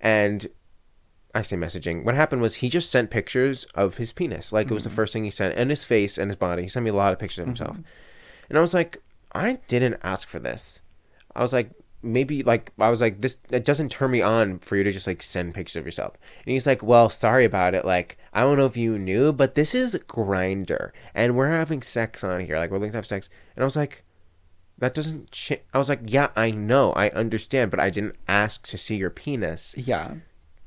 and 0.00 0.48
I 1.34 1.42
say 1.42 1.56
messaging. 1.56 2.04
What 2.04 2.14
happened 2.14 2.42
was 2.42 2.56
he 2.56 2.68
just 2.68 2.90
sent 2.90 3.10
pictures 3.10 3.64
of 3.74 3.98
his 3.98 4.12
penis, 4.12 4.52
like 4.52 4.70
it 4.70 4.74
was 4.74 4.84
the 4.84 4.90
mm-hmm. 4.90 4.96
first 4.96 5.12
thing 5.12 5.24
he 5.24 5.30
sent, 5.30 5.54
and 5.56 5.70
his 5.70 5.84
face 5.84 6.18
and 6.18 6.30
his 6.30 6.36
body. 6.36 6.62
He 6.62 6.68
sent 6.68 6.84
me 6.84 6.90
a 6.90 6.94
lot 6.94 7.12
of 7.12 7.18
pictures 7.18 7.40
of 7.40 7.46
himself, 7.46 7.76
mm-hmm. 7.76 8.48
and 8.48 8.58
I 8.58 8.60
was 8.60 8.74
like, 8.74 9.02
I 9.32 9.58
didn't 9.68 9.98
ask 10.02 10.28
for 10.28 10.38
this. 10.38 10.80
I 11.34 11.42
was 11.42 11.52
like, 11.52 11.70
maybe 12.02 12.42
like 12.42 12.72
I 12.78 12.90
was 12.90 13.00
like 13.00 13.20
this. 13.20 13.38
It 13.50 13.64
doesn't 13.64 13.90
turn 13.90 14.10
me 14.10 14.22
on 14.22 14.58
for 14.58 14.76
you 14.76 14.84
to 14.84 14.92
just 14.92 15.06
like 15.06 15.22
send 15.22 15.54
pictures 15.54 15.76
of 15.76 15.86
yourself. 15.86 16.14
And 16.44 16.52
he's 16.52 16.66
like, 16.66 16.82
well, 16.82 17.10
sorry 17.10 17.44
about 17.44 17.74
it. 17.74 17.84
Like 17.84 18.18
I 18.32 18.42
don't 18.42 18.58
know 18.58 18.66
if 18.66 18.76
you 18.76 18.98
knew, 18.98 19.32
but 19.32 19.54
this 19.54 19.74
is 19.74 19.98
Grindr, 20.08 20.90
and 21.14 21.36
we're 21.36 21.48
having 21.50 21.82
sex 21.82 22.22
on 22.24 22.40
here. 22.40 22.58
Like 22.58 22.70
we're 22.70 22.78
going 22.78 22.92
to 22.92 22.98
have 22.98 23.06
sex, 23.06 23.28
and 23.54 23.62
I 23.62 23.66
was 23.66 23.76
like 23.76 24.04
that 24.78 24.94
doesn't 24.94 25.30
ch- 25.30 25.62
i 25.72 25.78
was 25.78 25.88
like 25.88 26.00
yeah 26.04 26.28
i 26.36 26.50
know 26.50 26.92
i 26.92 27.08
understand 27.10 27.70
but 27.70 27.80
i 27.80 27.90
didn't 27.90 28.16
ask 28.28 28.66
to 28.66 28.76
see 28.76 28.96
your 28.96 29.10
penis 29.10 29.74
yeah 29.76 30.14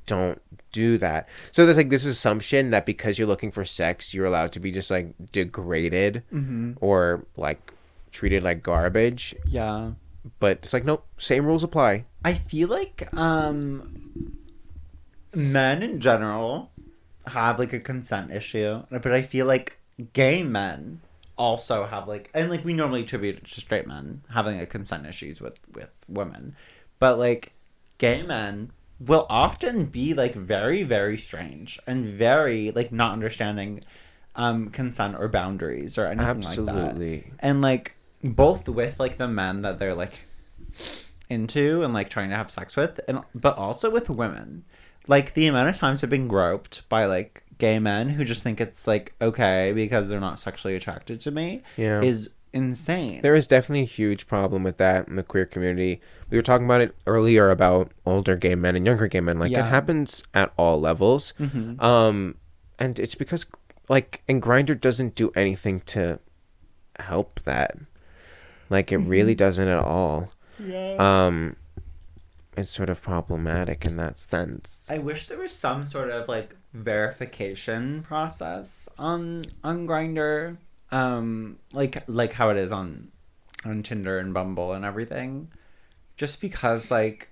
don't 0.05 0.41
do 0.71 0.97
that 0.97 1.29
so 1.51 1.65
there's 1.65 1.77
like 1.77 1.89
this 1.89 2.05
assumption 2.05 2.71
that 2.71 2.85
because 2.85 3.19
you're 3.19 3.27
looking 3.27 3.51
for 3.51 3.63
sex 3.63 4.13
you're 4.13 4.25
allowed 4.25 4.51
to 4.51 4.59
be 4.59 4.71
just 4.71 4.89
like 4.89 5.13
degraded 5.31 6.23
mm-hmm. 6.33 6.73
or 6.81 7.25
like 7.37 7.73
treated 8.11 8.41
like 8.41 8.63
garbage 8.63 9.35
yeah 9.45 9.91
but 10.39 10.51
it's 10.63 10.73
like 10.73 10.85
nope 10.85 11.05
same 11.17 11.45
rules 11.45 11.63
apply 11.63 12.05
I 12.23 12.33
feel 12.33 12.69
like 12.69 13.07
um 13.13 14.11
men 15.33 15.83
in 15.83 15.99
general 15.99 16.71
have 17.27 17.59
like 17.59 17.73
a 17.73 17.79
consent 17.79 18.31
issue, 18.31 18.83
but 18.89 19.11
I 19.11 19.21
feel 19.21 19.45
like 19.45 19.77
gay 20.13 20.43
men 20.43 21.01
also 21.37 21.85
have 21.85 22.07
like 22.07 22.29
and 22.33 22.49
like 22.49 22.65
we 22.65 22.73
normally 22.73 23.03
attribute 23.03 23.37
it 23.37 23.45
to 23.45 23.61
straight 23.61 23.87
men 23.87 24.21
having 24.33 24.59
like 24.59 24.69
consent 24.69 25.05
issues 25.05 25.39
with 25.39 25.59
with 25.73 25.91
women. 26.07 26.55
But 26.99 27.19
like 27.19 27.53
gay 27.97 28.23
men 28.23 28.71
will 28.99 29.25
often 29.29 29.85
be 29.85 30.13
like 30.13 30.35
very 30.35 30.83
very 30.83 31.17
strange 31.17 31.79
and 31.87 32.05
very 32.05 32.71
like 32.71 32.91
not 32.91 33.13
understanding 33.13 33.81
um 34.35 34.69
consent 34.69 35.15
or 35.17 35.27
boundaries 35.27 35.97
or 35.97 36.05
anything 36.05 36.41
like 36.41 36.55
that 36.65 36.75
Absolutely. 36.75 37.31
and 37.39 37.61
like 37.61 37.95
both 38.23 38.67
with 38.67 38.99
like 38.99 39.17
the 39.17 39.27
men 39.27 39.61
that 39.61 39.79
they're 39.79 39.95
like 39.95 40.19
into 41.29 41.83
and 41.83 41.93
like 41.93 42.09
trying 42.09 42.29
to 42.29 42.35
have 42.35 42.49
sex 42.49 42.75
with 42.75 42.99
and 43.07 43.19
but 43.35 43.55
also 43.57 43.89
with 43.89 44.09
women 44.09 44.63
like 45.07 45.33
the 45.35 45.45
amount 45.47 45.69
of 45.69 45.75
times 45.77 46.03
i've 46.03 46.09
been 46.09 46.27
groped 46.27 46.87
by 46.89 47.05
like 47.05 47.43
gay 47.59 47.77
men 47.79 48.09
who 48.09 48.23
just 48.25 48.41
think 48.41 48.59
it's 48.59 48.87
like 48.87 49.13
okay 49.21 49.71
because 49.73 50.09
they're 50.09 50.19
not 50.19 50.39
sexually 50.39 50.75
attracted 50.75 51.19
to 51.19 51.29
me 51.31 51.61
Yeah. 51.77 52.01
is 52.01 52.31
insane. 52.51 53.21
There 53.21 53.35
is 53.35 53.45
definitely 53.45 53.81
a 53.81 53.85
huge 53.85 54.25
problem 54.25 54.63
with 54.63 54.77
that 54.77 55.07
in 55.07 55.17
the 55.17 55.21
queer 55.23 55.45
community. 55.45 56.01
We 56.31 56.37
were 56.37 56.41
talking 56.41 56.65
about 56.65 56.81
it 56.81 56.95
earlier 57.05 57.51
about 57.51 57.91
older 58.07 58.35
gay 58.35 58.55
men 58.55 58.75
and 58.75 58.87
younger 58.87 59.05
gay 59.07 59.19
men. 59.19 59.37
Like 59.37 59.51
Yeah. 59.51 59.67
it 59.67 59.69
happens 59.69 60.23
at 60.33 60.51
all 60.57 60.79
levels. 60.81 61.35
Um, 61.77 62.35
and 62.79 62.97
it's 62.97 63.13
because 63.13 63.45
like 63.87 64.23
and 64.27 64.41
Grindr 64.41 64.79
doesn't 64.81 65.13
do 65.13 65.29
anything 65.35 65.81
to 65.81 66.17
help 66.97 67.39
that. 67.43 67.77
Like 68.69 68.91
it 68.91 68.97
really 68.97 69.35
doesn't 69.35 69.67
at 69.67 69.79
all. 69.83 70.31
Um, 70.97 71.55
it's 72.57 72.69
sort 72.69 72.89
of 72.89 73.01
problematic 73.01 73.85
in 73.85 73.95
that 73.95 74.19
sense. 74.19 74.85
I 74.89 74.97
wish 74.97 75.27
there 75.27 75.37
was 75.37 75.53
some 75.53 75.83
sort 75.85 76.09
of 76.09 76.27
like 76.27 76.55
verification 76.73 78.03
process 78.03 78.89
on 78.97 79.45
on 79.63 79.87
Grindr, 79.87 80.57
um, 80.91 81.57
like 81.73 82.03
like 82.07 82.33
how 82.33 82.49
it 82.49 82.57
is 82.57 82.71
on 82.71 83.11
on 83.65 83.83
Tinder 83.83 84.19
and 84.19 84.33
Bumble 84.33 84.73
and 84.73 84.83
everything. 84.85 85.49
Just 86.17 86.41
because 86.41 86.91
like, 86.91 87.29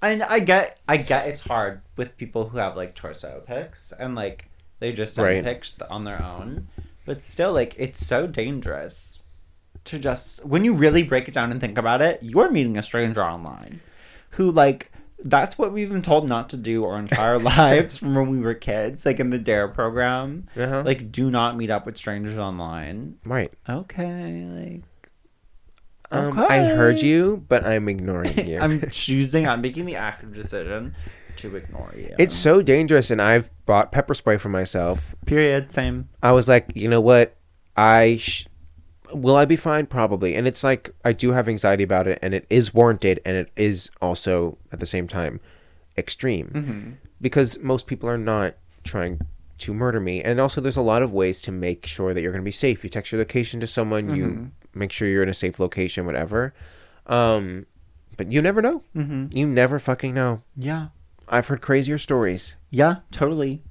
and 0.00 0.22
I 0.22 0.40
get 0.40 0.78
I 0.88 0.96
get 0.96 1.28
it's 1.28 1.40
hard 1.42 1.82
with 1.96 2.16
people 2.16 2.48
who 2.48 2.58
have 2.58 2.76
like 2.76 2.94
torso 2.94 3.42
pics 3.46 3.92
and 3.92 4.14
like 4.14 4.48
they 4.80 4.92
just 4.92 5.14
send 5.14 5.26
Right. 5.26 5.44
pics 5.44 5.76
on 5.90 6.04
their 6.04 6.22
own, 6.22 6.68
but 7.04 7.22
still 7.22 7.52
like 7.52 7.74
it's 7.78 8.04
so 8.04 8.26
dangerous 8.26 9.21
to 9.84 9.98
just 9.98 10.44
when 10.44 10.64
you 10.64 10.72
really 10.72 11.02
break 11.02 11.28
it 11.28 11.34
down 11.34 11.50
and 11.50 11.60
think 11.60 11.78
about 11.78 12.02
it, 12.02 12.18
you're 12.22 12.50
meeting 12.50 12.76
a 12.78 12.82
stranger 12.82 13.22
online 13.22 13.80
who 14.30 14.50
like 14.50 14.90
that's 15.24 15.56
what 15.56 15.72
we've 15.72 15.88
been 15.90 16.02
told 16.02 16.28
not 16.28 16.48
to 16.50 16.56
do 16.56 16.84
our 16.84 16.98
entire 16.98 17.38
lives 17.54 17.96
from 17.96 18.14
when 18.16 18.28
we 18.30 18.38
were 18.40 18.54
kids, 18.54 19.06
like 19.06 19.20
in 19.20 19.30
the 19.30 19.38
Dare 19.38 19.68
program. 19.68 20.48
Uh-huh. 20.56 20.82
Like, 20.84 21.12
do 21.12 21.30
not 21.30 21.56
meet 21.56 21.70
up 21.70 21.86
with 21.86 21.96
strangers 21.96 22.38
online. 22.38 23.18
Right. 23.24 23.52
Okay, 23.68 24.44
like 24.44 24.82
Um, 26.10 26.36
I 26.38 26.64
heard 26.64 27.00
you, 27.02 27.44
but 27.48 27.64
I'm 27.64 27.88
ignoring 27.88 28.36
you. 28.48 28.58
I'm 28.58 28.80
choosing. 28.90 29.46
I'm 29.46 29.60
making 29.60 29.86
the 29.86 29.94
active 29.96 30.34
decision 30.34 30.96
to 31.36 31.54
ignore 31.56 31.94
you. 31.96 32.14
It's 32.18 32.34
so 32.34 32.60
dangerous, 32.60 33.10
and 33.10 33.22
I've 33.22 33.50
bought 33.64 33.92
pepper 33.92 34.14
spray 34.14 34.38
for 34.38 34.48
myself. 34.48 35.14
period. 35.24 35.70
Same. 35.72 36.08
I 36.22 36.32
was 36.32 36.48
like, 36.48 36.72
you 36.74 36.88
know 36.88 37.00
what? 37.00 37.36
I 37.76 38.16
sh- 38.20 38.46
will 39.14 39.36
I 39.36 39.44
be 39.44 39.56
fine? 39.56 39.86
Probably. 39.86 40.34
And 40.34 40.46
it's 40.46 40.64
like 40.64 40.90
I 41.04 41.12
do 41.12 41.32
have 41.32 41.48
anxiety 41.48 41.84
about 41.84 42.06
it, 42.06 42.18
and 42.22 42.34
it 42.34 42.46
is 42.50 42.74
warranted, 42.74 43.20
and 43.24 43.36
it 43.36 43.50
is 43.56 43.90
also 44.00 44.58
at 44.72 44.80
the 44.80 44.86
same 44.86 45.08
time 45.08 45.40
extreme 45.96 46.98
because 47.20 47.58
most 47.58 47.86
people 47.86 48.08
are 48.08 48.18
not 48.18 48.54
trying 48.84 49.20
to 49.58 49.74
murder 49.74 50.00
me, 50.00 50.22
and 50.22 50.40
also 50.40 50.60
there's 50.60 50.76
a 50.76 50.82
lot 50.82 51.02
of 51.02 51.12
ways 51.12 51.40
to 51.42 51.52
make 51.52 51.86
sure 51.86 52.12
that 52.14 52.20
you're 52.20 52.32
going 52.32 52.42
to 52.42 52.44
be 52.44 52.50
safe. 52.50 52.82
You 52.82 52.90
text 52.90 53.12
your 53.12 53.20
location 53.20 53.60
to 53.60 53.66
someone, 53.66 54.16
you 54.16 54.50
make 54.74 54.90
sure 54.90 55.06
you're 55.06 55.22
in 55.22 55.28
a 55.28 55.34
safe 55.34 55.60
location, 55.60 56.06
whatever. 56.06 56.54
Um, 57.06 57.66
but 58.16 58.32
you 58.32 58.42
never 58.42 58.60
know. 58.60 58.82
Mm-hmm. 58.96 59.36
You 59.36 59.46
never 59.46 59.78
fucking 59.78 60.14
know. 60.14 60.42
Yeah. 60.56 60.88
I've 61.28 61.46
heard 61.46 61.62
crazier 61.62 61.98
stories. 61.98 62.56
Yeah. 62.70 62.96
Totally. 63.10 63.62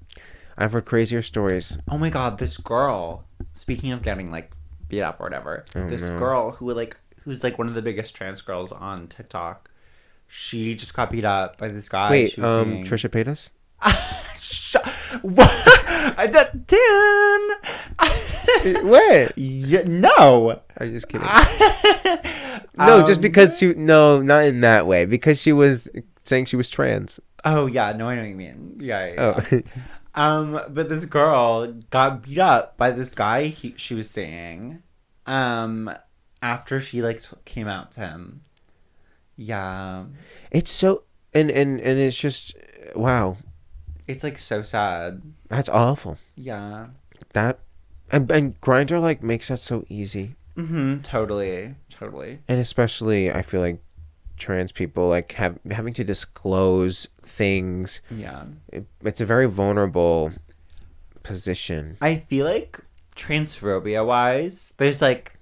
I've 0.57 0.73
heard 0.73 0.85
crazier 0.85 1.21
stories. 1.21 1.77
Oh 1.89 1.97
my 1.97 2.09
god, 2.09 2.37
this 2.37 2.57
girl. 2.57 3.25
Speaking 3.53 3.91
of 3.91 4.01
getting 4.01 4.31
like 4.31 4.51
beat 4.91 5.01
up 5.01 5.19
or 5.19 5.23
whatever, 5.23 5.65
this 5.73 6.03
no. 6.03 6.19
girl 6.19 6.51
who 6.51 6.71
like 6.73 6.97
who's 7.23 7.43
like 7.43 7.57
one 7.57 7.67
of 7.67 7.73
the 7.73 7.81
biggest 7.81 8.15
trans 8.15 8.41
girls 8.41 8.71
on 8.71 9.07
TikTok. 9.07 9.69
She 10.27 10.75
just 10.75 10.93
got 10.93 11.11
beat 11.11 11.25
up 11.25 11.57
by 11.57 11.67
this 11.67 11.89
guy. 11.89 12.09
Wait, 12.09 12.39
um, 12.39 12.83
Trisha 12.83 13.09
Paytas? 13.09 13.49
What? 15.21 15.49
That 16.31 16.67
Dan. 16.67 17.49
what? 18.85 19.33
yeah, 19.37 19.83
no. 19.85 20.61
I'm 20.77 20.93
just 20.93 21.09
kidding. 21.09 21.27
no, 22.77 23.01
just 23.01 23.17
Um, 23.17 23.21
because 23.21 23.57
she. 23.57 23.73
No, 23.73 24.21
not 24.21 24.45
in 24.45 24.61
that 24.61 24.87
way. 24.87 25.05
Because 25.05 25.41
she 25.41 25.51
was 25.51 25.89
saying 26.23 26.45
she 26.45 26.55
was 26.55 26.69
trans. 26.69 27.19
Oh 27.43 27.65
yeah, 27.65 27.91
no, 27.93 28.07
I 28.07 28.15
know 28.15 28.21
what 28.21 28.29
you 28.29 28.35
mean. 28.35 28.77
Yeah. 28.79 29.05
yeah, 29.05 29.21
Oh, 29.21 29.43
yeah. 29.51 29.61
Um, 30.13 30.59
but 30.69 30.89
this 30.89 31.05
girl 31.05 31.67
got 31.89 32.23
beat 32.23 32.37
up 32.39 32.75
by 32.77 32.91
this 32.91 33.13
guy 33.15 33.45
he, 33.47 33.73
she 33.77 33.95
was 33.95 34.09
seeing, 34.09 34.83
um, 35.25 35.89
after 36.41 36.79
she 36.81 37.01
like 37.01 37.21
t- 37.21 37.29
came 37.45 37.67
out 37.67 37.91
to 37.93 38.01
him. 38.01 38.41
Yeah, 39.37 40.05
it's 40.51 40.71
so 40.71 41.03
and 41.33 41.49
and 41.49 41.79
and 41.79 41.97
it's 41.99 42.17
just 42.17 42.55
wow. 42.95 43.37
it's 44.07 44.23
like 44.23 44.37
so 44.37 44.61
sad. 44.63 45.21
That's 45.47 45.69
awful. 45.69 46.17
Yeah. 46.35 46.87
That 47.33 47.59
and 48.11 48.29
and 48.31 48.59
Grinder 48.61 48.99
like 48.99 49.23
makes 49.23 49.47
that 49.47 49.59
so 49.59 49.85
easy, 49.89 50.35
Mm-hmm. 50.57 51.01
Totally. 51.01 51.75
Totally. 51.89 52.39
and 52.47 52.59
especially 52.59 53.31
I 53.31 53.41
feel 53.41 53.61
like 53.61 53.81
trans 54.37 54.71
people 54.71 55.07
like 55.07 55.31
have 55.33 55.57
having 55.71 55.93
to 55.93 56.03
disclose 56.03 57.07
things. 57.31 58.01
Yeah. 58.11 58.45
It, 58.71 58.85
it's 59.03 59.21
a 59.21 59.25
very 59.25 59.47
vulnerable 59.47 60.31
position. 61.23 61.97
I 62.01 62.15
feel 62.17 62.45
like 62.45 62.79
transphobia 63.15 64.05
wise, 64.05 64.73
there's 64.77 65.01
like 65.01 65.33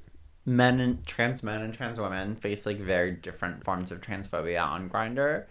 men 0.46 0.80
and 0.80 1.06
trans 1.06 1.44
men 1.44 1.62
and 1.62 1.74
trans 1.74 2.00
women 2.00 2.36
face 2.36 2.66
like 2.66 2.78
very 2.80 3.12
different 3.12 3.64
forms 3.64 3.92
of 3.92 4.02
transphobia 4.02 4.62
on 4.66 4.88
Grinder. 4.88 5.48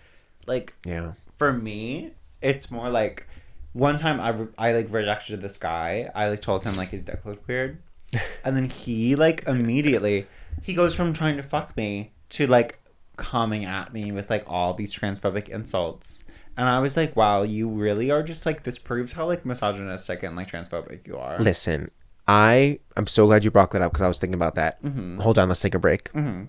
Like 0.47 0.75
Yeah. 0.85 1.13
for 1.37 1.53
me, 1.53 2.13
it's 2.43 2.71
more 2.71 2.89
like 2.91 3.27
one 3.73 3.99
time 3.99 4.21
I, 4.21 4.29
re- 4.31 4.49
I 4.57 4.73
like 4.73 4.93
rejected 4.93 5.41
this 5.41 5.57
guy. 5.57 6.11
I 6.15 6.29
like 6.31 6.41
told 6.41 6.65
him 6.65 6.77
like 6.77 6.89
his 6.91 7.03
dick 7.03 7.25
looked 7.25 7.47
weird, 7.47 7.79
and 8.45 8.57
then 8.57 8.69
he 8.71 9.15
like 9.15 9.45
immediately 9.47 10.27
he 10.63 10.75
goes 10.75 10.95
from 10.95 11.13
trying 11.13 11.37
to 11.37 11.43
fuck 11.43 11.77
me 11.77 12.13
to 12.31 12.47
like 12.47 12.81
coming 13.17 13.65
at 13.65 13.93
me 13.93 14.11
with 14.13 14.31
like 14.31 14.45
all 14.47 14.75
these 14.75 14.95
transphobic 14.95 15.49
insults. 15.49 16.25
And 16.59 16.69
I 16.69 16.81
was 16.81 16.97
like, 16.97 17.15
wow, 17.15 17.45
you 17.45 17.69
really 17.69 18.11
are 18.11 18.25
just 18.25 18.45
like 18.45 18.65
this 18.65 18.79
proves 18.79 19.13
how 19.13 19.27
like 19.27 19.47
misogynistic 19.47 20.25
and 20.25 20.35
like 20.35 20.51
transphobic 20.51 21.07
you 21.07 21.17
are. 21.17 21.39
Listen, 21.39 21.93
I 22.27 22.81
I'm 22.97 23.07
so 23.07 23.27
glad 23.27 23.45
you 23.45 23.53
brought 23.53 23.71
that 23.71 23.81
up 23.81 23.93
because 23.93 24.03
I 24.03 24.09
was 24.09 24.19
thinking 24.19 24.35
about 24.35 24.57
that. 24.57 24.83
Mm-hmm. 24.83 25.21
Hold 25.21 25.39
on, 25.39 25.47
let's 25.49 25.61
take 25.61 25.77
a 25.77 25.79
break. 25.79 26.13
Mm-hmm. 26.13 26.47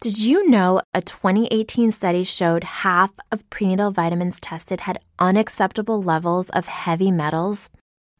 Did 0.00 0.16
you 0.16 0.48
know 0.48 0.80
a 0.94 1.02
2018 1.02 1.90
study 1.90 2.22
showed 2.22 2.62
half 2.62 3.10
of 3.32 3.50
prenatal 3.50 3.90
vitamins 3.90 4.38
tested 4.38 4.82
had 4.82 5.00
unacceptable 5.18 6.00
levels 6.00 6.48
of 6.50 6.68
heavy 6.68 7.10
metals? 7.10 7.70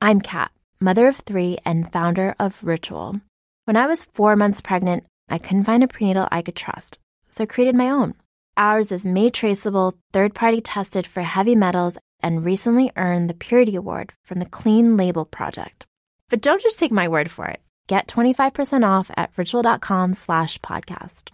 I'm 0.03 0.21
Kat, 0.21 0.51
mother 0.81 1.07
of 1.07 1.19
three 1.19 1.59
and 1.65 1.93
founder 1.93 2.35
of 2.41 2.65
Ritual. 2.65 3.21
When 3.67 3.77
I 3.77 3.87
was 3.87 4.03
four 4.03 4.35
months 4.35 4.61
pregnant, 4.61 5.05
I 5.29 5.39
couldn't 5.39 5.65
find 5.65 5.85
a 5.85 5.89
prenatal 5.89 6.27
I 6.33 6.43
could 6.43 6.57
trust, 6.57 6.99
so 7.31 7.45
I 7.45 7.47
created 7.47 7.77
my 7.77 7.91
own. 7.91 8.15
Ours 8.59 8.91
is 8.91 9.07
made 9.07 9.35
traceable, 9.35 9.97
third 10.13 10.35
party 10.35 10.61
tested 10.61 11.07
for 11.07 11.23
heavy 11.23 11.55
metals, 11.55 11.97
and 12.21 12.45
recently 12.45 12.91
earned 12.97 13.31
the 13.31 13.35
Purity 13.35 13.77
Award 13.77 14.15
from 14.25 14.41
the 14.41 14.47
Clean 14.47 14.97
Label 14.97 15.25
Project. 15.25 15.87
But 16.29 16.43
don't 16.43 16.61
just 16.61 16.77
take 16.77 16.91
my 16.91 17.07
word 17.07 17.31
for 17.31 17.47
it. 17.47 17.61
Get 17.87 18.09
25% 18.09 18.85
off 18.85 19.13
at 19.17 19.31
ritual.com 19.37 20.13
slash 20.13 20.59
podcast. 20.59 21.31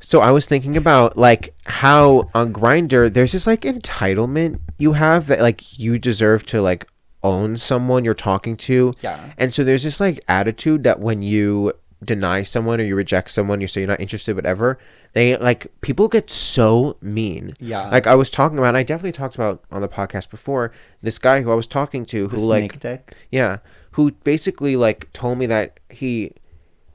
So 0.00 0.20
I 0.20 0.32
was 0.32 0.46
thinking 0.46 0.76
about 0.76 1.16
like 1.16 1.54
how 1.66 2.28
on 2.34 2.52
Grindr 2.52 3.10
there's 3.10 3.30
this 3.30 3.46
like 3.46 3.60
entitlement 3.60 4.58
you 4.76 4.94
have 4.94 5.28
that 5.28 5.40
like 5.40 5.78
you 5.78 6.00
deserve 6.00 6.44
to 6.46 6.60
like 6.60 6.84
own 7.22 7.56
someone 7.56 8.04
you're 8.04 8.12
talking 8.12 8.56
to. 8.56 8.92
Yeah. 9.00 9.30
And 9.38 9.54
so 9.54 9.62
there's 9.62 9.84
this 9.84 10.00
like 10.00 10.20
attitude 10.26 10.82
that 10.82 10.98
when 10.98 11.22
you 11.22 11.74
deny 12.04 12.42
someone 12.42 12.80
or 12.80 12.84
you 12.84 12.94
reject 12.96 13.30
someone, 13.30 13.60
you 13.60 13.68
say 13.68 13.80
you're 13.80 13.88
not 13.88 14.00
interested, 14.00 14.36
whatever, 14.36 14.78
they 15.14 15.36
like 15.36 15.66
people 15.80 16.08
get 16.08 16.28
so 16.30 16.96
mean. 17.00 17.54
Yeah. 17.58 17.88
Like 17.88 18.06
I 18.06 18.14
was 18.14 18.30
talking 18.30 18.58
about 18.58 18.76
I 18.76 18.82
definitely 18.82 19.12
talked 19.12 19.34
about 19.34 19.64
on 19.70 19.80
the 19.80 19.88
podcast 19.88 20.30
before, 20.30 20.72
this 21.00 21.18
guy 21.18 21.42
who 21.42 21.50
I 21.50 21.54
was 21.54 21.66
talking 21.66 22.04
to 22.06 22.28
who 22.28 22.36
like 22.36 22.78
dick. 22.80 23.14
yeah, 23.30 23.58
who 23.92 24.12
basically 24.12 24.76
like 24.76 25.10
told 25.12 25.38
me 25.38 25.46
that 25.46 25.80
he 25.90 26.32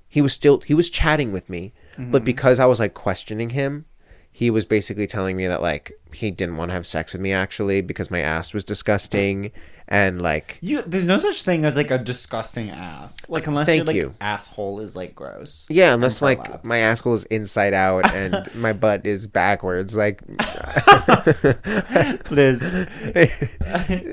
he 0.08 0.22
was 0.22 0.34
still 0.34 0.60
he 0.62 0.74
was 0.74 0.90
chatting 0.90 1.32
with 1.32 1.50
me, 1.50 1.74
Mm-hmm. 1.98 2.12
but 2.12 2.24
because 2.24 2.58
I 2.58 2.68
was 2.68 2.80
like 2.80 2.94
questioning 2.94 3.50
him, 3.50 3.84
he 4.32 4.50
was 4.50 4.66
basically 4.66 5.08
telling 5.08 5.36
me 5.36 5.46
that 5.48 5.62
like 5.62 5.92
he 6.14 6.32
didn't 6.32 6.56
want 6.56 6.70
to 6.70 6.74
have 6.74 6.88
sex 6.88 7.12
with 7.12 7.22
me 7.22 7.34
actually 7.34 7.82
because 7.82 8.10
my 8.10 8.22
ass 8.22 8.54
was 8.54 8.64
disgusting 8.64 9.52
and 9.92 10.22
like 10.22 10.58
You, 10.62 10.82
there's 10.84 11.04
no 11.04 11.20
such 11.20 11.44
thing 11.44 11.66
as 11.66 11.76
like 11.76 11.92
a 11.92 11.98
disgusting 11.98 12.70
ass. 12.70 13.30
Like 13.30 13.46
unless 13.46 13.66
Thank 13.66 13.80
your 13.80 13.86
like 13.86 13.96
you. 13.98 14.14
asshole 14.22 14.80
is 14.80 14.96
like 14.96 15.14
gross. 15.14 15.68
yeah, 15.70 15.94
unless 15.94 16.22
like 16.22 16.64
my 16.64 16.78
asshole 16.78 17.14
is 17.16 17.26
inside 17.26 17.74
out 17.74 18.12
and 18.14 18.48
my 18.56 18.72
butt 18.72 19.06
is 19.06 19.28
backwards 19.28 19.96
like 19.96 20.24
please 22.24 22.74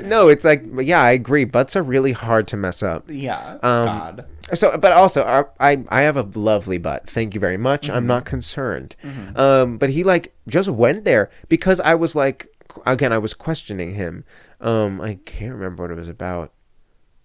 no, 0.05 0.29
it's 0.29 0.45
like 0.45 0.65
yeah, 0.81 1.01
I 1.01 1.13
agree. 1.13 1.45
Butts 1.45 1.77
are 1.77 1.83
really 1.83 2.13
hard 2.13 2.49
to 2.49 2.57
mess 2.57 2.83
up. 2.83 3.05
Yeah. 3.09 3.53
Um, 3.63 3.87
God. 3.87 4.27
So, 4.55 4.77
but 4.79 4.93
also, 4.93 5.23
I 5.25 5.45
I, 5.73 5.85
I 5.91 6.01
have 6.03 6.17
a 6.17 6.23
lovely 6.23 6.79
butt. 6.79 7.09
Thank 7.09 7.35
you 7.35 7.41
very 7.41 7.57
much. 7.57 7.89
I'm 7.89 8.07
not 8.07 8.25
concerned. 8.25 8.97
Um, 9.37 9.79
but 9.79 9.91
he 9.91 10.03
like 10.05 10.35
just 10.49 10.69
went 10.69 11.05
there 11.05 11.31
because 11.49 11.81
I 11.81 11.95
was 11.95 12.17
like, 12.17 12.49
again, 12.87 13.13
I 13.13 13.19
was 13.19 13.35
questioning 13.35 13.95
him. 13.95 14.25
Um, 14.61 15.01
I 15.01 15.19
can't 15.25 15.55
remember 15.55 15.83
what 15.85 15.91
it 15.91 15.97
was 15.97 16.09
about, 16.09 16.53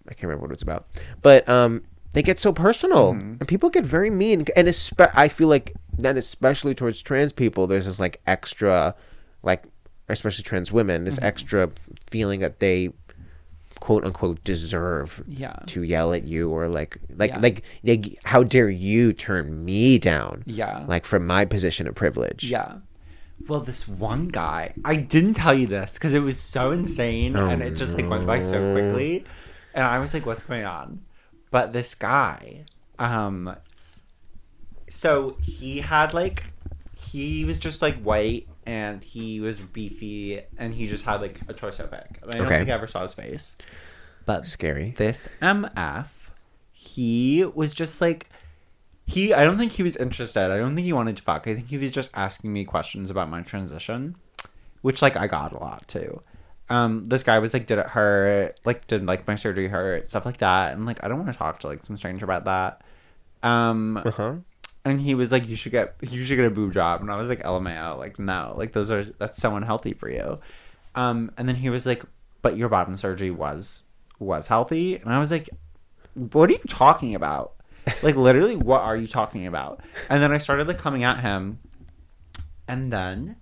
I 0.08 0.14
can't 0.14 0.24
remember 0.24 0.42
what 0.46 0.52
it's 0.52 0.62
about, 0.62 0.86
but 1.22 1.48
um, 1.48 1.82
they 2.12 2.22
get 2.22 2.38
so 2.38 2.52
personal, 2.52 3.12
Mm-hmm. 3.14 3.36
and 3.40 3.48
people 3.48 3.70
get 3.70 3.84
very 3.84 4.10
mean, 4.10 4.44
and 4.56 4.68
espe- 4.68 5.10
I 5.14 5.28
feel 5.28 5.48
like 5.48 5.74
that 5.98 6.16
especially 6.16 6.74
towards 6.74 7.02
trans 7.02 7.32
people, 7.32 7.66
there's 7.66 7.86
this 7.86 7.98
like 8.00 8.20
extra, 8.26 8.94
like 9.42 9.64
especially 10.08 10.44
trans 10.44 10.70
women, 10.72 11.04
this 11.04 11.16
Mm-hmm. 11.16 11.24
extra 11.26 11.70
feeling 12.08 12.40
that 12.40 12.60
they 12.60 12.90
quote 13.80 14.04
unquote 14.04 14.42
deserve 14.44 15.22
Yeah. 15.26 15.56
to 15.66 15.82
yell 15.82 16.14
at 16.14 16.24
you 16.24 16.48
or 16.50 16.68
like 16.68 16.96
like 17.16 17.30
Yeah. 17.32 17.40
like 17.40 17.62
like 17.82 18.16
how 18.24 18.42
dare 18.44 18.70
you 18.70 19.12
turn 19.12 19.64
me 19.64 19.98
down 19.98 20.44
Yeah. 20.46 20.84
like 20.86 21.04
from 21.04 21.26
my 21.26 21.44
position 21.44 21.86
of 21.88 21.94
privilege 21.96 22.44
Yeah. 22.44 22.76
Well, 23.48 23.60
this 23.60 23.86
one 23.86 24.28
guy, 24.28 24.74
I 24.84 24.96
didn't 24.96 25.34
tell 25.34 25.52
you 25.54 25.66
this 25.66 25.94
because 25.94 26.14
it 26.14 26.20
was 26.20 26.40
so 26.40 26.70
insane 26.70 27.36
and 27.36 27.62
it 27.62 27.76
just 27.76 27.94
like 27.94 28.08
went 28.10 28.26
by 28.26 28.40
so 28.40 28.62
quickly. 28.72 29.24
And 29.74 29.84
I 29.84 29.98
was 29.98 30.14
like, 30.14 30.24
what's 30.24 30.42
going 30.42 30.64
on? 30.64 31.04
But 31.50 31.72
this 31.72 31.94
guy, 31.94 32.64
um, 32.98 33.54
so 34.88 35.36
he 35.42 35.80
had 35.80 36.14
like, 36.14 36.44
he 36.96 37.44
was 37.44 37.58
just 37.58 37.82
like 37.82 38.00
white 38.02 38.48
and 38.66 39.04
he 39.04 39.40
was 39.40 39.58
beefy 39.58 40.40
and 40.58 40.74
he 40.74 40.86
just 40.86 41.04
had 41.04 41.20
like 41.20 41.40
a 41.48 41.52
torso 41.52 41.86
pic. 41.86 42.20
I 42.22 42.38
don't 42.38 42.46
Okay. 42.46 42.58
think 42.58 42.70
I 42.70 42.72
ever 42.72 42.86
saw 42.86 43.02
his 43.02 43.14
face. 43.14 43.56
But 44.26 44.46
scary 44.46 44.94
this 44.96 45.28
MF, 45.42 46.06
he 46.72 47.44
was 47.44 47.74
just 47.74 48.00
like 48.00 48.30
he 49.06 49.34
I 49.34 49.44
don't 49.44 49.58
think 49.58 49.72
he 49.72 49.82
was 49.82 49.96
interested. 49.96 50.50
I 50.50 50.58
don't 50.58 50.74
think 50.74 50.84
he 50.84 50.92
wanted 50.92 51.16
to 51.16 51.22
fuck. 51.22 51.46
I 51.46 51.54
think 51.54 51.68
he 51.68 51.78
was 51.78 51.90
just 51.90 52.10
asking 52.14 52.52
me 52.52 52.64
questions 52.64 53.10
about 53.10 53.30
my 53.30 53.42
transition. 53.42 54.16
Which 54.82 55.00
like 55.00 55.16
I 55.16 55.26
got 55.26 55.52
a 55.52 55.58
lot 55.58 55.86
too. 55.88 56.22
Um, 56.68 57.04
this 57.04 57.22
guy 57.22 57.38
was 57.38 57.52
like, 57.52 57.66
did 57.66 57.78
it 57.78 57.86
hurt? 57.86 58.58
Like, 58.64 58.86
did 58.86 59.06
like 59.06 59.26
my 59.26 59.34
surgery 59.34 59.68
hurt? 59.68 60.08
Stuff 60.08 60.24
like 60.26 60.38
that. 60.38 60.72
And 60.72 60.86
like 60.86 61.02
I 61.02 61.08
don't 61.08 61.18
want 61.18 61.32
to 61.32 61.38
talk 61.38 61.60
to 61.60 61.68
like 61.68 61.84
some 61.84 61.96
stranger 61.96 62.24
about 62.24 62.44
that. 62.44 62.82
Um 63.42 63.98
uh-huh 63.98 64.36
and 64.84 65.00
he 65.00 65.14
was 65.14 65.32
like, 65.32 65.48
"You 65.48 65.56
should 65.56 65.72
get 65.72 65.96
you 66.02 66.24
should 66.24 66.36
get 66.36 66.46
a 66.46 66.50
boob 66.50 66.72
job," 66.74 67.00
and 67.00 67.10
I 67.10 67.18
was 67.18 67.28
like, 67.28 67.42
"LMAO, 67.42 67.98
like 67.98 68.18
no, 68.18 68.54
like 68.56 68.72
those 68.72 68.90
are 68.90 69.04
that's 69.04 69.40
so 69.40 69.56
unhealthy 69.56 69.94
for 69.94 70.10
you." 70.10 70.38
Um, 70.94 71.30
and 71.36 71.48
then 71.48 71.56
he 71.56 71.70
was 71.70 71.86
like, 71.86 72.04
"But 72.42 72.56
your 72.56 72.68
bottom 72.68 72.96
surgery 72.96 73.30
was 73.30 73.82
was 74.18 74.46
healthy," 74.46 74.96
and 74.96 75.10
I 75.10 75.18
was 75.18 75.30
like, 75.30 75.48
"What 76.14 76.50
are 76.50 76.52
you 76.52 76.60
talking 76.68 77.14
about? 77.14 77.54
Like 78.02 78.16
literally, 78.16 78.56
what 78.56 78.82
are 78.82 78.96
you 78.96 79.06
talking 79.06 79.46
about?" 79.46 79.80
And 80.08 80.22
then 80.22 80.32
I 80.32 80.38
started 80.38 80.68
like 80.68 80.78
coming 80.78 81.04
at 81.04 81.20
him, 81.20 81.58
and 82.66 82.92
then 82.92 83.36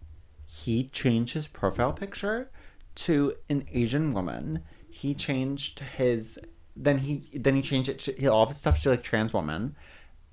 he 0.45 0.89
changed 0.89 1.35
his 1.35 1.47
profile 1.47 1.93
picture 1.93 2.51
to 2.95 3.35
an 3.49 3.67
Asian 3.73 4.13
woman. 4.13 4.63
He 4.91 5.15
changed 5.15 5.81
his 5.97 6.39
then 6.77 6.99
he 6.99 7.29
then 7.35 7.55
he 7.55 7.63
changed 7.63 7.89
it 7.89 7.99
to 8.01 8.27
all 8.29 8.43
of 8.43 8.49
his 8.49 8.59
stuff 8.59 8.83
to 8.83 8.91
like 8.91 9.03
trans 9.03 9.33
woman. 9.33 9.77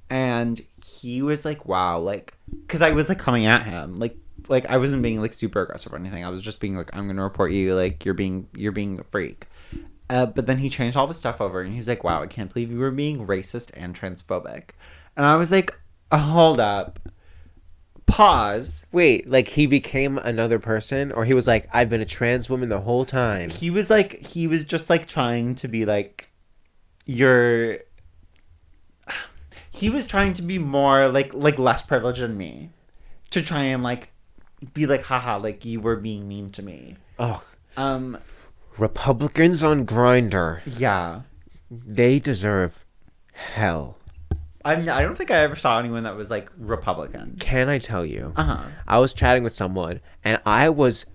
And 0.09 0.59
he 0.83 1.21
was 1.21 1.45
like 1.45 1.65
wow 1.65 1.99
like 1.99 2.33
because 2.61 2.81
i 2.81 2.91
was 2.91 3.09
like 3.09 3.19
coming 3.19 3.45
at 3.45 3.65
him. 3.65 3.95
Like 3.95 4.17
like 4.47 4.65
i 4.67 4.77
wasn't 4.77 5.03
being 5.03 5.21
like 5.21 5.33
super 5.33 5.61
aggressive 5.61 5.93
or 5.93 5.97
anything. 5.97 6.23
I 6.23 6.29
was 6.29 6.41
just 6.41 6.59
being 6.59 6.75
like 6.75 6.89
i'm 6.93 7.07
gonna 7.07 7.23
report 7.23 7.51
you 7.51 7.75
like 7.75 8.05
you're 8.05 8.13
being 8.13 8.47
you're 8.55 8.71
being 8.71 8.99
a 8.99 9.03
freak 9.03 9.47
uh, 10.09 10.25
but 10.25 10.45
then 10.47 10.57
he 10.57 10.69
changed 10.69 10.97
all 10.97 11.07
the 11.07 11.13
stuff 11.13 11.39
over 11.39 11.61
and 11.61 11.71
he 11.71 11.77
was 11.77 11.87
like 11.87 12.03
wow 12.03 12.21
i 12.21 12.27
can't 12.27 12.53
believe 12.53 12.71
you 12.71 12.79
were 12.79 12.91
being 12.91 13.25
racist 13.27 13.71
and 13.73 13.99
transphobic. 13.99 14.71
And 15.15 15.25
i 15.25 15.35
was 15.35 15.51
like 15.51 15.77
hold 16.11 16.59
up. 16.59 16.99
Pause. 18.07 18.87
Wait 18.91 19.29
like 19.29 19.49
he 19.49 19.67
became 19.67 20.17
another 20.17 20.57
person? 20.57 21.11
Or 21.11 21.25
he 21.25 21.33
was 21.33 21.45
like 21.45 21.67
i've 21.71 21.89
been 21.89 22.01
a 22.01 22.05
trans 22.05 22.49
woman 22.49 22.69
the 22.69 22.81
whole 22.81 23.05
time. 23.05 23.49
He 23.49 23.69
was 23.69 23.89
like 23.89 24.25
he 24.25 24.47
was 24.47 24.63
just 24.63 24.89
like 24.89 25.07
trying 25.07 25.55
to 25.55 25.67
be 25.67 25.85
like 25.85 26.29
you're 27.05 27.79
he 29.71 29.89
was 29.89 30.05
trying 30.07 30.33
to 30.33 30.41
be 30.41 30.57
more 30.57 31.07
like 31.07 31.33
like 31.33 31.59
less 31.59 31.81
privileged 31.81 32.21
than 32.21 32.35
me 32.35 32.71
to 33.29 33.41
try 33.41 33.63
and 33.63 33.83
like 33.83 34.09
be 34.73 34.85
like 34.85 35.03
haha 35.03 35.37
like 35.37 35.63
you 35.63 35.79
were 35.79 35.95
being 35.95 36.27
mean 36.27 36.51
to 36.51 36.63
me. 36.63 36.95
Oh 37.19 37.43
um 37.77 38.17
republicans 38.79 39.63
on 39.63 39.85
Grindr 39.85 40.61
yeah 40.65 41.21
they 41.69 42.19
deserve 42.19 42.85
hell 43.33 43.97
I'm, 44.65 44.89
i 44.89 45.01
don't 45.01 45.15
think 45.15 45.31
i 45.31 45.35
ever 45.37 45.55
saw 45.55 45.79
anyone 45.79 46.03
that 46.03 46.15
was 46.15 46.29
like 46.29 46.49
republican 46.57 47.37
can 47.39 47.69
i 47.69 47.77
tell 47.79 48.05
you 48.05 48.33
uh-huh 48.35 48.65
I 48.87 48.99
was 48.99 49.13
chatting 49.13 49.43
with 49.43 49.53
someone 49.53 49.99
and 50.23 50.41
I 50.45 50.69
was 50.69 51.05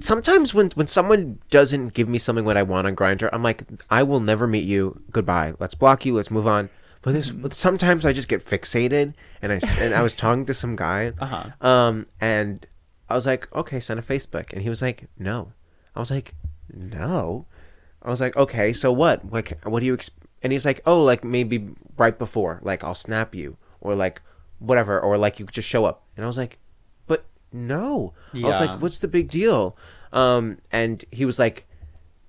sometimes 0.00 0.52
when 0.54 0.70
when 0.74 0.86
someone 0.86 1.38
doesn't 1.50 1.94
give 1.94 2.08
me 2.08 2.18
something 2.18 2.44
what 2.44 2.56
I 2.56 2.62
want 2.62 2.86
on 2.86 2.94
Grindr, 2.96 3.30
I'm 3.32 3.42
like, 3.42 3.62
I 3.90 4.02
will 4.02 4.20
never 4.20 4.46
meet 4.46 4.64
you. 4.64 5.00
Goodbye. 5.10 5.54
Let's 5.58 5.74
block 5.74 6.04
you. 6.04 6.14
Let's 6.14 6.30
move 6.30 6.46
on. 6.46 6.68
But 7.00 7.12
this, 7.12 7.30
Mm-hmm. 7.30 7.50
sometimes 7.52 8.04
I 8.04 8.12
just 8.12 8.28
get 8.28 8.44
fixated, 8.44 9.14
and 9.40 9.52
I 9.52 9.60
and 9.78 9.94
I 9.94 10.02
was 10.02 10.14
talking 10.22 10.44
to 10.46 10.54
some 10.54 10.74
guy, 10.76 11.12
Uh-huh. 11.18 11.66
um, 11.66 12.06
and 12.20 12.66
I 13.08 13.14
was 13.14 13.24
like, 13.26 13.48
okay, 13.54 13.80
send 13.80 13.98
a 14.00 14.02
Facebook, 14.02 14.52
and 14.52 14.62
he 14.62 14.68
was 14.68 14.82
like, 14.82 15.06
no. 15.18 15.52
I 15.96 16.00
was 16.00 16.10
like, 16.10 16.34
no. 16.72 17.46
I 18.02 18.10
was 18.10 18.20
like, 18.20 18.36
okay, 18.36 18.72
so 18.72 18.92
what? 18.92 19.30
Like, 19.32 19.64
what 19.64 19.80
do 19.80 19.86
you? 19.86 19.94
Ex-? 19.94 20.10
And 20.42 20.52
he's 20.52 20.66
like, 20.66 20.80
oh, 20.84 21.02
like 21.02 21.24
maybe 21.24 21.70
right 21.96 22.18
before, 22.18 22.60
like 22.62 22.84
I'll 22.84 22.94
snap 22.94 23.34
you, 23.34 23.56
or 23.80 23.94
like 23.94 24.20
whatever, 24.58 25.00
or 25.00 25.16
like 25.16 25.38
you 25.38 25.46
just 25.46 25.68
show 25.68 25.84
up. 25.84 26.02
And 26.16 26.24
I 26.24 26.28
was 26.28 26.36
like, 26.36 26.58
but 27.06 27.24
no. 27.52 28.12
I 28.34 28.38
was 28.38 28.60
like, 28.60 28.82
what's 28.82 28.98
the 28.98 29.08
big 29.08 29.30
deal? 29.30 29.76
Um, 30.12 30.58
and 30.70 31.04
he 31.10 31.24
was 31.24 31.38
like, 31.38 31.66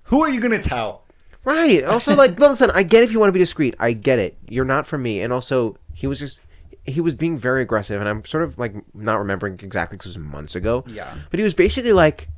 who 0.04 0.22
are 0.22 0.30
you 0.30 0.40
gonna 0.40 0.62
tell 0.62 1.06
right. 1.46 1.82
Also, 1.84 2.14
like, 2.14 2.38
listen, 2.40 2.70
I 2.74 2.82
get 2.82 3.02
if 3.02 3.12
you 3.12 3.18
want 3.18 3.28
to 3.28 3.32
be 3.32 3.38
discreet. 3.38 3.74
I 3.78 3.94
get 3.94 4.18
it. 4.18 4.36
You're 4.48 4.66
not 4.66 4.86
for 4.86 4.98
me. 4.98 5.22
And 5.22 5.32
also, 5.32 5.78
he 5.94 6.06
was 6.06 6.18
just. 6.18 6.40
He 6.84 7.00
was 7.00 7.14
being 7.14 7.36
very 7.36 7.62
aggressive, 7.62 7.98
and 7.98 8.08
I'm 8.08 8.24
sort 8.24 8.44
of 8.44 8.58
like 8.58 8.72
not 8.94 9.18
remembering 9.18 9.54
exactly 9.54 9.98
because 9.98 10.14
it 10.14 10.20
was 10.20 10.24
months 10.28 10.54
ago. 10.54 10.84
Yeah. 10.86 11.16
But 11.30 11.40
he 11.40 11.42
was 11.42 11.52
basically 11.52 11.92
like, 11.92 12.28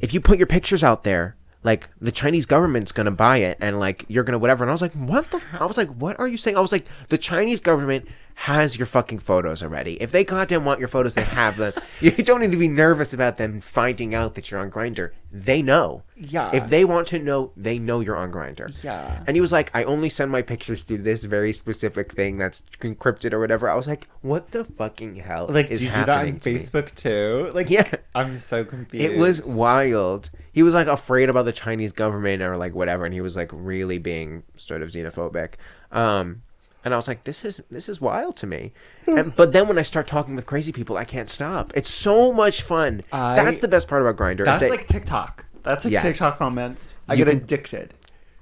if 0.00 0.14
you 0.14 0.20
put 0.20 0.38
your 0.38 0.46
pictures 0.46 0.84
out 0.84 1.04
there, 1.04 1.36
like 1.62 1.88
the 2.00 2.12
Chinese 2.12 2.46
government's 2.46 2.92
gonna 2.92 3.10
buy 3.10 3.38
it, 3.38 3.58
and 3.60 3.80
like 3.80 4.04
you're 4.08 4.24
gonna 4.24 4.38
whatever. 4.38 4.64
And 4.64 4.70
I 4.70 4.74
was 4.74 4.82
like, 4.82 4.94
what 4.94 5.30
the? 5.30 5.42
I 5.58 5.66
was 5.66 5.76
like, 5.76 5.88
what 5.88 6.18
are 6.18 6.28
you 6.28 6.36
saying? 6.36 6.56
I 6.56 6.60
was 6.60 6.72
like, 6.72 6.86
the 7.08 7.18
Chinese 7.18 7.60
government 7.60 8.06
has 8.40 8.76
your 8.78 8.84
fucking 8.86 9.18
photos 9.18 9.62
already. 9.62 9.94
If 10.00 10.12
they 10.12 10.22
goddamn 10.22 10.66
want 10.66 10.78
your 10.78 10.88
photos, 10.88 11.14
they 11.14 11.22
have 11.22 11.56
them. 11.56 11.72
you 12.00 12.10
don't 12.10 12.40
need 12.42 12.52
to 12.52 12.58
be 12.58 12.68
nervous 12.68 13.14
about 13.14 13.38
them 13.38 13.62
finding 13.62 14.14
out 14.14 14.34
that 14.34 14.50
you're 14.50 14.60
on 14.60 14.70
Grindr. 14.70 15.12
They 15.32 15.62
know. 15.62 16.02
Yeah. 16.14 16.54
If 16.54 16.68
they 16.68 16.84
want 16.84 17.08
to 17.08 17.18
know, 17.18 17.52
they 17.56 17.78
know 17.78 18.00
you're 18.00 18.16
on 18.16 18.30
Grindr. 18.30 18.72
Yeah. 18.84 19.24
And 19.26 19.36
he 19.36 19.40
was 19.40 19.52
like, 19.52 19.70
I 19.74 19.84
only 19.84 20.10
send 20.10 20.30
my 20.30 20.42
pictures 20.42 20.84
to 20.84 20.98
this 20.98 21.24
very 21.24 21.54
specific 21.54 22.12
thing 22.12 22.36
that's 22.36 22.60
encrypted 22.80 23.32
or 23.32 23.40
whatever. 23.40 23.70
I 23.70 23.74
was 23.74 23.88
like, 23.88 24.06
what 24.20 24.50
the 24.50 24.64
fucking 24.64 25.16
hell 25.16 25.46
like 25.48 25.70
is 25.70 25.80
do 25.80 25.86
you 25.86 25.92
do 25.92 26.04
that 26.04 26.08
on 26.26 26.38
to 26.38 26.54
facebook 26.54 26.94
too 26.96 27.50
like 27.54 27.70
Yeah. 27.70 27.88
i'm 28.14 28.38
so 28.40 28.64
confused 28.64 29.04
It 29.04 29.18
was 29.18 29.46
wild. 29.56 30.30
He 30.52 30.62
was 30.62 30.74
like 30.74 30.88
afraid 30.88 31.28
about 31.30 31.44
the 31.46 31.52
Chinese 31.52 31.92
government 31.92 32.42
or 32.42 32.56
like 32.56 32.74
whatever, 32.74 33.04
and 33.06 33.14
he 33.14 33.20
was 33.20 33.34
like 33.36 33.50
really 33.52 33.98
being 33.98 34.42
sort 34.56 34.82
of 34.82 34.90
xenophobic. 34.90 35.54
Um, 35.92 36.42
and 36.86 36.94
I 36.94 36.96
was 36.96 37.08
like, 37.08 37.24
this 37.24 37.44
is 37.44 37.60
this 37.70 37.88
is 37.88 38.00
wild 38.00 38.36
to 38.36 38.46
me. 38.46 38.72
And, 39.08 39.34
but 39.34 39.52
then 39.52 39.66
when 39.68 39.76
I 39.76 39.82
start 39.82 40.06
talking 40.06 40.36
with 40.36 40.46
crazy 40.46 40.70
people, 40.72 40.96
I 40.96 41.04
can't 41.04 41.28
stop. 41.28 41.72
It's 41.74 41.90
so 41.90 42.32
much 42.32 42.62
fun. 42.62 43.02
I- 43.12 43.42
That's 43.42 43.60
the 43.60 43.66
best 43.68 43.88
part 43.88 44.02
about 44.02 44.16
Grindr. 44.16 44.44
that's 44.44 44.62
like 44.70 44.86
tiktok 44.86 45.44
that's 45.64 45.84
like 45.84 45.92
Yes. 45.92 46.02
tiktok 46.02 46.38
comments 46.38 46.98
i 47.08 47.14
You 47.14 47.24
get 47.24 47.34
addicted 47.34 47.92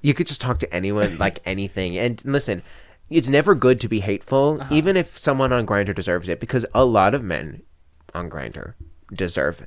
you 0.03 0.13
could 0.13 0.27
just 0.27 0.43
talk 0.43 0.59
to 0.59 0.73
anyone 0.75 1.17
like 1.27 1.39
anything 1.47 1.97
and 1.97 2.23
listen 2.27 2.63
it's 3.09 3.29
never 3.29 3.55
good 3.55 3.81
to 3.81 3.89
be 3.89 4.01
hateful 4.01 4.59
Uh-huh. 4.61 4.69
even 4.75 4.95
if 4.99 5.17
someone 5.19 5.51
on 5.51 5.65
Grindr 5.67 5.95
deserves 5.95 6.29
it 6.29 6.39
because 6.39 6.67
a 6.75 6.85
lot 6.85 7.15
of 7.15 7.23
men 7.25 7.63
on 8.15 8.29
Grindr 8.29 8.75
deserve 9.11 9.67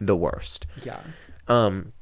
the 0.00 0.14
worst 0.14 0.66
yeah 0.84 1.00
um 1.48 1.92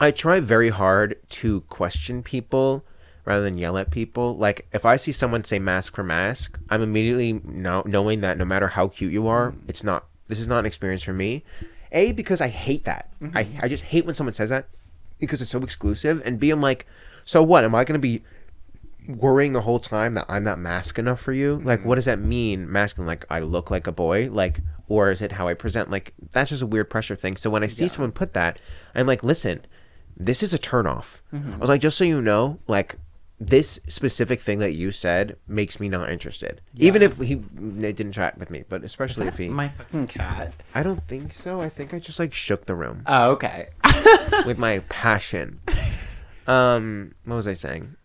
i 0.00 0.10
try 0.10 0.40
very 0.40 0.70
hard 0.70 1.16
to 1.28 1.60
question 1.62 2.22
people 2.24 2.84
rather 3.24 3.42
than 3.42 3.58
yell 3.58 3.78
at 3.78 3.90
people. 3.90 4.36
Like 4.36 4.66
if 4.72 4.84
i 4.84 4.96
see 4.96 5.12
someone 5.12 5.44
say 5.44 5.58
mask 5.58 5.94
for 5.94 6.02
mask 6.02 6.58
i'm 6.70 6.82
immediately 6.82 7.34
know, 7.44 7.82
knowing 7.86 8.20
that 8.20 8.38
no 8.38 8.44
matter 8.44 8.68
how 8.68 8.88
cute 8.88 9.12
you 9.12 9.26
are 9.28 9.50
mm-hmm. 9.50 9.68
it's 9.68 9.84
not 9.84 10.06
this 10.28 10.40
is 10.40 10.48
not 10.48 10.60
an 10.60 10.66
experience 10.66 11.02
for 11.02 11.12
me. 11.12 11.44
A 11.92 12.12
because 12.12 12.40
i 12.40 12.48
hate 12.48 12.84
that. 12.84 13.10
Mm-hmm. 13.20 13.36
I, 13.36 13.48
I 13.62 13.68
just 13.68 13.84
hate 13.84 14.06
when 14.06 14.14
someone 14.14 14.34
says 14.34 14.48
that 14.48 14.68
because 15.18 15.40
it's 15.40 15.50
so 15.50 15.62
exclusive. 15.62 16.22
And 16.24 16.40
b 16.40 16.50
i'm 16.50 16.60
like 16.60 16.86
so 17.24 17.42
what? 17.42 17.64
Am 17.64 17.74
i 17.74 17.84
going 17.84 18.00
to 18.00 18.00
be 18.00 18.22
worrying 19.08 19.52
the 19.52 19.62
whole 19.62 19.80
time 19.80 20.14
that 20.14 20.24
i'm 20.28 20.44
not 20.44 20.58
mask 20.58 20.98
enough 20.98 21.20
for 21.20 21.32
you? 21.32 21.60
Like 21.64 21.80
mm-hmm. 21.80 21.88
what 21.88 21.94
does 21.96 22.06
that 22.06 22.18
mean 22.18 22.70
masculine 22.70 23.06
like 23.06 23.24
i 23.30 23.40
look 23.40 23.70
like 23.70 23.86
a 23.86 23.92
boy? 23.92 24.30
Like 24.30 24.60
or 24.88 25.10
is 25.10 25.22
it 25.22 25.32
how 25.32 25.48
i 25.48 25.54
present? 25.54 25.90
Like 25.90 26.14
that's 26.32 26.50
just 26.50 26.62
a 26.62 26.66
weird 26.66 26.90
pressure 26.90 27.16
thing. 27.16 27.36
So 27.36 27.50
when 27.50 27.62
i 27.62 27.66
see 27.66 27.88
someone 27.88 28.12
put 28.12 28.32
that 28.34 28.60
i'm 28.94 29.06
like 29.06 29.22
listen 29.22 29.64
this 30.16 30.42
is 30.42 30.52
a 30.52 30.58
turnoff 30.58 31.20
i 31.32 31.56
was 31.56 31.70
like 31.70 31.80
just 31.80 31.96
so 31.96 32.04
you 32.04 32.20
know 32.20 32.58
like 32.66 32.96
this 33.46 33.80
specific 33.88 34.40
thing 34.40 34.58
that 34.60 34.72
you 34.72 34.90
said 34.92 35.36
makes 35.48 35.80
me 35.80 35.88
not 35.88 36.08
interested 36.10 36.60
even 36.76 37.02
if 37.02 37.18
he 37.18 37.34
they 37.54 37.92
didn't 37.92 38.12
chat 38.12 38.38
with 38.38 38.50
me 38.50 38.62
but 38.68 38.84
especially 38.84 39.26
if 39.26 39.36
he 39.38 39.48
my 39.48 39.68
fucking 39.70 40.06
cat 40.06 40.52
i 40.74 40.82
don't 40.82 41.02
think 41.02 41.32
so 41.32 41.60
i 41.60 41.68
think 41.68 41.92
i 41.92 41.98
just 41.98 42.18
like 42.18 42.32
shook 42.32 42.66
the 42.66 42.74
room 42.74 43.02
oh 43.06 43.30
okay 43.32 43.68
with 44.46 44.58
my 44.58 44.78
passion 44.88 45.60
um 46.46 47.14
what 47.24 47.36
was 47.36 47.48
i 47.48 47.54
saying 47.54 47.96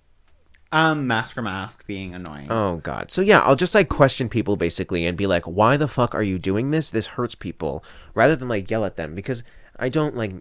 Um, 0.72 1.08
mask 1.08 1.34
for 1.34 1.42
mask 1.42 1.88
being 1.88 2.14
annoying. 2.14 2.52
Oh 2.52 2.78
god. 2.84 3.10
So 3.10 3.22
yeah, 3.22 3.40
I'll 3.40 3.56
just 3.56 3.74
like 3.74 3.88
question 3.88 4.28
people 4.28 4.58
basically 4.58 5.06
and 5.08 5.16
be 5.16 5.26
like, 5.26 5.46
"Why 5.48 5.78
the 5.78 5.88
fuck 5.88 6.14
are 6.14 6.22
you 6.32 6.38
doing 6.38 6.72
this? 6.72 6.90
This 6.92 7.16
hurts 7.16 7.36
people." 7.36 7.86
Rather 8.14 8.36
than 8.36 8.50
like 8.50 8.70
yell 8.70 8.84
at 8.84 8.98
them 8.98 9.16
because 9.16 9.44
I 9.80 9.88
don't 9.88 10.14
like 10.14 10.34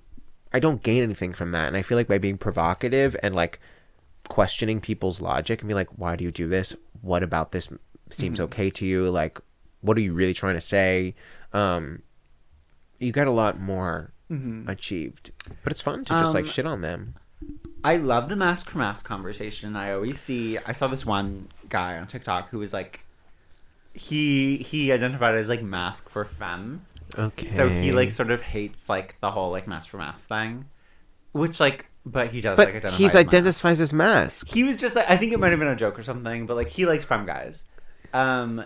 I 0.53 0.59
don't 0.59 0.83
gain 0.83 1.05
anything 1.05 1.33
from 1.33 1.53
that. 1.53 1.69
And 1.69 1.77
I 1.77 1.83
feel 1.83 1.97
like 1.97 2.09
by 2.09 2.19
being 2.19 2.39
provocative 2.39 3.15
and 3.23 3.37
like 3.37 3.61
questioning 4.29 4.81
people's 4.81 5.21
logic 5.21 5.61
and 5.61 5.69
be 5.69 5.75
like, 5.75 5.89
"Why 5.99 6.17
do 6.17 6.25
you 6.25 6.31
do 6.31 6.49
this? 6.49 6.75
What 7.03 7.23
about 7.23 7.53
this 7.53 7.69
seems 8.11 8.41
okay 8.41 8.71
to 8.71 8.87
you? 8.87 9.11
Like 9.11 9.41
what 9.81 9.97
are 9.97 10.01
you 10.01 10.13
really 10.13 10.35
trying 10.35 10.55
to 10.55 10.61
say?" 10.61 11.15
Um 11.53 12.03
you 12.99 13.13
get 13.13 13.27
a 13.27 13.33
lot 13.33 13.61
more 13.61 14.13
achieved. 14.67 15.31
But 15.63 15.71
it's 15.71 15.81
fun 15.81 16.05
to 16.07 16.15
just 16.15 16.35
like 16.35 16.45
Um, 16.47 16.51
shit 16.51 16.67
on 16.67 16.81
them. 16.81 17.15
I 17.85 17.97
love 17.97 18.29
the 18.29 18.35
mask 18.37 18.71
for 18.71 18.79
mask 18.79 19.05
conversation. 19.05 19.77
I 19.77 19.93
always 19.93 20.19
see. 20.19 20.59
I 20.59 20.73
saw 20.73 20.89
this 20.89 21.07
one 21.07 21.49
guy 21.69 21.97
on 21.99 22.07
TikTok 22.09 22.49
who 22.49 22.59
was 22.59 22.73
like, 22.73 23.05
he 23.95 24.57
he 24.57 24.91
identified 24.91 25.35
as 25.37 25.49
like 25.49 25.63
mask 25.63 26.09
for 26.09 26.25
femme. 26.25 26.85
Okay. 27.17 27.49
So 27.49 27.69
he 27.69 27.93
like 27.93 28.11
sort 28.11 28.31
of 28.31 28.43
hates 28.43 28.89
like 28.89 29.21
the 29.21 29.31
whole 29.31 29.51
like 29.51 29.69
mask 29.69 29.91
for 29.91 29.99
mask 29.99 30.27
thing, 30.27 30.65
which 31.33 31.61
like, 31.61 31.87
but 32.07 32.29
he 32.29 32.41
does 32.41 32.57
But 32.57 32.69
like 32.69 32.77
identify. 32.77 32.97
he's 32.97 33.11
as 33.11 33.17
identifies 33.17 33.81
as 33.83 33.93
mask. 33.93 34.49
He 34.49 34.65
was 34.65 34.77
just 34.77 34.97
like 34.97 35.11
I 35.11 35.17
think 35.19 35.33
it 35.35 35.39
might 35.41 35.51
have 35.51 35.59
been 35.59 35.69
a 35.69 35.77
joke 35.77 35.99
or 35.99 36.03
something, 36.05 36.47
but 36.47 36.57
like 36.57 36.69
he 36.69 36.87
likes 36.87 37.05
femme 37.05 37.27
guys. 37.27 37.65
Um. 38.15 38.65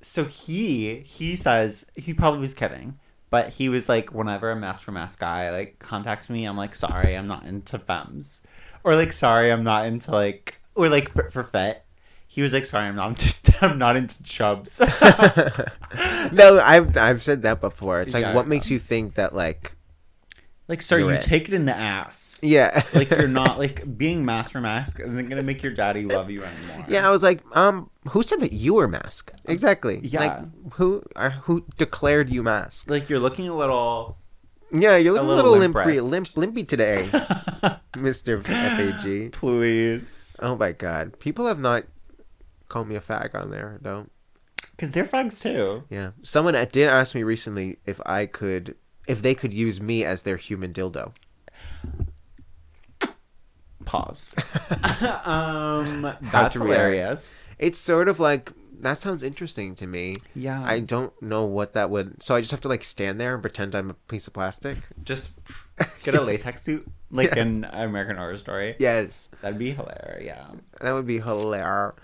So 0.00 0.24
he 0.24 1.00
he 1.00 1.36
says 1.36 1.86
he 1.96 2.14
probably 2.14 2.40
was 2.40 2.54
kidding, 2.54 2.98
but 3.30 3.50
he 3.50 3.68
was 3.68 3.88
like, 3.88 4.14
whenever 4.14 4.50
a 4.50 4.56
mask 4.56 4.82
for 4.82 4.92
mask 4.92 5.20
guy 5.20 5.50
like 5.50 5.78
contacts 5.78 6.30
me, 6.30 6.44
I'm 6.46 6.56
like, 6.56 6.74
sorry, 6.74 7.14
I'm 7.14 7.26
not 7.26 7.44
into 7.44 7.78
femmes, 7.78 8.42
or 8.84 8.94
like, 8.96 9.12
sorry, 9.12 9.50
I'm 9.52 9.64
not 9.64 9.86
into 9.86 10.12
like, 10.12 10.60
or 10.74 10.88
like 10.88 11.12
for, 11.12 11.30
for 11.30 11.44
fit. 11.44 11.84
He 12.30 12.42
was 12.42 12.52
like, 12.52 12.64
sorry, 12.66 12.86
I'm 12.86 12.94
not 12.96 13.08
into, 13.24 13.54
I'm 13.66 13.78
not 13.78 13.96
into 13.96 14.22
chubs. 14.22 14.80
no, 16.32 16.60
I've 16.62 16.96
I've 16.96 17.22
said 17.22 17.42
that 17.42 17.60
before. 17.60 18.00
It's 18.00 18.14
like, 18.14 18.22
Yeah, 18.22 18.34
what 18.34 18.46
makes 18.46 18.70
you 18.70 18.78
think 18.78 19.14
that 19.14 19.34
like, 19.34 19.72
like, 20.68 20.82
sir, 20.82 20.98
You're 20.98 21.12
it. 21.14 21.22
take 21.22 21.48
it 21.48 21.54
in 21.54 21.64
the 21.64 21.74
ass. 21.76 22.38
yeah, 22.42 22.82
Like 22.92 23.10
you're 23.10 23.26
not 23.26 23.58
like 23.64 23.96
being 23.98 24.24
mask 24.24 24.52
for 24.52 24.60
mask 24.60 25.00
isn't 25.00 25.28
gonna 25.28 25.42
make 25.42 25.62
your 25.62 25.72
daddy 25.72 26.04
love 26.04 26.30
you 26.30 26.44
anymore. 26.44 26.84
yeah. 26.88 27.08
I 27.08 27.10
was 27.10 27.22
like, 27.22 27.40
um, 27.56 27.90
who 28.10 28.22
said 28.22 28.40
that 28.40 28.52
you 28.52 28.74
were 28.74 28.86
mask? 28.86 29.32
Exactly. 29.46 30.00
Yeah. 30.02 30.20
Like, 30.20 30.72
who 30.74 31.02
are 31.16 31.30
who 31.30 31.64
declared 31.78 32.30
you 32.30 32.42
mask? 32.42 32.88
Like 32.90 33.08
you're 33.08 33.18
looking 33.20 33.48
a 33.48 33.56
little 33.56 34.18
Yeah, 34.70 34.96
you're 34.96 35.14
looking 35.14 35.26
a 35.26 35.34
little 35.34 35.50
little, 35.52 35.58
limp 35.58 35.74
limpy, 35.74 36.00
limp, 36.00 36.36
limpy 36.36 36.64
today, 36.64 37.08
Mister 37.96 38.38
Fag. 38.40 39.32
please. 39.32 40.36
Oh 40.42 40.54
my 40.56 40.72
god, 40.72 41.18
people 41.18 41.46
have 41.46 41.58
not 41.58 41.84
called 42.68 42.86
me 42.88 42.94
a 42.96 43.00
fag 43.00 43.34
on 43.34 43.50
there. 43.50 43.78
Don't. 43.82 44.10
Because 44.72 44.90
they're 44.92 45.06
fags 45.06 45.40
too. 45.42 45.84
Yeah, 45.90 46.10
someone 46.22 46.54
did 46.70 46.88
ask 46.88 47.14
me 47.14 47.22
recently 47.24 47.78
if 47.86 48.00
I 48.06 48.26
could, 48.26 48.76
if 49.08 49.20
they 49.22 49.34
could 49.34 49.52
use 49.52 49.80
me 49.80 50.04
as 50.04 50.22
their 50.22 50.36
human 50.36 50.72
dildo. 50.72 51.12
Pause. 53.84 54.34
um, 55.24 56.14
that's 56.30 56.54
hilarious. 56.54 57.46
It's 57.58 57.78
sort 57.78 58.08
of 58.08 58.20
like 58.20 58.52
that 58.80 58.98
sounds 58.98 59.22
interesting 59.22 59.74
to 59.76 59.86
me. 59.86 60.16
Yeah. 60.34 60.62
I 60.62 60.80
don't 60.80 61.12
know 61.22 61.44
what 61.44 61.72
that 61.72 61.88
would. 61.90 62.22
So 62.22 62.34
I 62.34 62.40
just 62.40 62.50
have 62.50 62.60
to 62.62 62.68
like 62.68 62.84
stand 62.84 63.18
there 63.20 63.32
and 63.34 63.42
pretend 63.42 63.74
I'm 63.74 63.90
a 63.90 63.94
piece 63.94 64.26
of 64.26 64.34
plastic. 64.34 64.76
Just 65.02 65.32
get 66.02 66.14
a 66.14 66.20
latex 66.20 66.62
suit 66.62 66.86
like 67.10 67.34
Yeah. 67.34 67.42
in 67.42 67.64
American 67.64 68.16
Horror 68.16 68.36
Story. 68.38 68.76
Yes, 68.78 69.30
That'd 69.40 69.58
be 69.58 69.70
hilarious. 69.70 70.24
Yeah. 70.24 70.46
that 70.80 70.92
would 70.92 71.06
be 71.06 71.18
hilarious. 71.20 71.94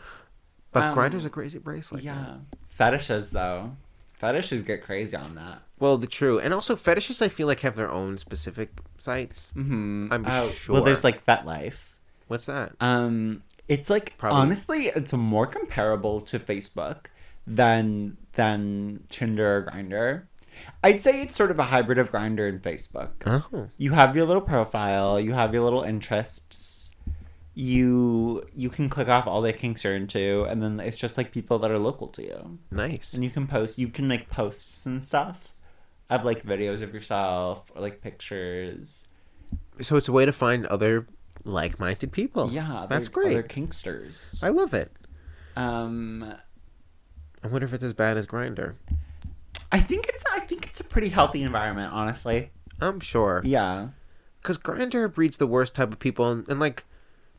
But 0.73 0.85
Um, 0.85 0.95
Grindr's 0.95 1.25
a 1.25 1.31
crazy 1.31 1.59
bracelet. 1.59 2.03
yeah. 2.03 2.37
Fetishes 2.67 3.31
though. 3.33 3.77
Fetishes 4.15 4.63
get 4.63 4.83
crazy 4.83 5.17
on 5.17 5.35
that. 5.35 5.63
Well, 5.79 5.97
the 5.99 6.07
true, 6.07 6.39
and 6.39 6.55
also 6.55 6.77
fetishes. 6.77 7.21
I 7.21 7.29
feel 7.29 7.47
like 7.47 7.61
have 7.61 7.77
their 7.77 7.91
own 7.91 8.17
specific 8.19 8.71
sites. 8.99 9.53
Mm-hmm. 9.57 10.09
I'm 10.13 10.23
Well, 10.23 10.49
sure. 10.49 10.75
Well, 10.75 10.85
there's 10.85 11.05
like 11.05 11.25
FetLife. 11.27 11.95
What's 12.29 12.47
that? 12.47 12.73
Um, 12.81 13.43
it's 13.69 13.91
like 13.91 14.17
Probably- 14.17 14.39
honestly, 14.41 14.87
it's 14.87 15.13
more 15.13 15.47
comparable 15.47 16.21
to 16.23 16.39
Facebook 16.39 17.07
than 17.47 18.17
than 18.35 19.05
Tinder 19.09 19.57
or 19.59 19.63
Grindr. 19.65 20.23
I'd 20.85 21.01
say 21.03 21.21
it's 21.23 21.35
sort 21.37 21.51
of 21.51 21.59
a 21.59 21.65
hybrid 21.65 21.99
of 21.99 22.13
Grindr 22.13 22.49
and 22.49 22.63
Facebook. 22.63 23.11
Oh, 23.27 23.67
You 23.77 23.93
have 23.93 24.15
your 24.15 24.25
little 24.27 24.41
profile, 24.43 25.19
you 25.19 25.33
have 25.33 25.53
your 25.53 25.65
little 25.65 25.83
interests. 25.83 26.91
You 27.57 28.45
you 28.55 28.69
can 28.69 28.89
click 28.89 29.09
off 29.09 29.27
all 29.29 29.41
the 29.41 29.53
kinks 29.53 29.85
you're 29.85 29.95
into, 29.95 30.43
and 30.45 30.61
then 30.63 30.81
it's 30.81 30.97
just 30.97 31.17
like 31.17 31.31
people 31.31 31.59
that 31.61 31.71
are 31.71 31.79
local 31.79 32.09
to 32.09 32.23
you, 32.23 32.59
nice. 32.73 33.15
and 33.15 33.23
you 33.23 33.31
can 33.31 33.47
post. 33.47 33.79
You 33.79 33.89
can 33.89 34.09
make 34.09 34.29
posts 34.29 34.87
and 34.87 35.01
stuff 35.03 35.53
of 36.15 36.25
like 36.25 36.45
videos 36.45 36.83
of 36.83 36.93
yourself 36.95 37.71
or 37.75 37.81
like 37.81 38.01
pictures. 38.01 39.05
So 39.81 39.97
it's 39.97 40.09
a 40.09 40.13
way 40.13 40.25
to 40.27 40.33
find 40.33 40.67
other 40.67 41.07
like-minded 41.45 42.13
people. 42.13 42.51
Yeah, 42.51 42.87
that's 42.89 43.09
great. 43.09 43.33
Other 43.33 43.43
great. 43.43 43.69
kinksters. 43.69 44.43
I 44.43 44.49
love 44.49 44.73
it. 44.75 44.93
Um, 45.57 46.35
I 47.43 47.49
wonder 47.49 47.65
if 47.67 47.73
it's 47.73 47.85
as 47.85 47.93
bad 47.93 48.17
as 48.17 48.27
Grindr. 48.27 48.75
I 49.73 49.81
think 49.81 50.07
it's 50.09 50.25
I 50.33 50.41
think 50.41 50.67
it's 50.67 50.81
a 50.81 50.85
pretty 50.85 51.09
healthy 51.09 51.43
environment, 51.43 51.93
honestly. 51.93 52.51
I'm 52.81 53.01
sure. 53.01 53.43
Yeah. 53.45 53.89
because 54.41 54.59
Grindr 54.59 55.13
breeds 55.13 55.37
the 55.39 55.47
worst 55.47 55.75
type 55.75 55.93
of 55.93 55.99
people, 55.99 56.31
and, 56.31 56.49
and 56.49 56.61
like 56.61 56.85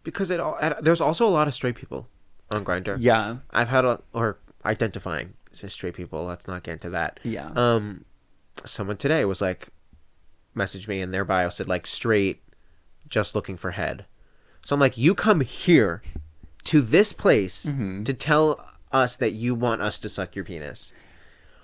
because 0.03 0.29
it 0.29 0.39
all 0.39 0.57
there's 0.81 1.01
also 1.01 1.25
a 1.25 1.29
lot 1.29 1.47
of 1.47 1.53
straight 1.53 1.75
people 1.75 2.07
on 2.53 2.63
Grindr. 2.65 2.97
Yeah. 2.99 3.37
I've 3.51 3.69
had 3.69 3.85
a 3.85 4.01
or 4.13 4.37
identifying 4.65 5.33
as 5.63 5.73
straight 5.73 5.93
people. 5.95 6.25
Let's 6.25 6.47
not 6.47 6.63
get 6.63 6.73
into 6.73 6.89
that. 6.91 7.19
Yeah. 7.23 7.51
Um, 7.55 8.05
someone 8.63 8.97
today 8.97 9.25
was 9.25 9.41
like, 9.41 9.69
messaged 10.55 10.87
me 10.87 11.01
and 11.01 11.13
their 11.13 11.25
bio 11.25 11.49
said 11.49 11.67
like 11.67 11.85
straight, 11.85 12.43
just 13.07 13.35
looking 13.35 13.57
for 13.57 13.71
head. 13.71 14.05
So 14.63 14.73
I'm 14.73 14.79
like, 14.79 14.97
you 14.97 15.13
come 15.13 15.41
here 15.41 16.01
to 16.65 16.81
this 16.81 17.13
place 17.13 17.65
mm-hmm. 17.65 18.03
to 18.03 18.13
tell 18.13 18.65
us 18.91 19.17
that 19.17 19.33
you 19.33 19.53
want 19.53 19.81
us 19.81 19.99
to 19.99 20.09
suck 20.09 20.35
your 20.35 20.45
penis. 20.45 20.93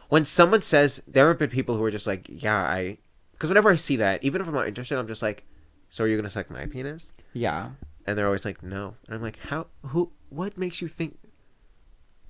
When 0.10 0.26
someone 0.26 0.62
says, 0.62 1.02
there 1.08 1.30
have 1.30 1.39
been 1.39 1.50
people 1.50 1.78
who 1.78 1.84
are 1.84 1.92
just 1.92 2.06
like, 2.06 2.28
yeah, 2.30 2.62
I, 2.62 2.98
because 3.32 3.50
whenever 3.50 3.72
I 3.72 3.76
see 3.76 3.96
that, 3.96 4.24
even 4.24 4.42
if 4.42 4.48
I'm 4.48 4.54
not 4.54 4.68
interested, 4.68 5.00
I'm 5.00 5.08
just 5.08 5.22
like, 5.22 5.46
so 5.89 6.04
are 6.04 6.08
you 6.08 6.16
gonna 6.16 6.30
suck 6.30 6.50
my 6.50 6.66
penis? 6.68 7.14
Yeah. 7.34 7.72
And 8.06 8.18
they're 8.18 8.26
always 8.26 8.46
like, 8.46 8.62
no. 8.62 8.96
And 9.08 9.16
I'm 9.16 9.22
like, 9.22 9.39
how? 9.39 9.68
Who? 9.88 10.12
What 10.30 10.58
makes 10.58 10.82
you 10.82 10.88
think? 10.88 11.18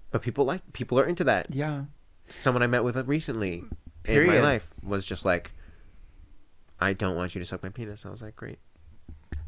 But 0.09 0.21
people 0.21 0.45
like 0.45 0.73
people 0.73 0.99
are 0.99 1.05
into 1.05 1.23
that 1.23 1.53
Yeah. 1.53 1.85
someone 2.29 2.63
I 2.63 2.67
met 2.67 2.83
with 2.83 2.97
recently 3.07 3.63
in 4.05 4.27
my 4.27 4.39
life 4.39 4.69
was 4.83 5.05
just 5.05 5.25
like, 5.25 5.51
I 6.79 6.93
don't 6.93 7.15
want 7.15 7.35
you 7.35 7.39
to 7.39 7.45
suck 7.45 7.61
my 7.63 7.69
penis. 7.69 8.05
I 8.05 8.09
was 8.09 8.21
like, 8.21 8.35
great. 8.35 8.59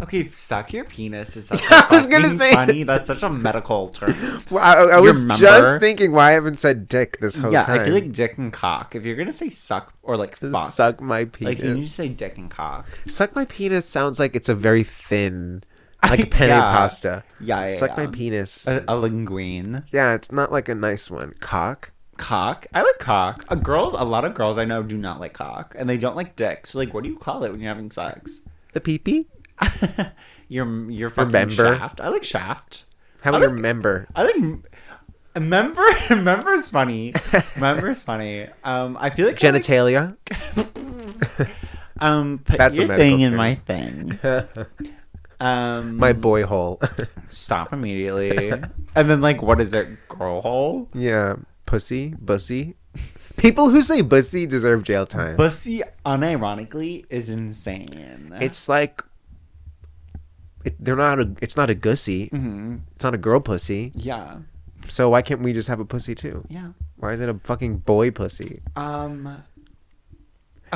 Okay, 0.01 0.29
suck 0.31 0.73
your 0.73 0.85
penis 0.85 1.35
is 1.37 1.47
such 1.49 1.61
a 1.61 1.65
I 1.69 1.87
was 1.91 2.07
gonna 2.07 2.31
say- 2.31 2.51
funny. 2.53 2.83
That's 2.83 3.07
such 3.07 3.21
a 3.23 3.29
medical 3.29 3.89
term. 3.89 4.13
Well, 4.49 4.63
I, 4.63 4.95
I 4.95 4.99
was 4.99 5.21
remember? 5.21 5.35
just 5.41 5.79
thinking 5.81 6.11
why 6.11 6.29
I 6.29 6.31
haven't 6.31 6.59
said 6.59 6.87
dick 6.87 7.19
this 7.21 7.35
whole 7.35 7.51
yeah, 7.51 7.63
time. 7.65 7.79
I 7.81 7.85
feel 7.85 7.93
like 7.93 8.11
dick 8.11 8.37
and 8.37 8.51
cock. 8.51 8.95
If 8.95 9.05
you're 9.05 9.15
gonna 9.15 9.31
say 9.31 9.49
suck 9.49 9.93
or 10.03 10.17
like 10.17 10.37
fuck, 10.37 10.69
suck 10.69 10.99
my 11.01 11.25
penis. 11.25 11.55
like 11.59 11.63
you 11.63 11.73
need 11.75 11.83
to 11.83 11.89
say 11.89 12.07
dick 12.09 12.37
and 12.37 12.49
cock. 12.49 12.87
Suck 13.07 13.35
my 13.35 13.45
penis 13.45 13.85
sounds 13.87 14.19
like 14.19 14.35
it's 14.35 14.49
a 14.49 14.55
very 14.55 14.83
thin, 14.83 15.63
like 16.03 16.29
penne 16.31 16.49
Yeah. 16.49 16.61
pasta. 16.75 17.23
Yeah, 17.39 17.67
yeah, 17.67 17.75
Suck 17.75 17.91
yeah. 17.91 18.05
my 18.05 18.07
penis. 18.07 18.67
A, 18.67 18.79
a 18.87 18.93
linguine. 18.95 19.85
yeah, 19.91 20.13
it's 20.15 20.31
not 20.31 20.51
like 20.51 20.67
a 20.69 20.75
nice 20.75 21.09
one. 21.09 21.33
Cock. 21.39 21.91
Cock. 22.17 22.67
I 22.73 22.81
like 22.81 22.99
cock. 22.99 23.45
A 23.49 23.55
girls, 23.55 23.93
a 23.93 24.03
lot 24.03 24.23
of 24.25 24.33
girls 24.33 24.57
I 24.57 24.65
know 24.65 24.83
do 24.83 24.97
not 24.97 25.19
like 25.19 25.33
cock, 25.33 25.75
and 25.77 25.89
they 25.89 25.97
don't 25.97 26.15
like 26.15 26.35
dick. 26.35 26.67
So 26.67 26.77
like, 26.79 26.93
what 26.93 27.03
do 27.03 27.09
you 27.09 27.17
call 27.17 27.43
it 27.43 27.51
when 27.51 27.59
you're 27.59 27.69
having 27.73 27.91
sex? 27.91 28.41
The 28.73 28.81
pee 28.81 28.97
pee. 28.99 29.27
your 30.47 30.89
your 30.91 31.09
fucking 31.09 31.31
member? 31.31 31.53
shaft. 31.77 32.01
I 32.01 32.09
like 32.09 32.23
shaft. 32.23 32.85
How 33.21 33.31
about 33.31 33.41
I 33.41 33.45
your 33.45 33.53
member? 33.53 34.07
I 34.15 34.31
think 34.31 34.65
a 35.35 35.39
member 35.39 35.83
member 36.15 36.51
is 36.53 36.67
funny. 36.69 37.13
member 37.57 37.89
is 37.89 38.01
funny. 38.03 38.47
Um, 38.63 38.97
I 38.99 39.09
feel 39.09 39.25
like 39.27 39.41
like- 39.41 39.53
Genitalia. 39.63 40.15
um, 41.99 42.39
put 42.39 42.57
That's 42.57 42.77
a 42.77 42.85
your 42.85 42.95
thing 42.95 43.21
in 43.21 43.35
my 43.35 43.55
thing. 43.55 44.19
Um, 45.39 45.97
my 45.97 46.13
boy 46.13 46.45
hole. 46.45 46.79
stop 47.29 47.73
immediately. 47.73 48.49
and 48.49 49.09
then 49.09 49.19
like, 49.21 49.41
what 49.41 49.59
is 49.59 49.73
it? 49.73 49.89
Girl 50.07 50.41
hole. 50.41 50.87
yeah, 50.93 51.35
pussy, 51.77 52.13
bussy. 52.19 52.75
People 53.37 53.69
who 53.71 53.81
say 53.81 54.01
bussy 54.01 54.45
deserve 54.45 54.83
jail 54.83 55.07
time. 55.07 55.35
Bussy, 55.35 55.81
unironically, 56.05 57.05
is 57.09 57.29
insane. 57.29 58.31
It's 58.39 58.69
like 58.69 59.01
it, 60.63 60.75
they're 60.79 60.95
not 60.95 61.19
a. 61.19 61.33
It's 61.41 61.57
not 61.57 61.69
a 61.71 61.75
gussy. 61.75 62.29
Mhm. 62.29 62.81
It's 62.93 63.03
not 63.03 63.15
a 63.15 63.17
girl 63.17 63.39
pussy. 63.39 63.91
yeah, 63.95 64.37
So 64.87 65.09
why 65.09 65.21
can't 65.23 65.41
we 65.41 65.51
just 65.51 65.67
have 65.67 65.79
a 65.79 65.85
pussy 65.85 66.13
too? 66.13 66.45
yeah. 66.47 66.69
Why 66.97 67.13
is 67.13 67.19
it 67.21 67.27
a 67.27 67.33
fucking 67.43 67.77
boy 67.79 68.11
pussy? 68.11 68.61
Um. 68.75 69.43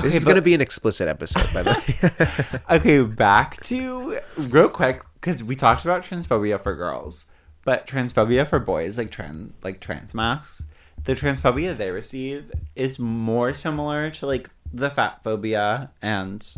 this 0.02 0.16
is 0.16 0.26
but- 0.26 0.32
gonna 0.32 0.42
be 0.42 0.56
an 0.56 0.62
explicit 0.62 1.08
episode, 1.08 1.48
by 1.54 1.62
the 1.64 2.60
way. 2.70 2.76
okay, 2.78 3.02
back 3.04 3.62
to 3.70 4.20
real 4.36 4.68
quick 4.70 5.04
because 5.22 5.44
we 5.44 5.56
talked 5.56 5.86
about 5.86 6.04
transphobia 6.04 6.62
for 6.62 6.76
girls, 6.76 7.28
but 7.64 7.86
transphobia 7.88 8.48
for 8.48 8.58
boys, 8.60 8.98
like 8.98 9.12
trans, 9.12 9.54
like 9.64 9.80
trans 9.80 10.14
masks, 10.14 10.66
the 11.08 11.16
transphobia 11.16 11.76
they 11.76 11.90
receive 11.90 12.52
is 12.76 13.00
more 13.00 13.54
similar 13.54 14.12
to 14.12 14.26
like 14.26 14.50
the 14.74 14.90
fat 14.90 15.24
phobia 15.24 15.90
and 16.02 16.54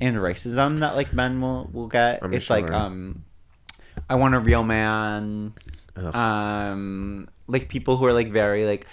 and 0.00 0.16
racism 0.16 0.80
that 0.80 0.96
like 0.96 1.14
men 1.14 1.40
will 1.40 1.70
will 1.72 1.86
get. 1.86 2.24
I'm 2.24 2.34
it's 2.34 2.50
like 2.50 2.72
um, 2.72 3.22
I 4.10 4.16
want 4.16 4.34
a 4.34 4.40
real 4.40 4.64
man. 4.64 5.54
Ugh. 5.94 6.12
Um, 6.14 7.28
like 7.46 7.68
people 7.68 7.96
who 7.96 8.04
are 8.04 8.12
like 8.12 8.32
very 8.32 8.66
like. 8.66 8.86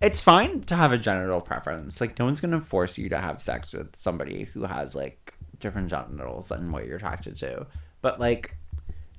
It's 0.00 0.20
fine 0.20 0.62
to 0.64 0.76
have 0.76 0.92
a 0.92 0.98
genital 0.98 1.40
preference. 1.40 2.00
Like 2.00 2.16
no 2.16 2.24
one's 2.26 2.40
gonna 2.40 2.60
force 2.60 2.96
you 2.96 3.08
to 3.08 3.18
have 3.18 3.42
sex 3.42 3.72
with 3.72 3.96
somebody 3.96 4.44
who 4.44 4.64
has 4.64 4.94
like 4.94 5.34
different 5.58 5.88
genitals 5.90 6.48
than 6.48 6.70
what 6.70 6.86
you're 6.86 6.98
attracted 6.98 7.36
to. 7.38 7.66
But 8.00 8.20
like 8.20 8.56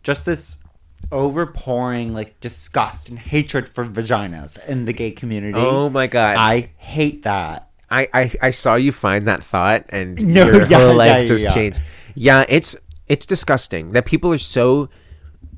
just 0.03 0.25
this 0.25 0.63
overpouring 1.11 2.13
like 2.13 2.39
disgust 2.39 3.09
and 3.09 3.19
hatred 3.19 3.67
for 3.69 3.85
vaginas 3.85 4.63
in 4.67 4.85
the 4.85 4.93
gay 4.93 5.11
community. 5.11 5.53
Oh 5.57 5.89
my 5.89 6.07
god! 6.07 6.37
I 6.37 6.71
hate 6.77 7.23
that. 7.23 7.69
I, 7.89 8.07
I 8.13 8.31
I 8.41 8.51
saw 8.51 8.75
you 8.75 8.91
find 8.91 9.25
that 9.27 9.43
thought, 9.43 9.85
and 9.89 10.21
No, 10.33 10.45
your 10.47 10.65
yeah, 10.67 10.77
whole 10.79 10.95
life 10.95 11.09
yeah, 11.21 11.25
just 11.25 11.43
yeah. 11.43 11.53
changed. 11.53 11.81
Yeah, 12.15 12.45
it's 12.49 12.75
it's 13.07 13.25
disgusting 13.25 13.91
that 13.93 14.05
people 14.05 14.33
are 14.33 14.37
so 14.39 14.89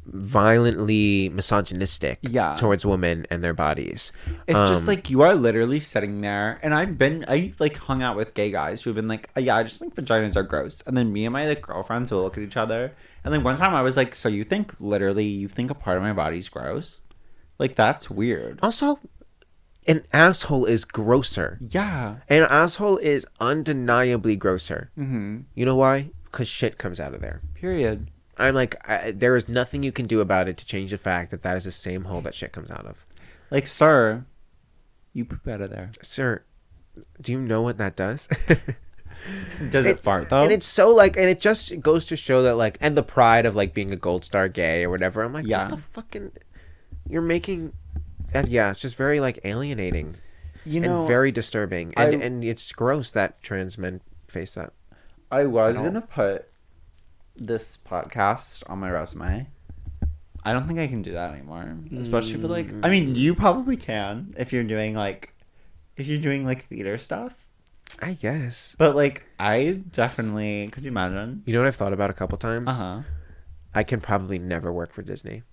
violently 0.05 1.29
misogynistic 1.29 2.19
Yeah. 2.21 2.55
towards 2.55 2.85
women 2.85 3.25
and 3.29 3.41
their 3.43 3.53
bodies. 3.53 4.11
It's 4.47 4.59
just 4.59 4.81
Um, 4.83 4.87
like 4.87 5.09
you 5.09 5.21
are 5.21 5.35
literally 5.35 5.79
sitting 5.79 6.21
there, 6.21 6.59
and 6.63 6.73
I've 6.73 6.97
been, 6.97 7.25
I 7.27 7.53
like 7.59 7.77
hung 7.77 8.01
out 8.01 8.15
with 8.15 8.33
gay 8.33 8.49
guys 8.51 8.81
who've 8.81 8.95
been 8.95 9.07
like, 9.09 9.29
"Oh, 9.35 9.39
yeah, 9.41 9.55
I 9.57 9.63
just 9.63 9.79
think 9.79 9.95
vaginas 9.95 10.35
are 10.35 10.43
gross. 10.43 10.81
And 10.87 10.95
then 10.95 11.11
me 11.11 11.25
and 11.25 11.33
my 11.33 11.47
like 11.47 11.61
girlfriends 11.61 12.09
will 12.11 12.23
look 12.23 12.37
at 12.37 12.43
each 12.43 12.57
other, 12.57 12.93
and 13.27 13.33
then 13.33 13.43
one 13.43 13.57
time 13.57 13.75
I 13.75 13.81
was 13.81 13.97
like, 13.97 14.15
"So 14.15 14.29
you 14.29 14.43
think 14.43 14.73
literally 14.79 15.25
you 15.25 15.47
think 15.47 15.69
a 15.69 15.75
part 15.75 15.97
of 15.97 16.03
my 16.03 16.13
body's 16.13 16.49
gross? 16.49 17.01
Like 17.59 17.75
that's 17.75 18.09
weird." 18.09 18.59
also 18.63 18.99
an 19.87 20.03
asshole 20.11 20.65
is 20.65 20.83
grosser. 20.85 21.59
Yeah. 21.69 22.17
An 22.27 22.43
asshole 22.49 22.97
is 22.97 23.25
undeniably 23.39 24.35
grosser. 24.35 24.91
Mm-hmm. 24.97 25.39
You 25.55 25.65
know 25.65 25.75
why? 25.75 26.11
Because 26.25 26.47
shit 26.47 26.77
comes 26.77 26.99
out 26.99 27.13
of 27.13 27.21
there. 27.21 27.41
Period. 27.53 28.11
I'm 28.37 28.53
like, 28.53 28.75
I, 28.87 29.11
there 29.11 29.35
is 29.35 29.47
nothing 29.47 29.83
you 29.83 29.91
can 29.91 30.05
do 30.05 30.19
about 30.19 30.47
it 30.47 30.57
to 30.57 30.65
change 30.65 30.91
the 30.91 30.97
fact 30.97 31.31
that 31.31 31.41
that 31.43 31.57
is 31.57 31.63
the 31.63 31.71
same 31.71 32.03
hole 32.03 32.21
that 32.21 32.35
shit 32.35 32.51
comes 32.51 32.69
out 32.69 32.85
of. 32.85 33.05
Like, 33.49 33.65
sir, 33.65 34.25
you 35.13 35.25
poop 35.25 35.47
out 35.47 35.61
of 35.61 35.69
there. 35.69 35.91
Sir, 36.01 36.43
do 37.21 37.31
you 37.31 37.39
know 37.39 37.61
what 37.61 37.77
that 37.77 37.95
does? 37.95 38.27
Does 39.69 39.85
it, 39.85 39.99
fart 39.99 40.29
though? 40.29 40.41
And 40.41 40.51
it's 40.51 40.65
so 40.65 40.93
like, 40.93 41.17
and 41.17 41.25
it 41.25 41.39
just 41.39 41.79
goes 41.81 42.05
to 42.07 42.15
show 42.15 42.43
that 42.43 42.55
like, 42.55 42.77
and 42.81 42.95
the 42.95 43.03
pride 43.03 43.45
of 43.45 43.55
like 43.55 43.73
being 43.73 43.91
a 43.91 43.95
gold 43.95 44.23
star 44.23 44.47
gay 44.47 44.83
or 44.83 44.89
whatever. 44.89 45.23
I'm 45.23 45.33
like, 45.33 45.47
Yeah. 45.47 45.63
what 45.63 45.75
the 45.75 45.77
fucking, 45.77 46.31
you're 47.09 47.21
making, 47.21 47.73
that, 48.33 48.47
yeah, 48.49 48.71
it's 48.71 48.81
just 48.81 48.95
very 48.95 49.19
like 49.19 49.39
alienating 49.43 50.15
you 50.67 50.81
know, 50.81 50.99
and 50.99 51.07
very 51.07 51.31
disturbing, 51.31 51.93
and 51.95 52.21
I- 52.21 52.25
and 52.25 52.43
it's 52.43 52.71
gross 52.71 53.11
that 53.11 53.41
trans 53.41 53.77
men 53.77 54.01
face 54.27 54.55
that. 54.55 54.73
I 55.31 55.45
was 55.45 55.77
gonna 55.77 56.01
put 56.01 56.49
this 57.35 57.77
podcast 57.77 58.63
on 58.67 58.79
my 58.79 58.89
resume. 58.89 59.47
I 60.43 60.53
don't 60.53 60.67
think 60.67 60.79
I 60.79 60.87
can 60.87 61.01
do 61.01 61.13
that 61.13 61.33
anymore. 61.33 61.77
Especially 61.97 62.39
for 62.39 62.47
like 62.47 62.73
I 62.83 62.89
mean 62.89 63.11
mm. 63.11 63.15
you 63.15 63.35
probably 63.35 63.77
can 63.77 64.33
if 64.37 64.53
you're 64.53 64.63
doing 64.63 64.93
like 64.93 65.33
if 65.95 66.07
you're 66.07 66.21
doing 66.21 66.45
like 66.45 66.65
theater 66.65 66.97
stuff. 66.97 67.46
I 68.01 68.13
guess. 68.13 68.75
But 68.77 68.95
like 68.95 69.23
I 69.39 69.81
definitely 69.91 70.69
could 70.71 70.83
you 70.83 70.89
imagine? 70.89 71.43
You 71.45 71.53
know 71.53 71.59
what 71.59 71.67
I've 71.67 71.75
thought 71.75 71.93
about 71.93 72.09
a 72.09 72.13
couple 72.13 72.37
times? 72.37 72.67
Uh-huh. 72.69 73.01
I 73.73 73.83
can 73.83 74.01
probably 74.01 74.39
never 74.39 74.71
work 74.71 74.91
for 74.93 75.01
Disney. 75.01 75.43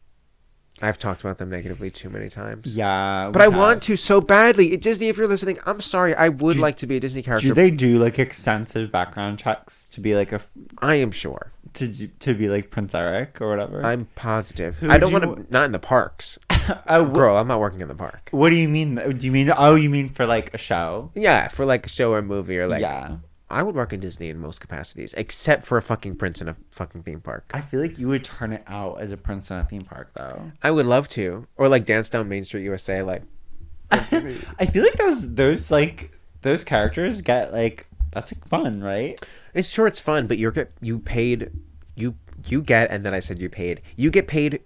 I've 0.83 0.99
talked 0.99 1.21
about 1.21 1.39
them 1.39 1.51
negatively 1.51 1.89
too 1.91 2.11
many 2.11 2.29
times. 2.29 2.75
Yeah. 2.77 3.31
But 3.33 3.43
I 3.43 3.49
want 3.49 3.81
to 3.85 3.97
so 3.97 4.21
badly. 4.21 4.77
Disney, 4.77 5.07
if 5.09 5.17
you're 5.17 5.29
listening, 5.29 5.59
I'm 5.67 5.81
sorry. 5.81 6.15
I 6.17 6.29
would 6.29 6.55
Do- 6.55 6.61
like 6.61 6.77
to 6.79 6.87
be 6.89 6.97
a 6.97 7.01
Disney 7.01 7.23
character. 7.23 7.47
Do 7.47 7.55
they 7.55 7.71
do 7.71 7.97
like 7.99 8.19
extensive 8.19 8.91
background 8.91 9.39
checks 9.39 9.85
to 9.93 10.01
be 10.01 10.17
like 10.17 10.33
a 10.33 10.41
I 10.81 10.97
am 10.97 11.13
sure. 11.13 11.53
to 11.75 12.09
to 12.09 12.35
be 12.35 12.49
like 12.49 12.71
Prince 12.71 12.93
Eric 12.95 13.41
or 13.41 13.49
whatever? 13.49 13.85
I'm 13.87 14.07
positive. 14.17 14.77
Who 14.79 14.91
I 14.91 14.99
don't 14.99 15.13
want 15.13 15.25
to. 15.25 15.53
Not 15.53 15.67
in 15.67 15.73
the 15.73 15.79
parks. 15.79 16.39
oh, 16.89 17.05
wh- 17.05 17.13
Girl, 17.13 17.37
I'm 17.37 17.49
not 17.49 17.61
working 17.61 17.81
in 17.81 17.89
the 17.89 17.95
park. 17.95 18.29
what 18.33 18.51
do 18.51 18.57
you 18.57 18.69
mean? 18.69 18.95
Do 18.97 19.27
you 19.27 19.33
mean 19.33 19.51
oh 19.57 19.75
you 19.75 19.91
mean 19.91 20.09
for 20.09 20.27
like 20.27 20.53
a 20.55 20.59
show? 20.59 21.11
Yeah, 21.15 21.49
for 21.49 21.65
like 21.65 21.87
a 21.87 21.89
show 21.89 22.13
or 22.13 22.19
a 22.19 22.23
movie 22.23 22.59
or 22.59 22.67
like. 22.67 22.81
yeah. 22.81 23.17
I 23.51 23.63
would 23.63 23.75
work 23.75 23.93
in 23.93 24.01
Disney 24.01 24.31
in 24.31 24.39
most 24.41 24.61
capacities, 24.61 25.15
except 25.17 25.65
for 25.65 25.77
a 25.77 25.83
fucking 25.83 26.17
prince 26.17 26.41
in 26.41 26.49
a 26.49 26.57
fucking 26.71 27.03
theme 27.03 27.21
park. 27.21 27.51
I 27.55 27.61
feel 27.61 27.81
like 27.81 27.99
you 27.99 28.09
would 28.09 28.25
turn 28.25 28.53
it 28.53 28.65
out 28.67 29.01
as 29.01 29.13
a 29.13 29.17
prince 29.17 29.51
in 29.51 29.59
a 29.59 29.65
theme 29.65 29.83
park, 29.83 30.11
though. 30.15 30.51
I 30.63 30.71
would 30.71 30.87
love 30.87 31.09
to, 31.11 31.47
or 31.57 31.69
like 31.69 31.85
dance 31.85 32.09
down 32.09 32.29
Main 32.29 32.43
Street 32.43 32.65
USA. 32.65 33.03
Like, 33.03 33.23
I 33.91 34.01
feel 34.67 34.83
like 34.83 34.95
those 34.97 35.35
those 35.35 35.71
like 35.71 36.11
those 36.41 36.65
characters 36.65 37.21
get 37.21 37.53
like 37.53 37.87
that's 38.13 38.33
like 38.33 38.49
fun, 38.49 38.83
right? 38.83 39.21
it's 39.53 39.69
sure 39.69 39.87
it's 39.87 40.01
fun, 40.01 40.27
but 40.27 40.39
you're 40.39 40.51
get 40.51 40.73
you 40.81 40.99
paid, 40.99 41.51
you 41.95 42.17
you 42.47 42.61
get, 42.63 42.91
and 42.91 43.05
then 43.05 43.15
I 43.15 43.21
said 43.21 43.39
you 43.41 43.51
paid. 43.51 43.83
You 43.95 44.11
get 44.11 44.27
paid 44.27 44.61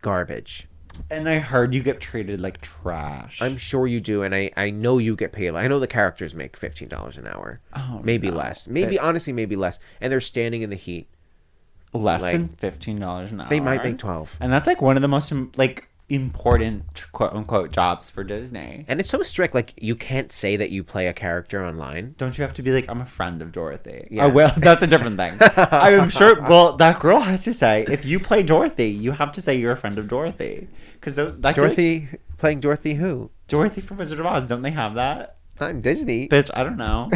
garbage. 0.00 0.66
And 1.10 1.28
I 1.28 1.38
heard 1.38 1.74
you 1.74 1.82
get 1.82 2.00
treated 2.00 2.40
like 2.40 2.60
trash. 2.60 3.40
I'm 3.42 3.56
sure 3.56 3.86
you 3.86 4.00
do, 4.00 4.22
and 4.22 4.34
I 4.34 4.50
I 4.56 4.70
know 4.70 4.98
you 4.98 5.14
get 5.16 5.32
paid. 5.32 5.50
I 5.54 5.66
know 5.68 5.78
the 5.78 5.86
characters 5.86 6.34
make 6.34 6.56
fifteen 6.56 6.88
dollars 6.88 7.16
an 7.16 7.26
hour, 7.26 7.60
Oh, 7.74 8.00
maybe 8.02 8.30
no. 8.30 8.36
less, 8.36 8.66
maybe 8.66 8.98
honestly 8.98 9.32
maybe 9.32 9.56
less, 9.56 9.78
and 10.00 10.10
they're 10.12 10.20
standing 10.20 10.62
in 10.62 10.70
the 10.70 10.76
heat. 10.76 11.08
less 11.92 12.22
like- 12.22 12.32
than 12.32 12.48
fifteen 12.48 12.98
dollars 12.98 13.32
an 13.32 13.40
hour. 13.42 13.48
They 13.48 13.60
might 13.60 13.84
make 13.84 13.98
twelve. 13.98 14.36
and 14.40 14.52
that's 14.52 14.66
like 14.66 14.80
one 14.80 14.96
of 14.96 15.02
the 15.02 15.08
most 15.08 15.32
like 15.56 15.88
important 16.08 17.04
quote 17.12 17.32
unquote 17.32 17.70
jobs 17.72 18.10
for 18.10 18.22
Disney. 18.24 18.84
And 18.88 19.00
it's 19.00 19.08
so 19.08 19.22
strict. 19.22 19.54
Like 19.54 19.72
you 19.80 19.94
can't 19.94 20.30
say 20.30 20.56
that 20.56 20.70
you 20.70 20.84
play 20.84 21.06
a 21.06 21.12
character 21.12 21.64
online. 21.64 22.14
Don't 22.18 22.36
you 22.36 22.42
have 22.42 22.52
to 22.54 22.62
be 22.62 22.70
like 22.70 22.86
I'm 22.88 23.00
a 23.00 23.06
friend 23.06 23.40
of 23.40 23.50
Dorothy? 23.52 24.08
Yeah. 24.10 24.26
Oh 24.26 24.28
well, 24.30 24.52
that's 24.58 24.82
a 24.82 24.86
different 24.86 25.16
thing. 25.16 25.34
I'm 25.40 26.10
sure. 26.10 26.40
Well, 26.42 26.76
that 26.76 26.98
girl 27.00 27.20
has 27.20 27.44
to 27.44 27.54
say 27.54 27.86
if 27.88 28.04
you 28.04 28.18
play 28.20 28.42
Dorothy, 28.42 28.88
you 28.90 29.12
have 29.12 29.32
to 29.32 29.42
say 29.42 29.54
you're 29.56 29.72
a 29.72 29.76
friend 29.76 29.98
of 29.98 30.08
Dorothy 30.08 30.68
because 31.02 31.34
Dorothy 31.54 32.08
playing 32.38 32.60
Dorothy 32.60 32.94
who? 32.94 33.30
Dorothy 33.48 33.80
from 33.80 33.98
Wizard 33.98 34.20
of 34.20 34.26
Oz. 34.26 34.48
Don't 34.48 34.62
they 34.62 34.70
have 34.70 34.94
that? 34.94 35.36
Not 35.60 35.70
in 35.70 35.80
Disney. 35.82 36.28
Bitch, 36.28 36.50
I 36.54 36.64
don't 36.64 36.76
know. 36.78 37.10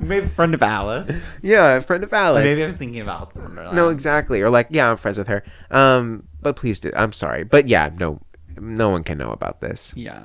maybe 0.00 0.26
friend 0.28 0.54
of 0.54 0.62
Alice. 0.62 1.30
yeah, 1.42 1.78
friend 1.80 2.02
of 2.02 2.12
Alice. 2.12 2.44
Maybe 2.44 2.62
I 2.62 2.66
was 2.66 2.76
thinking 2.76 3.00
of 3.00 3.08
Alice 3.08 3.28
in 3.34 3.42
Wonderland. 3.42 3.76
No, 3.76 3.90
exactly. 3.90 4.40
Or 4.40 4.50
like, 4.50 4.68
yeah, 4.70 4.90
I'm 4.90 4.96
friends 4.96 5.18
with 5.18 5.28
her. 5.28 5.44
Um, 5.70 6.24
but 6.40 6.56
please 6.56 6.80
do. 6.80 6.90
I'm 6.96 7.12
sorry, 7.12 7.44
but 7.44 7.68
yeah, 7.68 7.90
no, 7.98 8.20
no 8.58 8.88
one 8.88 9.04
can 9.04 9.18
know 9.18 9.30
about 9.30 9.60
this 9.60 9.92
Yeah. 9.96 10.22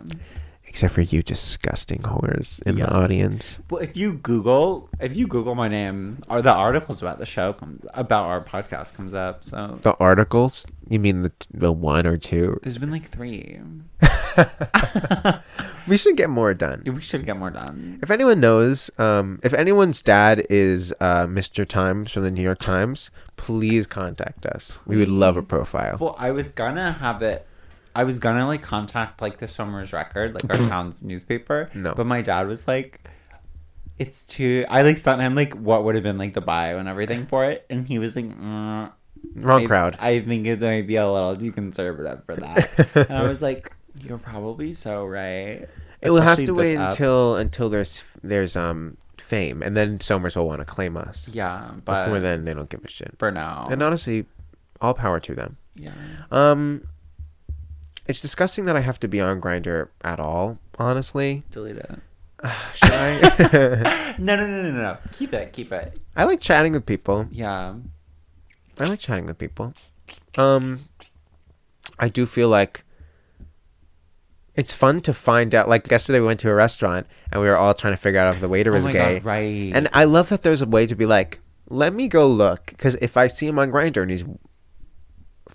Except 0.76 0.94
for 0.94 1.00
you, 1.00 1.24
disgusting 1.24 2.00
whores 2.00 2.62
in 2.64 2.76
Yeah. 2.76 2.88
the 2.88 2.92
audience. 2.94 3.60
Well, 3.70 3.82
if 3.82 3.96
you 3.96 4.16
Google, 4.16 4.90
if 5.00 5.16
you 5.16 5.26
Google 5.26 5.56
my 5.56 5.70
name, 5.70 6.22
or 6.28 6.42
the 6.42 6.52
articles 6.52 7.02
about 7.02 7.18
the 7.18 7.26
show 7.26 7.56
about 7.94 8.26
our 8.26 8.44
podcast 8.44 8.94
comes 8.94 9.14
up. 9.14 9.46
So 9.46 9.80
The 9.84 9.94
articles? 10.02 10.68
You 10.90 11.00
mean 11.00 11.22
the 11.22 11.32
the 11.54 11.72
one 11.72 12.06
or 12.06 12.18
two? 12.18 12.60
there's 12.64 12.78
been 12.78 12.92
like 12.92 13.08
three. 13.08 13.58
We 15.88 15.98
should 15.98 16.18
get 16.18 16.30
more 16.32 16.54
done. 16.56 16.82
We 16.86 17.00
should 17.02 17.26
get 17.26 17.38
more 17.38 17.52
done. 17.52 18.00
If 18.02 18.10
anyone 18.10 18.40
knows, 18.40 18.90
um, 18.98 19.40
if 19.44 19.54
anyone's 19.54 20.02
dad 20.02 20.44
is 20.50 20.92
uh, 21.00 21.28
Mr. 21.28 21.64
Times 21.66 22.12
from 22.12 22.24
the 22.24 22.32
New 22.32 22.42
York 22.42 22.58
Times, 22.60 23.12
please 23.38 23.86
contact 23.86 24.48
us. 24.48 24.80
We 24.88 24.98
would 24.98 25.10
love 25.10 25.38
a 25.38 25.44
profile. 25.44 25.98
Well, 26.00 26.16
I 26.18 26.32
was 26.32 26.52
gonna 26.52 26.94
have 26.94 27.22
it. 27.22 27.46
I 27.96 28.04
was 28.04 28.20
gonna 28.20 28.46
like 28.46 28.62
contact 28.62 29.22
like 29.22 29.38
the 29.38 29.48
Somers 29.48 29.94
Record, 29.94 30.34
like 30.36 30.50
our 30.50 30.68
town's 30.70 31.02
newspaper. 31.04 31.70
No. 31.74 31.94
but 31.96 32.06
my 32.06 32.22
dad 32.22 32.48
was 32.48 32.68
like, 32.68 33.02
"It's 33.98 34.26
too." 34.26 34.66
I 34.70 34.82
like 34.82 34.98
sent 34.98 35.22
him 35.22 35.36
like 35.36 35.54
what 35.54 35.84
would 35.84 35.96
have 35.96 36.04
been 36.04 36.18
like 36.18 36.34
the 36.34 36.42
bio 36.42 36.78
and 36.78 36.88
everything 36.90 37.26
for 37.26 37.46
it, 37.46 37.66
and 37.70 37.88
he 37.88 37.98
was 38.00 38.16
like, 38.16 38.26
mm, 38.26 38.92
Wrong 39.36 39.64
I- 39.64 39.66
crowd. 39.66 39.98
I 40.00 40.20
think 40.20 40.46
it 40.46 40.60
might 40.62 40.86
be 40.88 40.98
a 40.98 41.10
little 41.10 41.36
too 41.36 41.52
conservative 41.52 42.24
for 42.26 42.36
that. 42.44 43.08
and 43.10 43.18
I 43.18 43.28
was 43.28 43.42
like, 43.42 43.72
"You're 44.02 44.18
probably 44.18 44.74
so 44.74 45.06
right." 45.06 45.68
It 46.02 46.12
will 46.12 46.22
have 46.22 46.44
to 46.46 46.54
wait 46.54 46.76
app. 46.78 46.92
until 46.92 47.36
until 47.38 47.70
there's 47.70 48.04
there's 48.22 48.56
um 48.56 48.98
fame, 49.18 49.64
and 49.64 49.76
then 49.76 50.00
Somers 50.00 50.36
will 50.36 50.46
want 50.46 50.60
to 50.60 50.66
claim 50.66 50.98
us. 50.98 51.30
yeah, 51.34 51.72
but 51.84 52.04
Before 52.06 52.20
then, 52.20 52.46
they 52.46 52.54
don't 52.54 52.70
give 52.70 52.84
a 52.84 52.88
shit. 52.88 53.16
for 53.18 53.32
now, 53.32 53.66
And 53.72 53.82
honestly, 53.82 54.26
all 54.82 54.94
power 54.94 55.20
to 55.22 55.34
them. 55.34 55.58
yeah. 55.76 55.92
Um, 56.30 56.88
it's 58.08 58.22
disgusting 58.22 58.66
that 58.66 58.76
I 58.76 58.82
have 58.82 59.00
to 59.02 59.08
be 59.08 59.20
on 59.22 59.40
Grindr 59.42 59.90
at 60.04 60.20
all. 60.20 60.60
Honestly, 60.78 61.44
Delete 61.52 61.78
it. 61.78 62.00
should 62.76 62.92
I? 62.92 64.16
No, 64.20 64.36
no, 64.36 64.48
no, 64.48 64.62
no, 64.62 64.72
no. 64.72 64.98
Keep 65.14 65.34
it. 65.34 65.52
Keep 65.54 65.72
it. 65.74 66.00
I 66.16 66.24
like 66.24 66.40
chatting 66.40 66.74
with 66.74 66.86
people. 66.86 67.28
Yeah. 67.32 67.76
I 68.80 68.86
like 68.86 69.00
chatting 69.00 69.26
with 69.26 69.38
people. 69.38 69.74
Um, 70.38 70.82
I 72.00 72.08
do 72.10 72.26
feel 72.26 72.50
like 72.50 72.84
it's 74.54 74.74
fun 74.74 75.02
to 75.02 75.14
find 75.14 75.54
out. 75.56 75.68
Like 75.68 75.90
yesterday, 75.90 76.20
we 76.20 76.28
went 76.28 76.40
to 76.42 76.50
a 76.50 76.56
restaurant 76.56 77.08
and 77.32 77.42
we 77.42 77.48
were 77.48 77.58
all 77.58 77.74
trying 77.74 77.94
to 77.94 77.98
figure 77.98 78.20
out 78.20 78.34
if 78.36 78.42
the 78.42 78.48
waiter 78.50 78.72
Oh 78.72 78.76
was 78.76 78.86
my 78.86 78.92
gay. 78.94 79.20
God, 79.20 79.26
right. 79.26 79.72
And 79.74 79.90
I 79.94 80.04
love 80.06 80.30
that 80.30 80.44
there's 80.44 80.62
a 80.62 80.66
way 80.68 80.88
to 80.88 80.96
be 80.96 81.06
like, 81.06 81.40
let 81.70 81.94
me 81.94 82.08
go 82.08 82.28
look 82.28 82.68
because 82.68 82.96
if 82.96 83.18
I 83.18 83.28
see 83.28 83.48
him 83.48 83.58
on 83.60 83.72
Grindr 83.72 84.02
and 84.02 84.12
he's 84.12 84.24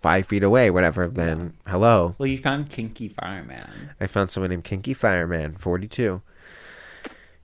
five 0.01 0.27
feet 0.27 0.43
away, 0.43 0.71
whatever, 0.71 1.09
then 1.09 1.55
hello. 1.67 2.15
Well, 2.19 2.27
you 2.27 2.39
found 2.39 2.71
Kinky 2.71 3.09
Fireman. 3.09 3.91
I 4.01 4.07
found 4.07 4.31
someone 4.31 4.51
named 4.51 4.65
Kinky 4.65 4.95
Fireman, 4.95 5.57
42. 5.57 6.23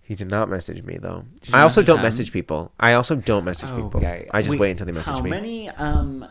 He 0.01 0.15
did 0.15 0.31
not 0.31 0.49
message 0.49 0.83
me 0.85 0.99
though. 0.99 1.25
Did 1.43 1.55
I 1.55 1.63
also 1.63 1.83
don't 1.83 1.99
him? 1.99 2.05
message 2.05 2.33
people. 2.33 2.71
I 2.79 2.93
also 2.93 3.17
don't 3.17 3.45
message 3.45 3.71
people. 3.71 3.97
Okay. 3.97 4.29
I 4.33 4.41
just 4.41 4.51
Wait, 4.53 4.61
wait 4.61 4.71
until 4.73 4.87
they 4.87 4.93
message 4.93 5.17
how 5.17 5.21
me. 5.21 5.31
many 5.31 5.69
um 5.71 6.25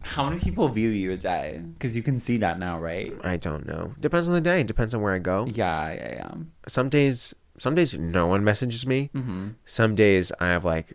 how 0.00 0.24
many 0.28 0.40
people 0.40 0.68
view 0.68 0.88
you 0.88 1.12
a 1.12 1.16
day? 1.18 1.60
Because 1.74 1.94
you 1.94 2.02
can 2.02 2.18
see 2.18 2.38
that 2.38 2.58
now, 2.58 2.78
right? 2.78 3.12
I 3.22 3.36
don't 3.36 3.66
know. 3.66 3.92
Depends 4.00 4.26
on 4.26 4.34
the 4.34 4.40
day. 4.40 4.62
Depends 4.62 4.94
on 4.94 5.02
where 5.02 5.12
I 5.12 5.18
go. 5.18 5.46
Yeah, 5.52 5.92
yeah, 5.92 6.14
yeah. 6.14 6.34
Some 6.66 6.88
days, 6.88 7.34
some 7.58 7.74
days 7.74 7.92
no 7.92 8.26
one 8.26 8.42
messages 8.42 8.86
me. 8.86 9.10
Mm-hmm. 9.14 9.48
Some 9.66 9.94
days 9.94 10.32
I 10.40 10.46
have 10.46 10.64
like 10.64 10.94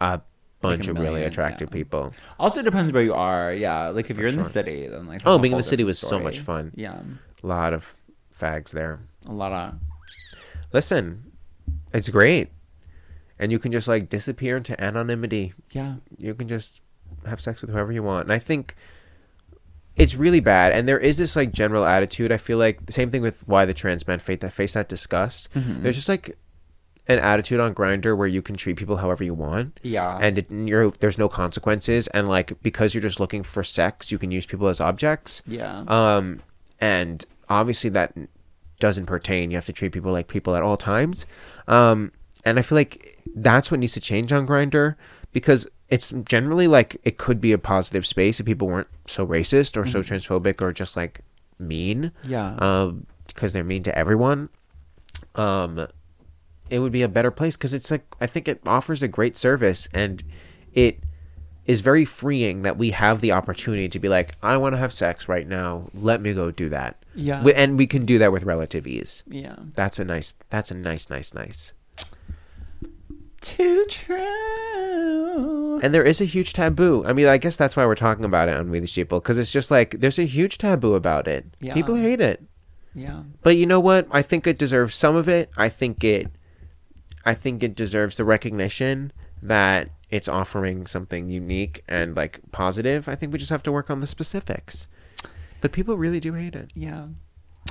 a 0.00 0.22
bunch 0.60 0.86
a 0.88 0.90
of 0.92 0.98
really 0.98 1.22
attractive 1.24 1.68
yeah. 1.70 1.72
people. 1.72 2.12
Also 2.38 2.62
depends 2.62 2.92
where 2.92 3.02
you 3.02 3.14
are. 3.14 3.52
Yeah, 3.52 3.88
like 3.88 4.10
if 4.10 4.18
you're 4.18 4.28
in 4.28 4.36
the 4.36 4.44
city, 4.44 4.86
then 4.86 5.06
like 5.06 5.20
Oh, 5.24 5.38
being 5.38 5.52
in 5.52 5.58
the 5.58 5.62
city 5.64 5.84
was 5.84 5.98
so 5.98 6.18
much 6.18 6.38
fun. 6.40 6.72
Yeah, 6.74 7.00
A 7.42 7.46
lot 7.46 7.72
of 7.72 7.94
fags 8.38 8.70
there. 8.70 9.00
a 9.26 9.32
lot 9.32 9.52
of 9.52 9.74
Listen, 10.72 11.32
it's 11.92 12.08
great, 12.08 12.48
and 13.38 13.50
you 13.50 13.58
can 13.58 13.72
just 13.72 13.88
like 13.88 14.08
disappear 14.08 14.56
into 14.56 14.80
anonymity. 14.82 15.52
yeah. 15.72 15.96
you 16.16 16.34
can 16.34 16.46
just 16.48 16.80
have 17.26 17.40
sex 17.40 17.60
with 17.60 17.70
whoever 17.70 17.92
you 17.92 18.02
want. 18.02 18.24
And 18.24 18.32
I 18.32 18.38
think 18.38 18.76
it's 19.96 20.14
really 20.14 20.40
bad. 20.40 20.72
And 20.72 20.88
there 20.88 20.98
is 20.98 21.18
this 21.18 21.34
like 21.36 21.52
general 21.52 21.84
attitude. 21.84 22.30
I 22.32 22.36
feel 22.36 22.56
like 22.58 22.86
the 22.86 22.92
same 22.92 23.10
thing 23.10 23.20
with 23.22 23.46
why 23.48 23.64
the 23.64 23.74
trans 23.74 24.06
men 24.06 24.18
face 24.20 24.38
that 24.40 24.52
face 24.52 24.74
that 24.74 24.88
disgust. 24.88 25.48
Mm-hmm. 25.54 25.82
There's 25.82 25.96
just 25.96 26.08
like 26.08 26.38
an 27.10 27.18
attitude 27.18 27.58
on 27.60 27.74
Grindr 27.74 28.16
where 28.16 28.28
you 28.28 28.40
can 28.40 28.56
treat 28.56 28.76
people 28.76 28.98
however 28.98 29.24
you 29.24 29.34
want. 29.34 29.80
Yeah. 29.82 30.16
And 30.20 30.38
it, 30.38 30.50
you're 30.50 30.90
there's 30.92 31.18
no 31.18 31.28
consequences. 31.28 32.06
And 32.08 32.28
like 32.28 32.62
because 32.62 32.94
you're 32.94 33.02
just 33.02 33.20
looking 33.20 33.42
for 33.42 33.64
sex, 33.64 34.12
you 34.12 34.18
can 34.18 34.30
use 34.30 34.46
people 34.46 34.68
as 34.68 34.80
objects. 34.80 35.42
Yeah. 35.46 35.80
Um, 35.88 36.42
and 36.80 37.24
obviously 37.48 37.90
that 37.90 38.14
doesn't 38.78 39.06
pertain. 39.06 39.50
You 39.50 39.56
have 39.56 39.66
to 39.66 39.72
treat 39.72 39.92
people 39.92 40.12
like 40.12 40.28
people 40.28 40.54
at 40.54 40.62
all 40.62 40.76
times. 40.76 41.26
Um, 41.66 42.12
and 42.44 42.58
I 42.58 42.62
feel 42.62 42.76
like 42.76 43.18
that's 43.34 43.70
what 43.70 43.80
needs 43.80 43.92
to 43.94 44.00
change 44.00 44.32
on 44.32 44.46
Grindr 44.46 44.94
because 45.32 45.66
it's 45.88 46.10
generally 46.24 46.68
like 46.68 46.96
it 47.02 47.18
could 47.18 47.40
be 47.40 47.52
a 47.52 47.58
positive 47.58 48.06
space 48.06 48.38
if 48.38 48.46
people 48.46 48.68
weren't 48.68 48.88
so 49.06 49.26
racist 49.26 49.76
or 49.76 49.84
so 49.84 50.00
transphobic 50.00 50.62
or 50.62 50.72
just 50.72 50.96
like 50.96 51.20
mean. 51.58 52.12
yeah. 52.24 52.54
Um, 52.56 53.06
because 53.26 53.52
they're 53.52 53.62
mean 53.62 53.84
to 53.84 53.96
everyone. 53.96 54.48
Um, 55.36 55.86
it 56.70 56.78
would 56.78 56.92
be 56.92 57.02
a 57.02 57.08
better 57.08 57.30
place 57.30 57.56
because 57.56 57.74
it's 57.74 57.90
like 57.90 58.04
I 58.20 58.26
think 58.26 58.48
it 58.48 58.60
offers 58.66 59.02
a 59.02 59.08
great 59.08 59.36
service 59.36 59.88
and 59.92 60.22
it 60.72 61.00
is 61.66 61.80
very 61.80 62.04
freeing 62.04 62.62
that 62.62 62.76
we 62.78 62.90
have 62.90 63.20
the 63.20 63.30
opportunity 63.32 63.88
to 63.88 63.98
be 63.98 64.08
like, 64.08 64.34
I 64.42 64.56
want 64.56 64.72
to 64.74 64.78
have 64.78 64.92
sex 64.92 65.28
right 65.28 65.46
now. 65.46 65.90
Let 65.94 66.20
me 66.20 66.32
go 66.32 66.50
do 66.50 66.68
that. 66.70 67.04
Yeah. 67.14 67.42
We- 67.44 67.54
and 67.54 67.76
we 67.78 67.86
can 67.86 68.04
do 68.06 68.18
that 68.18 68.32
with 68.32 68.42
relative 68.44 68.86
ease. 68.86 69.22
yeah. 69.28 69.56
That's 69.74 69.98
a 69.98 70.04
nice. 70.04 70.34
That's 70.48 70.70
a 70.70 70.74
nice, 70.74 71.10
nice, 71.10 71.34
nice. 71.34 71.72
Too 73.40 73.86
true. 73.88 75.80
And 75.82 75.94
there 75.94 76.02
is 76.04 76.20
a 76.20 76.24
huge 76.26 76.52
taboo. 76.52 77.04
I 77.06 77.12
mean, 77.14 77.26
I 77.26 77.38
guess 77.38 77.56
that's 77.56 77.74
why 77.76 77.86
we're 77.86 77.94
talking 77.94 78.24
about 78.24 78.48
it 78.48 78.56
on 78.56 78.70
We 78.70 78.80
the 78.80 78.86
Sheeple 78.86 79.22
because 79.22 79.38
it's 79.38 79.52
just 79.52 79.70
like 79.70 79.98
there's 80.00 80.18
a 80.18 80.24
huge 80.24 80.58
taboo 80.58 80.94
about 80.94 81.26
it. 81.26 81.46
Yeah. 81.60 81.72
People 81.74 81.94
hate 81.94 82.20
it. 82.20 82.42
Yeah. 82.94 83.22
But 83.42 83.56
you 83.56 83.64
know 83.66 83.80
what? 83.80 84.06
I 84.10 84.20
think 84.22 84.46
it 84.46 84.58
deserves 84.58 84.94
some 84.94 85.16
of 85.16 85.28
it. 85.28 85.50
I 85.56 85.68
think 85.70 86.04
it 86.04 86.28
I 87.24 87.34
think 87.34 87.62
it 87.62 87.74
deserves 87.74 88.16
the 88.16 88.24
recognition 88.24 89.12
that 89.42 89.90
it's 90.10 90.28
offering 90.28 90.86
something 90.86 91.28
unique 91.28 91.82
and 91.88 92.16
like 92.16 92.40
positive. 92.52 93.08
I 93.08 93.14
think 93.14 93.32
we 93.32 93.38
just 93.38 93.50
have 93.50 93.62
to 93.64 93.72
work 93.72 93.90
on 93.90 94.00
the 94.00 94.06
specifics. 94.06 94.88
But 95.60 95.72
people 95.72 95.96
really 95.96 96.20
do 96.20 96.34
hate 96.34 96.54
it. 96.54 96.70
Yeah. 96.74 97.06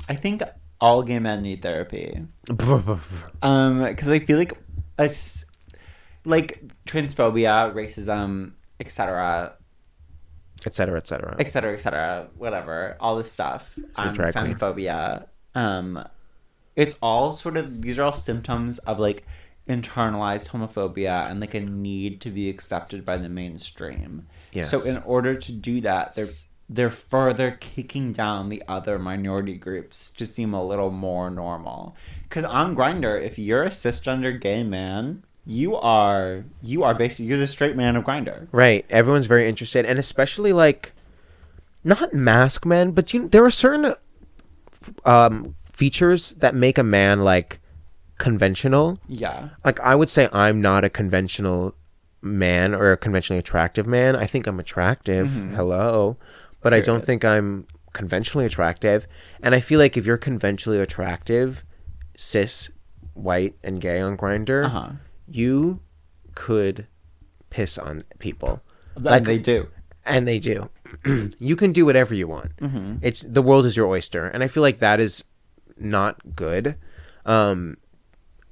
I 0.08 0.14
think 0.14 0.42
all 0.80 1.02
gay 1.02 1.18
men 1.18 1.42
need 1.42 1.62
therapy. 1.62 2.22
Um, 3.42 3.82
because 3.84 4.08
I 4.08 4.18
feel 4.18 4.36
like 4.36 4.52
us, 4.98 5.46
like 6.24 6.62
transphobia, 6.86 7.72
racism, 7.74 8.52
etc., 8.78 9.54
etc. 10.58 10.74
cetera, 10.74 10.98
et 10.98 11.06
cetera. 11.06 11.36
etc., 11.38 11.72
etc., 11.74 12.28
whatever, 12.36 12.96
all 13.00 13.16
this 13.16 13.32
stuff, 13.32 13.78
um, 13.96 14.12
drag 14.12 14.34
queen. 14.34 14.54
femphobia, 14.54 15.26
um, 15.54 16.04
it's 16.76 16.94
all 17.00 17.32
sort 17.32 17.56
of 17.56 17.80
these 17.80 17.98
are 17.98 18.04
all 18.04 18.12
symptoms 18.12 18.78
of 18.80 18.98
like 18.98 19.26
internalized 19.70 20.48
homophobia 20.48 21.30
and 21.30 21.40
like 21.40 21.54
a 21.54 21.60
need 21.60 22.20
to 22.22 22.30
be 22.30 22.50
accepted 22.50 23.04
by 23.04 23.16
the 23.16 23.28
mainstream. 23.28 24.26
Yes. 24.52 24.70
So 24.70 24.82
in 24.82 24.98
order 24.98 25.34
to 25.36 25.52
do 25.52 25.80
that, 25.82 26.14
they're 26.14 26.30
they're 26.68 26.90
further 26.90 27.52
kicking 27.60 28.12
down 28.12 28.48
the 28.48 28.62
other 28.68 28.98
minority 28.98 29.54
groups 29.54 30.12
to 30.14 30.26
seem 30.26 30.54
a 30.54 30.64
little 30.64 30.90
more 30.90 31.30
normal. 31.30 31.96
Because 32.28 32.44
on 32.44 32.76
Grindr, 32.76 33.20
if 33.20 33.38
you're 33.38 33.64
a 33.64 33.70
cisgender 33.70 34.40
gay 34.40 34.62
man, 34.62 35.24
you 35.44 35.76
are 35.76 36.44
you 36.62 36.82
are 36.82 36.94
basically 36.94 37.26
you're 37.26 37.38
the 37.38 37.46
straight 37.46 37.76
man 37.76 37.96
of 37.96 38.04
Grindr. 38.04 38.48
Right. 38.52 38.84
Everyone's 38.90 39.26
very 39.26 39.48
interested, 39.48 39.84
and 39.86 39.98
especially 39.98 40.52
like, 40.52 40.92
not 41.84 42.12
mask 42.12 42.66
men, 42.66 42.90
but 42.92 43.14
you. 43.14 43.28
There 43.28 43.44
are 43.44 43.50
certain 43.50 43.94
um, 45.04 45.54
features 45.70 46.32
that 46.38 46.54
make 46.54 46.78
a 46.78 46.84
man 46.84 47.22
like 47.24 47.59
conventional. 48.20 48.96
Yeah. 49.08 49.48
Like 49.64 49.80
I 49.80 49.96
would 49.96 50.08
say, 50.08 50.28
I'm 50.32 50.60
not 50.60 50.84
a 50.84 50.88
conventional 50.90 51.74
man 52.22 52.74
or 52.74 52.92
a 52.92 52.96
conventionally 52.96 53.40
attractive 53.40 53.86
man. 53.86 54.14
I 54.14 54.26
think 54.26 54.46
I'm 54.46 54.60
attractive. 54.60 55.28
Hello, 55.56 56.16
but 56.60 56.72
I 56.72 56.80
don't 56.80 57.04
think 57.04 57.24
I'm 57.24 57.66
conventionally 57.92 58.46
attractive. 58.46 59.06
And 59.42 59.54
I 59.54 59.60
feel 59.60 59.80
like 59.80 59.96
if 59.96 60.06
you're 60.06 60.18
conventionally 60.18 60.78
attractive, 60.80 61.64
cis, 62.16 62.70
white, 63.14 63.54
and 63.64 63.80
gay 63.80 64.00
on 64.00 64.16
Grindr, 64.16 64.66
Uh-huh. 64.66 64.90
you 65.26 65.80
could 66.34 66.86
piss 67.48 67.78
on 67.78 68.04
people. 68.20 68.60
Like 68.96 69.24
they 69.24 69.38
do. 69.38 69.68
and 70.04 70.28
they 70.28 70.38
do. 70.38 70.68
you 71.38 71.56
can 71.56 71.72
do 71.72 71.84
whatever 71.86 72.14
you 72.14 72.28
want. 72.28 72.52
It's 73.02 73.22
the 73.22 73.42
world 73.42 73.64
is 73.66 73.76
your 73.76 73.86
oyster, 73.88 74.26
and 74.26 74.42
I 74.44 74.48
feel 74.48 74.62
like 74.62 74.78
that 74.80 75.00
is 75.00 75.24
not 75.78 76.36
good. 76.36 76.76
Um, 77.24 77.76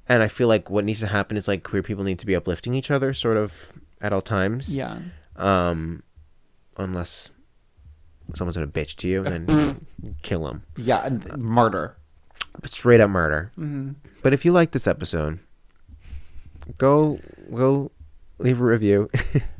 and 0.09 0.23
I 0.23 0.27
feel 0.27 0.47
like 0.47 0.69
what 0.69 0.83
needs 0.83 0.99
to 1.01 1.07
happen 1.07 1.37
is 1.37 1.47
like 1.47 1.63
queer 1.63 1.83
people 1.83 2.03
need 2.03 2.19
to 2.19 2.25
be 2.25 2.35
uplifting 2.35 2.73
each 2.73 2.91
other, 2.91 3.13
sort 3.13 3.37
of 3.37 3.71
at 4.01 4.11
all 4.11 4.21
times. 4.21 4.75
Yeah. 4.75 4.99
Um, 5.35 6.03
unless 6.77 7.29
someone's 8.33 8.57
gonna 8.57 8.67
bitch 8.67 8.95
to 8.97 9.07
you, 9.07 9.23
and 9.23 9.47
then 9.47 9.85
kill 10.21 10.43
them. 10.45 10.63
Yeah, 10.75 11.05
and 11.05 11.37
murder. 11.37 11.95
Straight 12.65 12.99
up 12.99 13.09
murder. 13.09 13.51
But 14.21 14.33
if 14.33 14.43
you 14.43 14.51
like 14.51 14.71
this 14.71 14.87
episode, 14.87 15.39
go 16.77 17.19
go 17.53 17.91
leave 18.39 18.59
a 18.59 18.63
review 18.63 19.09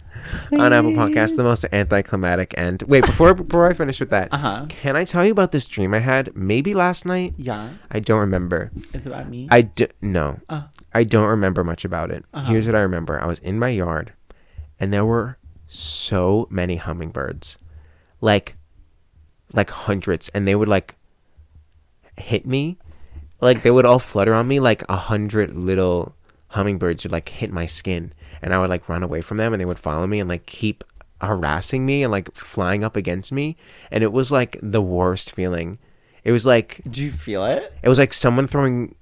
on 0.52 0.74
Apple 0.74 0.92
Podcasts. 0.92 1.36
The 1.36 1.44
most 1.44 1.66
anticlimactic 1.72 2.54
end. 2.58 2.84
Wait, 2.84 3.06
before 3.06 3.34
before 3.34 3.70
I 3.70 3.74
finish 3.74 4.00
with 4.00 4.10
that, 4.10 4.30
Uh-huh. 4.32 4.66
can 4.70 4.96
I 4.96 5.06
tell 5.06 5.26
you 5.26 5.32
about 5.32 5.52
this 5.52 5.68
dream 5.68 5.94
I 5.94 6.00
had? 6.00 6.36
Maybe 6.36 6.74
last 6.74 7.06
night. 7.06 7.34
Yeah. 7.38 7.70
I 7.92 8.00
don't 8.00 8.20
remember. 8.20 8.72
Is 8.94 9.06
it 9.06 9.08
about 9.08 9.30
me? 9.30 9.48
I 9.52 9.62
d- 9.62 9.88
no. 10.02 10.40
Uh. 10.50 10.64
I 10.94 11.04
don't 11.04 11.28
remember 11.28 11.64
much 11.64 11.86
about 11.86 12.12
it. 12.12 12.26
Uh-huh. 12.34 12.52
Here's 12.52 12.66
what 12.66 12.76
I 12.76 12.80
remember. 12.82 13.22
I 13.22 13.26
was 13.28 13.40
in 13.40 13.60
my 13.60 13.70
yard, 13.70 14.14
and 14.80 14.92
there 14.92 15.06
were 15.06 15.38
so 15.68 16.48
many 16.50 16.78
hummingbirds, 16.78 17.58
like, 18.22 18.56
like 19.54 19.70
hundreds, 19.70 20.30
and 20.30 20.48
they 20.48 20.56
would 20.56 20.68
like 20.70 20.96
hit 22.18 22.46
me, 22.46 22.78
like 23.40 23.62
they 23.64 23.72
would 23.72 23.86
all 23.86 24.00
flutter 24.00 24.34
on 24.34 24.48
me, 24.48 24.60
like 24.60 24.84
a 24.90 24.96
hundred 24.96 25.54
little 25.56 26.16
hummingbirds 26.50 27.04
would 27.04 27.12
like 27.12 27.30
hit 27.30 27.52
my 27.52 27.66
skin, 27.68 28.12
and 28.42 28.54
I 28.54 28.60
would 28.60 28.70
like 28.70 28.88
run 28.90 29.04
away 29.04 29.22
from 29.22 29.38
them, 29.38 29.54
and 29.54 29.60
they 29.62 29.66
would 29.66 29.80
follow 29.80 30.06
me 30.08 30.20
and 30.20 30.30
like 30.30 30.46
keep 30.46 30.84
harassing 31.22 31.86
me 31.86 32.02
and 32.04 32.12
like 32.12 32.34
flying 32.36 32.84
up 32.84 32.96
against 32.96 33.32
me, 33.32 33.58
and 33.92 34.04
it 34.04 34.12
was 34.14 34.32
like 34.32 34.58
the 34.62 34.82
worst 34.82 35.32
feeling. 35.32 35.80
It 36.24 36.32
was 36.32 36.46
like 36.46 36.82
Did 36.84 36.98
you 36.98 37.12
feel 37.12 37.46
it? 37.46 37.74
it 37.82 37.90
was 37.90 37.98
like 38.00 38.14
someone 38.14 38.48
throwing 38.48 38.96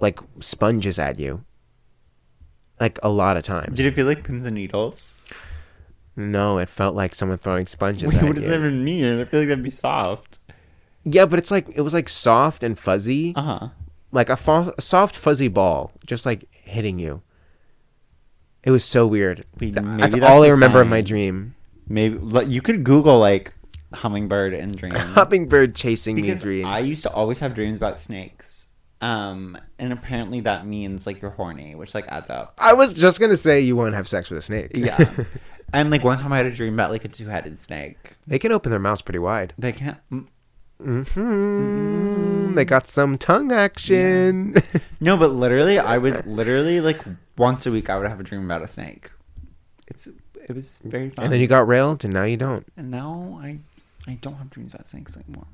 like 0.00 0.20
sponges 0.40 0.98
at 0.98 1.18
you. 1.18 1.44
Like 2.80 2.98
a 3.02 3.08
lot 3.08 3.36
of 3.36 3.42
times. 3.42 3.76
Did 3.76 3.86
it 3.86 3.94
feel 3.94 4.06
like 4.06 4.22
pins 4.24 4.46
and 4.46 4.54
needles? 4.54 5.14
no, 6.16 6.58
it 6.58 6.68
felt 6.68 6.94
like 6.96 7.14
someone 7.14 7.38
throwing 7.38 7.66
sponges 7.66 8.08
Wait, 8.08 8.16
at 8.18 8.24
what 8.24 8.34
does 8.34 8.44
you. 8.44 8.50
that 8.50 8.58
even 8.58 8.84
mean? 8.84 9.04
I 9.20 9.24
feel 9.24 9.40
like 9.40 9.48
that'd 9.48 9.62
be 9.64 9.70
soft. 9.70 10.38
Yeah, 11.04 11.26
but 11.26 11.38
it's 11.38 11.50
like 11.50 11.68
it 11.74 11.80
was 11.82 11.94
like 11.94 12.08
soft 12.08 12.62
and 12.62 12.78
fuzzy, 12.78 13.32
Uh 13.36 13.42
huh. 13.42 13.68
like 14.12 14.28
a, 14.28 14.36
fo- 14.36 14.74
a 14.76 14.80
soft 14.82 15.16
fuzzy 15.16 15.48
ball, 15.48 15.92
just 16.06 16.26
like 16.26 16.44
hitting 16.50 16.98
you. 16.98 17.22
It 18.68 18.70
was 18.70 18.84
so 18.84 19.06
weird. 19.06 19.46
Wait, 19.58 19.72
Th- 19.72 19.82
maybe 19.82 19.98
that's, 19.98 20.14
that's 20.14 20.26
all 20.26 20.44
I 20.44 20.48
remember 20.48 20.82
of 20.82 20.88
my 20.88 21.00
dream. 21.00 21.54
Maybe 21.88 22.18
like, 22.18 22.48
you 22.48 22.60
could 22.60 22.84
Google 22.84 23.18
like 23.18 23.54
hummingbird 23.94 24.52
and 24.52 24.76
dream. 24.76 24.92
Hummingbird 24.94 25.74
chasing 25.74 26.16
me 26.16 26.34
dream. 26.34 26.66
I 26.66 26.80
used 26.80 27.02
to 27.04 27.10
always 27.10 27.38
have 27.38 27.54
dreams 27.54 27.78
about 27.78 27.98
snakes. 27.98 28.68
Um, 29.00 29.56
and 29.78 29.90
apparently 29.90 30.42
that 30.42 30.66
means 30.66 31.06
like 31.06 31.22
you're 31.22 31.30
horny, 31.30 31.76
which 31.76 31.94
like 31.94 32.08
adds 32.08 32.28
up. 32.28 32.56
I 32.58 32.74
was 32.74 32.92
just 32.92 33.20
gonna 33.20 33.38
say 33.38 33.58
you 33.58 33.74
won't 33.74 33.94
have 33.94 34.06
sex 34.06 34.28
with 34.28 34.38
a 34.38 34.42
snake. 34.42 34.72
Yeah. 34.74 35.14
and 35.72 35.88
like 35.88 36.04
one 36.04 36.18
time 36.18 36.34
I 36.34 36.36
had 36.36 36.44
a 36.44 36.50
dream 36.50 36.74
about 36.74 36.90
like 36.90 37.06
a 37.06 37.08
two-headed 37.08 37.58
snake. 37.58 38.16
they 38.26 38.38
can 38.38 38.52
open 38.52 38.68
their 38.68 38.78
mouths 38.78 39.00
pretty 39.00 39.18
wide. 39.18 39.54
They 39.56 39.72
can't. 39.72 39.96
Mm, 40.80 41.08
hmm 41.12 42.54
They 42.54 42.64
got 42.64 42.86
some 42.86 43.18
tongue 43.18 43.50
action. 43.52 44.54
No, 45.00 45.16
but 45.16 45.32
literally, 45.32 45.78
I 45.78 45.98
would 45.98 46.26
literally 46.40 46.80
like 46.80 47.00
once 47.36 47.66
a 47.66 47.70
week 47.72 47.90
I 47.90 47.98
would 47.98 48.08
have 48.08 48.20
a 48.20 48.22
dream 48.22 48.44
about 48.44 48.62
a 48.62 48.68
snake. 48.68 49.10
It's 49.86 50.06
it 50.06 50.54
was 50.54 50.78
very 50.84 51.10
fun. 51.10 51.24
and 51.24 51.32
then 51.32 51.40
you 51.40 51.46
got 51.46 51.66
railed, 51.66 52.04
and 52.04 52.14
now 52.14 52.24
you 52.24 52.36
don't. 52.36 52.66
and 52.76 52.90
now 52.90 53.38
I 53.42 53.58
I 54.06 54.14
don't 54.20 54.34
have 54.34 54.50
dreams 54.50 54.72
about 54.72 54.86
snakes 54.86 55.16
anymore. 55.16 55.46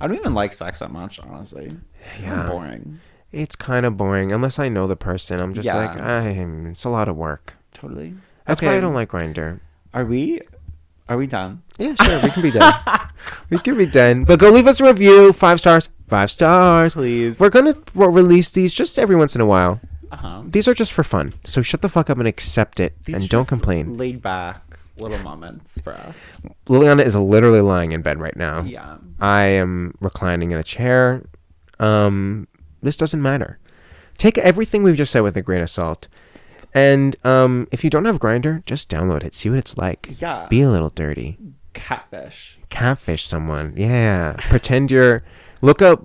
I 0.00 0.06
don't 0.08 0.16
even 0.18 0.34
like 0.34 0.52
sex 0.52 0.80
that 0.80 0.90
much, 0.90 1.18
honestly. 1.20 1.70
It's 2.10 2.18
Yeah. 2.20 2.48
boring. 2.48 3.00
It's 3.32 3.56
kind 3.56 3.86
of 3.86 3.96
boring 3.96 4.30
unless 4.32 4.58
I 4.58 4.68
know 4.68 4.86
the 4.86 4.96
person. 4.96 5.40
I'm 5.40 5.54
just 5.54 5.66
Yeah. 5.66 5.76
like, 5.76 6.00
I'm, 6.02 6.66
it's 6.66 6.84
a 6.84 6.90
lot 6.90 7.08
of 7.08 7.16
work. 7.16 7.54
Totally. 7.72 8.14
That's 8.44 8.60
Okay, 8.60 8.66
why 8.68 8.76
I 8.76 8.80
don't 8.80 8.94
like 8.94 9.10
Grindr. 9.10 9.60
Are 9.94 10.04
we? 10.04 10.40
Are 11.08 11.16
we 11.16 11.26
done? 11.26 11.62
Yeah, 11.78 11.94
sure, 11.94 12.20
we 12.22 12.30
can 12.30 12.42
be 12.42 12.50
done. 12.50 12.74
we 13.50 13.58
can 13.58 13.76
be 13.76 13.86
done. 13.86 14.24
But 14.24 14.38
go 14.40 14.50
leave 14.50 14.66
us 14.66 14.80
a 14.80 14.84
review. 14.84 15.32
Five 15.32 15.60
stars. 15.60 15.88
Five 16.08 16.30
stars. 16.30 16.94
Please. 16.94 17.40
We're 17.40 17.50
gonna 17.50 17.76
release 17.94 18.50
these 18.50 18.74
just 18.74 18.98
every 18.98 19.16
once 19.16 19.34
in 19.34 19.40
a 19.40 19.46
while. 19.46 19.80
Uh 20.10 20.16
huh. 20.16 20.42
These 20.46 20.66
are 20.68 20.74
just 20.74 20.92
for 20.92 21.04
fun. 21.04 21.34
So 21.44 21.62
shut 21.62 21.82
the 21.82 21.88
fuck 21.88 22.10
up 22.10 22.18
and 22.18 22.26
accept 22.26 22.80
it, 22.80 22.94
and 23.06 23.28
don't 23.28 23.46
complain. 23.46 23.96
Laid 23.96 24.20
back 24.22 24.78
little 24.98 25.18
moments 25.18 25.80
for 25.80 25.92
us. 25.92 26.38
Liliana 26.66 27.04
is 27.04 27.14
literally 27.14 27.60
lying 27.60 27.92
in 27.92 28.02
bed 28.02 28.18
right 28.20 28.36
now. 28.36 28.62
Yeah. 28.62 28.96
I 29.20 29.44
am 29.44 29.94
reclining 30.00 30.50
in 30.50 30.58
a 30.58 30.62
chair. 30.62 31.24
Um, 31.78 32.48
this 32.82 32.96
doesn't 32.96 33.20
matter. 33.20 33.58
Take 34.18 34.38
everything 34.38 34.82
we've 34.82 34.96
just 34.96 35.12
said 35.12 35.20
with 35.20 35.36
a 35.36 35.42
grain 35.42 35.60
of 35.60 35.70
salt. 35.70 36.08
And 36.76 37.16
um, 37.24 37.66
if 37.72 37.82
you 37.82 37.90
don't 37.90 38.04
have 38.04 38.18
Grindr, 38.20 38.64
just 38.66 38.90
download 38.90 39.24
it. 39.24 39.34
See 39.34 39.48
what 39.48 39.58
it's 39.58 39.76
like. 39.78 40.20
Yeah. 40.20 40.46
Be 40.50 40.60
a 40.60 40.68
little 40.70 40.90
dirty. 40.90 41.38
Catfish. 41.72 42.58
Catfish 42.68 43.24
someone. 43.26 43.72
Yeah. 43.76 44.34
Pretend 44.38 44.90
you're. 44.90 45.22
Look 45.62 45.80
up. 45.80 46.04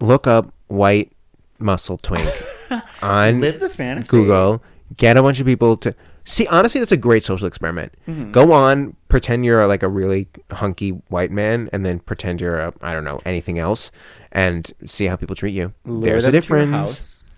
Look 0.00 0.26
up 0.26 0.52
white 0.66 1.12
muscle 1.60 1.98
twink 1.98 2.28
on 3.02 3.40
Live 3.40 3.60
the 3.60 3.68
fantasy. 3.68 4.10
Google. 4.10 4.62
Get 4.96 5.16
a 5.16 5.22
bunch 5.22 5.38
of 5.38 5.46
people 5.46 5.76
to 5.78 5.94
see. 6.24 6.48
Honestly, 6.48 6.80
that's 6.80 6.90
a 6.92 6.96
great 6.96 7.22
social 7.22 7.46
experiment. 7.46 7.94
Mm-hmm. 8.08 8.32
Go 8.32 8.52
on, 8.52 8.96
pretend 9.08 9.44
you're 9.44 9.64
like 9.68 9.84
a 9.84 9.88
really 9.88 10.26
hunky 10.50 10.90
white 11.08 11.30
man, 11.30 11.70
and 11.72 11.86
then 11.86 12.00
pretend 12.00 12.40
you're 12.40 12.58
a 12.58 12.74
I 12.82 12.92
don't 12.92 13.04
know 13.04 13.20
anything 13.24 13.58
else, 13.60 13.92
and 14.32 14.70
see 14.84 15.06
how 15.06 15.14
people 15.16 15.36
treat 15.36 15.54
you. 15.54 15.72
Lure 15.84 16.02
There's 16.04 16.24
a 16.26 16.30
to 16.30 16.32
your 16.34 16.40
difference. 16.40 16.70
house, 16.72 17.28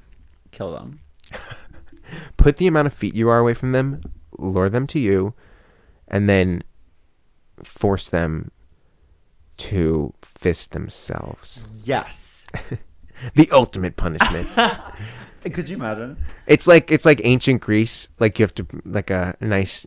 Kill 0.51 0.73
them. 0.73 1.01
Put 2.37 2.57
the 2.57 2.67
amount 2.67 2.87
of 2.87 2.93
feet 2.93 3.15
you 3.15 3.29
are 3.29 3.39
away 3.39 3.55
from 3.55 3.73
them, 3.73 4.01
lure 4.39 4.69
them 4.69 4.87
to 4.89 4.99
you, 4.99 5.35
and 6.09 6.29
then 6.29 6.63
force 7.63 8.09
them 8.09 8.51
to 9.57 10.13
fist 10.23 10.73
themselves. 10.73 11.65
Yes. 11.83 12.47
The 13.35 13.49
ultimate 13.53 13.97
punishment. 13.97 14.49
Could 15.53 15.69
you 15.69 15.77
imagine? 15.77 16.17
It's 16.47 16.67
like 16.67 16.91
it's 16.91 17.05
like 17.05 17.21
ancient 17.23 17.61
Greece. 17.61 18.09
Like 18.19 18.39
you 18.39 18.43
have 18.43 18.55
to 18.57 18.67
like 18.85 19.09
a 19.09 19.37
nice 19.41 19.87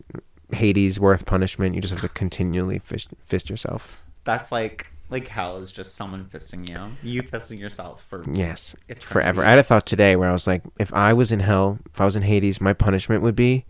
Hades 0.52 0.98
worth 0.98 1.26
punishment. 1.26 1.74
You 1.74 1.80
just 1.80 1.92
have 1.92 2.00
to 2.00 2.08
continually 2.08 2.78
fist, 2.78 3.08
fist 3.20 3.50
yourself. 3.50 4.04
That's 4.24 4.50
like 4.50 4.92
like 5.10 5.28
hell 5.28 5.58
is 5.58 5.72
just 5.72 5.94
someone 5.94 6.24
fisting 6.26 6.68
you. 6.68 6.96
You 7.02 7.22
fisting 7.22 7.58
yourself 7.58 8.04
for 8.04 8.24
Yes, 8.30 8.74
Eternity. 8.88 9.06
forever. 9.06 9.44
I 9.44 9.50
had 9.50 9.58
a 9.58 9.62
thought 9.62 9.86
today 9.86 10.16
where 10.16 10.28
I 10.28 10.32
was 10.32 10.46
like, 10.46 10.62
if 10.78 10.92
I 10.92 11.12
was 11.12 11.32
in 11.32 11.40
hell, 11.40 11.78
if 11.92 12.00
I 12.00 12.04
was 12.04 12.16
in 12.16 12.22
Hades, 12.22 12.60
my 12.60 12.72
punishment 12.72 13.22
would 13.22 13.36
be, 13.36 13.64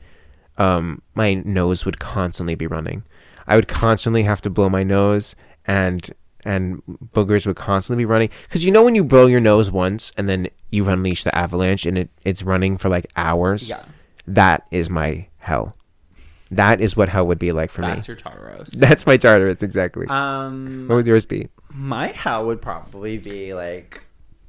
um, 0.56 1.02
my 1.14 1.34
nose 1.34 1.84
would 1.84 1.98
constantly 1.98 2.54
be 2.54 2.66
running. 2.66 3.04
I 3.46 3.54
would 3.56 3.68
constantly 3.68 4.24
have 4.24 4.40
to 4.42 4.50
blow 4.50 4.68
my 4.68 4.82
nose, 4.82 5.34
and 5.66 6.10
and 6.44 6.82
boogers 7.14 7.46
would 7.46 7.56
constantly 7.56 8.02
be 8.02 8.06
running. 8.06 8.30
Because 8.42 8.64
you 8.64 8.70
know 8.70 8.82
when 8.84 8.94
you 8.94 9.04
blow 9.04 9.26
your 9.26 9.40
nose 9.40 9.70
once 9.70 10.12
and 10.16 10.28
then 10.28 10.48
you 10.70 10.88
unleash 10.88 11.24
the 11.24 11.34
avalanche 11.36 11.84
and 11.86 11.96
it, 11.98 12.10
it's 12.24 12.42
running 12.42 12.76
for 12.78 12.88
like 12.88 13.06
hours. 13.16 13.68
Yeah. 13.70 13.84
That 14.26 14.66
is 14.70 14.88
my 14.90 15.28
hell. 15.38 15.76
That 16.50 16.80
is 16.80 16.96
what 16.96 17.08
hell 17.08 17.26
would 17.26 17.38
be 17.38 17.52
like 17.52 17.70
for 17.70 17.82
That's 17.82 17.90
me. 17.90 17.94
That's 17.96 18.08
your 18.08 18.16
Tartarus. 18.16 18.68
That's 18.78 19.06
my 19.06 19.16
Tartarus 19.16 19.62
exactly. 19.62 20.06
um 20.08 20.86
what 20.88 20.96
would 20.96 21.06
yours 21.06 21.26
be? 21.26 21.48
my 21.70 22.08
hell 22.08 22.46
would 22.46 22.62
probably 22.62 23.18
be 23.18 23.54
like 23.54 24.02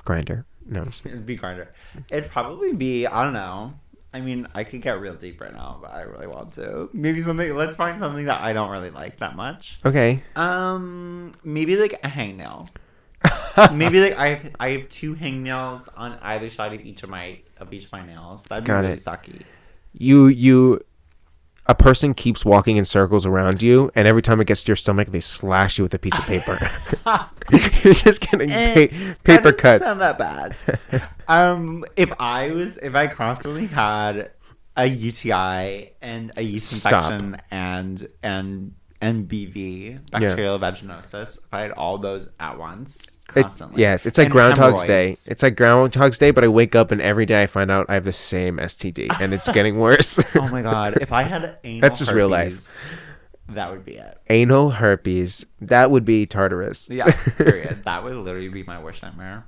Grindr. 0.06 0.46
No. 0.66 0.84
It'd 1.04 1.26
be 1.26 1.38
grindr. 1.38 1.68
It'd 2.10 2.30
probably 2.32 2.74
be 2.74 3.06
I 3.08 3.24
don't 3.24 3.34
know. 3.34 3.74
I 4.12 4.22
mean, 4.22 4.48
I 4.56 4.64
could 4.64 4.82
get 4.82 5.00
real 5.00 5.14
deep 5.14 5.40
right 5.40 5.54
now, 5.54 5.78
but 5.82 5.92
I 5.92 6.02
really 6.02 6.26
want 6.26 6.54
to. 6.54 6.90
Maybe 6.94 7.22
something. 7.22 7.56
Let's 7.56 7.76
find 7.76 8.00
something 8.00 8.26
that 8.26 8.42
I 8.42 8.54
don't 8.54 8.72
really 8.72 8.90
like 8.90 9.18
that 9.18 9.36
much. 9.36 9.78
Okay. 9.86 10.24
Um, 10.36 11.32
maybe 11.44 11.76
like 11.76 11.94
a 12.04 12.08
hangnail. 12.08 12.70
maybe 13.74 14.02
like 14.02 14.18
I 14.18 14.30
have 14.30 14.56
I 14.60 14.70
have 14.70 14.90
two 14.90 15.16
hangnails 15.16 15.90
on 15.96 16.18
either 16.24 16.50
side 16.50 16.74
of 16.74 16.82
each 16.82 17.04
of 17.04 17.10
my 17.10 17.40
of 17.60 17.72
each 17.74 17.86
of 17.86 17.92
my 17.92 18.04
nails. 18.06 18.44
That'd 18.44 18.64
be 18.64 18.68
Got 18.68 18.80
really 18.82 18.94
it. 18.94 19.00
sucky. 19.00 19.42
you 19.94 20.28
you 20.28 20.82
a 21.70 21.76
person 21.76 22.14
keeps 22.16 22.44
walking 22.44 22.78
in 22.78 22.84
circles 22.84 23.26
around 23.28 23.62
you 23.62 23.92
and 23.96 24.08
every 24.08 24.22
time 24.24 24.42
it 24.42 24.48
gets 24.48 24.64
to 24.64 24.70
your 24.70 24.76
stomach 24.76 25.10
they 25.10 25.20
slash 25.20 25.78
you 25.78 25.84
with 25.86 25.94
a 25.94 26.00
piece 26.00 26.18
of 26.18 26.26
paper 26.26 26.58
you're 27.84 27.94
just 27.94 28.20
getting 28.22 28.50
Eh, 28.52 28.88
pa- 28.88 28.94
that 28.96 29.24
paper 29.24 29.52
doesn't 29.52 29.58
cuts 29.60 29.84
Sound 29.86 30.02
that 30.02 30.18
bad. 30.18 30.56
um, 31.28 31.86
if 31.96 32.12
I 32.20 32.50
was, 32.52 32.78
if 32.78 32.96
I 32.96 33.06
constantly 33.08 33.68
had 33.68 34.32
a 34.76 34.86
UTI 34.88 35.92
and 36.02 36.32
a 36.38 36.42
yeast 36.44 36.72
Stop. 36.72 37.12
infection 37.12 37.42
and 37.52 38.08
and 38.24 38.74
and 39.02 39.28
BV, 39.30 40.12
bacterial 40.12 40.60
vaginosis, 40.60 41.38
if 41.38 41.54
I 41.54 41.62
had 41.62 41.72
all 41.72 41.98
those 41.98 42.28
at 42.40 42.58
once, 42.58 43.18
It- 43.36 43.44
constantly. 43.44 43.82
yes 43.82 44.06
it's 44.06 44.18
like 44.18 44.26
And 44.26 44.32
groundhog's 44.34 44.84
day 44.86 45.10
it's 45.28 45.44
like 45.44 45.56
groundhog's 45.56 46.18
day 46.18 46.32
but 46.32 46.44
i 46.44 46.48
wake 46.48 46.76
up 46.76 46.90
and 46.92 47.00
every 47.00 47.26
day 47.28 47.44
i 47.44 47.48
find 47.48 47.70
out 47.70 47.86
i 47.88 47.94
have 47.94 48.04
the 48.04 48.12
same 48.12 48.58
std 48.58 49.08
and 49.22 49.34
it's 49.36 49.48
getting 49.54 49.78
worse 49.86 50.20
oh 50.36 50.48
my 50.50 50.64
god! 50.64 50.98
If 51.00 51.12
I 51.14 51.22
had 51.24 51.58
anal 51.64 51.82
That's 51.82 52.00
just 52.00 52.12
real 52.12 52.28
life. 52.28 52.90
That 53.50 53.72
would 53.72 53.86
be 53.86 53.94
it. 53.98 54.18
anal 54.30 54.72
herpes 54.72 55.46
that 55.62 55.92
would 55.92 56.06
be 56.06 56.26
tartarus 56.26 56.90
Yeah. 56.92 57.12
Period. 57.38 57.82
that 57.86 58.04
would 58.04 58.16
literally 58.16 58.50
be 58.50 58.64
my 58.64 58.82
worst 58.82 59.02
nightmare. 59.04 59.46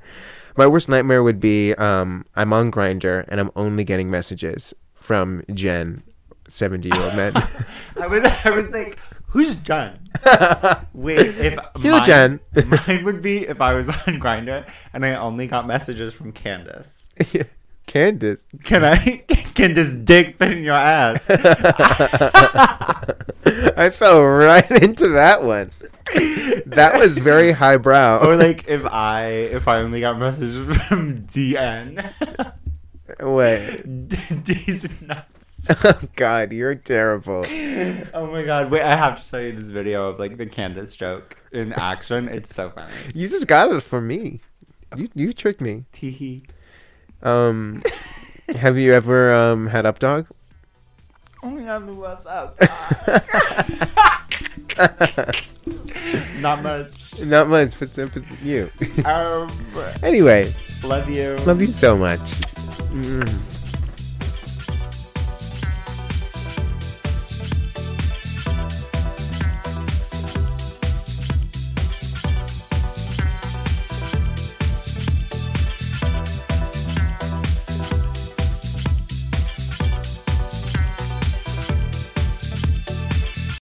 my 0.57 0.67
worst 0.67 0.87
nightmare 0.87 1.23
would 1.23 1.39
be 1.39 1.73
um 1.75 2.25
i'm 2.35 2.53
on 2.53 2.71
grindr 2.71 3.25
and 3.27 3.39
i'm 3.39 3.51
only 3.55 3.83
getting 3.83 4.09
messages 4.11 4.73
from 4.93 5.43
jen 5.53 6.03
70 6.47 6.89
year 6.89 7.01
old 7.01 7.15
men 7.15 7.33
I 7.99 8.07
was, 8.07 8.23
I 8.45 8.49
was 8.51 8.69
like, 8.69 8.97
who's 9.31 9.55
Jen? 9.55 9.97
Wait, 10.93 11.19
if 11.19 11.59
You 11.79 11.91
know 11.91 11.97
mine, 11.97 12.05
Jen. 12.05 12.39
mine 12.87 13.03
would 13.05 13.21
be 13.21 13.47
if 13.47 13.59
I 13.59 13.73
was 13.73 13.89
on 13.89 13.95
Grindr 14.19 14.69
and 14.93 15.05
I 15.05 15.15
only 15.15 15.47
got 15.47 15.65
messages 15.67 16.13
from 16.13 16.31
Candace. 16.31 17.09
candace 17.87 18.45
Can 18.63 18.85
I 18.85 18.95
can 19.55 19.73
this 19.73 19.93
dick 19.93 20.37
fit 20.37 20.53
in 20.53 20.63
your 20.63 20.75
ass? 20.75 21.27
I 23.75 23.89
fell 23.93 24.23
right 24.23 24.69
into 24.71 25.09
that 25.09 25.43
one. 25.43 25.71
That 26.67 26.97
was 26.99 27.17
very 27.17 27.51
highbrow. 27.51 28.25
or 28.25 28.37
like 28.37 28.65
if 28.67 28.85
I 28.85 29.25
if 29.27 29.67
I 29.67 29.79
only 29.79 29.99
got 29.99 30.17
messages 30.19 30.55
from 30.87 31.23
DN. 31.23 32.53
Wait. 33.21 33.83
D's 34.43 35.01
nuts. 35.03 35.67
Oh 35.83 35.99
God, 36.15 36.51
you're 36.53 36.73
terrible. 36.73 37.45
Oh 38.15 38.25
my 38.31 38.43
god! 38.43 38.71
Wait, 38.71 38.81
I 38.81 38.95
have 38.95 39.21
to 39.21 39.23
show 39.23 39.37
you 39.37 39.51
this 39.51 39.69
video 39.69 40.09
of 40.09 40.17
like 40.17 40.37
the 40.37 40.47
Candace 40.47 40.95
joke 40.95 41.37
in 41.51 41.71
action. 41.73 42.27
It's 42.27 42.53
so 42.53 42.71
funny. 42.71 42.91
You 43.13 43.29
just 43.29 43.45
got 43.47 43.71
it 43.71 43.81
from 43.81 44.07
me. 44.07 44.39
You 44.95 45.09
you 45.13 45.33
tricked 45.33 45.61
me. 45.61 45.85
Teehee. 45.93 46.49
Um, 47.21 47.83
have 48.55 48.75
you 48.77 48.91
ever 48.93 49.31
um 49.33 49.67
had 49.67 49.85
up 49.85 49.99
dog? 49.99 50.25
Oh 51.43 51.49
my 51.51 51.63
god, 51.63 51.85
what's 51.85 52.25
up? 52.25 52.57
Not 56.41 56.63
much. 56.63 57.19
Not 57.19 57.49
much. 57.49 57.79
but 57.79 57.95
with 57.95 58.43
you? 58.43 58.71
Um, 59.05 59.51
anyway, 60.01 60.51
love 60.83 61.07
you. 61.07 61.35
love 61.45 61.61
you 61.61 61.67
so 61.67 61.95
much. 61.95 62.19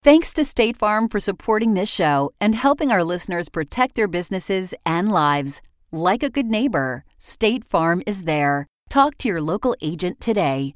Thanks 0.02 0.34
to 0.34 0.44
State 0.44 0.76
Farm 0.76 1.08
for 1.08 1.18
supporting 1.18 1.72
this 1.72 1.90
show 1.90 2.30
and 2.38 2.54
helping 2.54 2.92
our 2.92 3.02
listeners 3.02 3.48
protect 3.48 3.94
their 3.94 4.06
businesses 4.06 4.74
and 4.84 5.10
lives. 5.10 5.62
Like 5.90 6.22
a 6.22 6.28
good 6.28 6.44
neighbor, 6.44 7.04
State 7.16 7.64
Farm 7.64 8.02
is 8.06 8.24
there. 8.24 8.66
Talk 8.94 9.18
to 9.18 9.28
your 9.28 9.40
local 9.40 9.74
agent 9.82 10.20
today. 10.20 10.72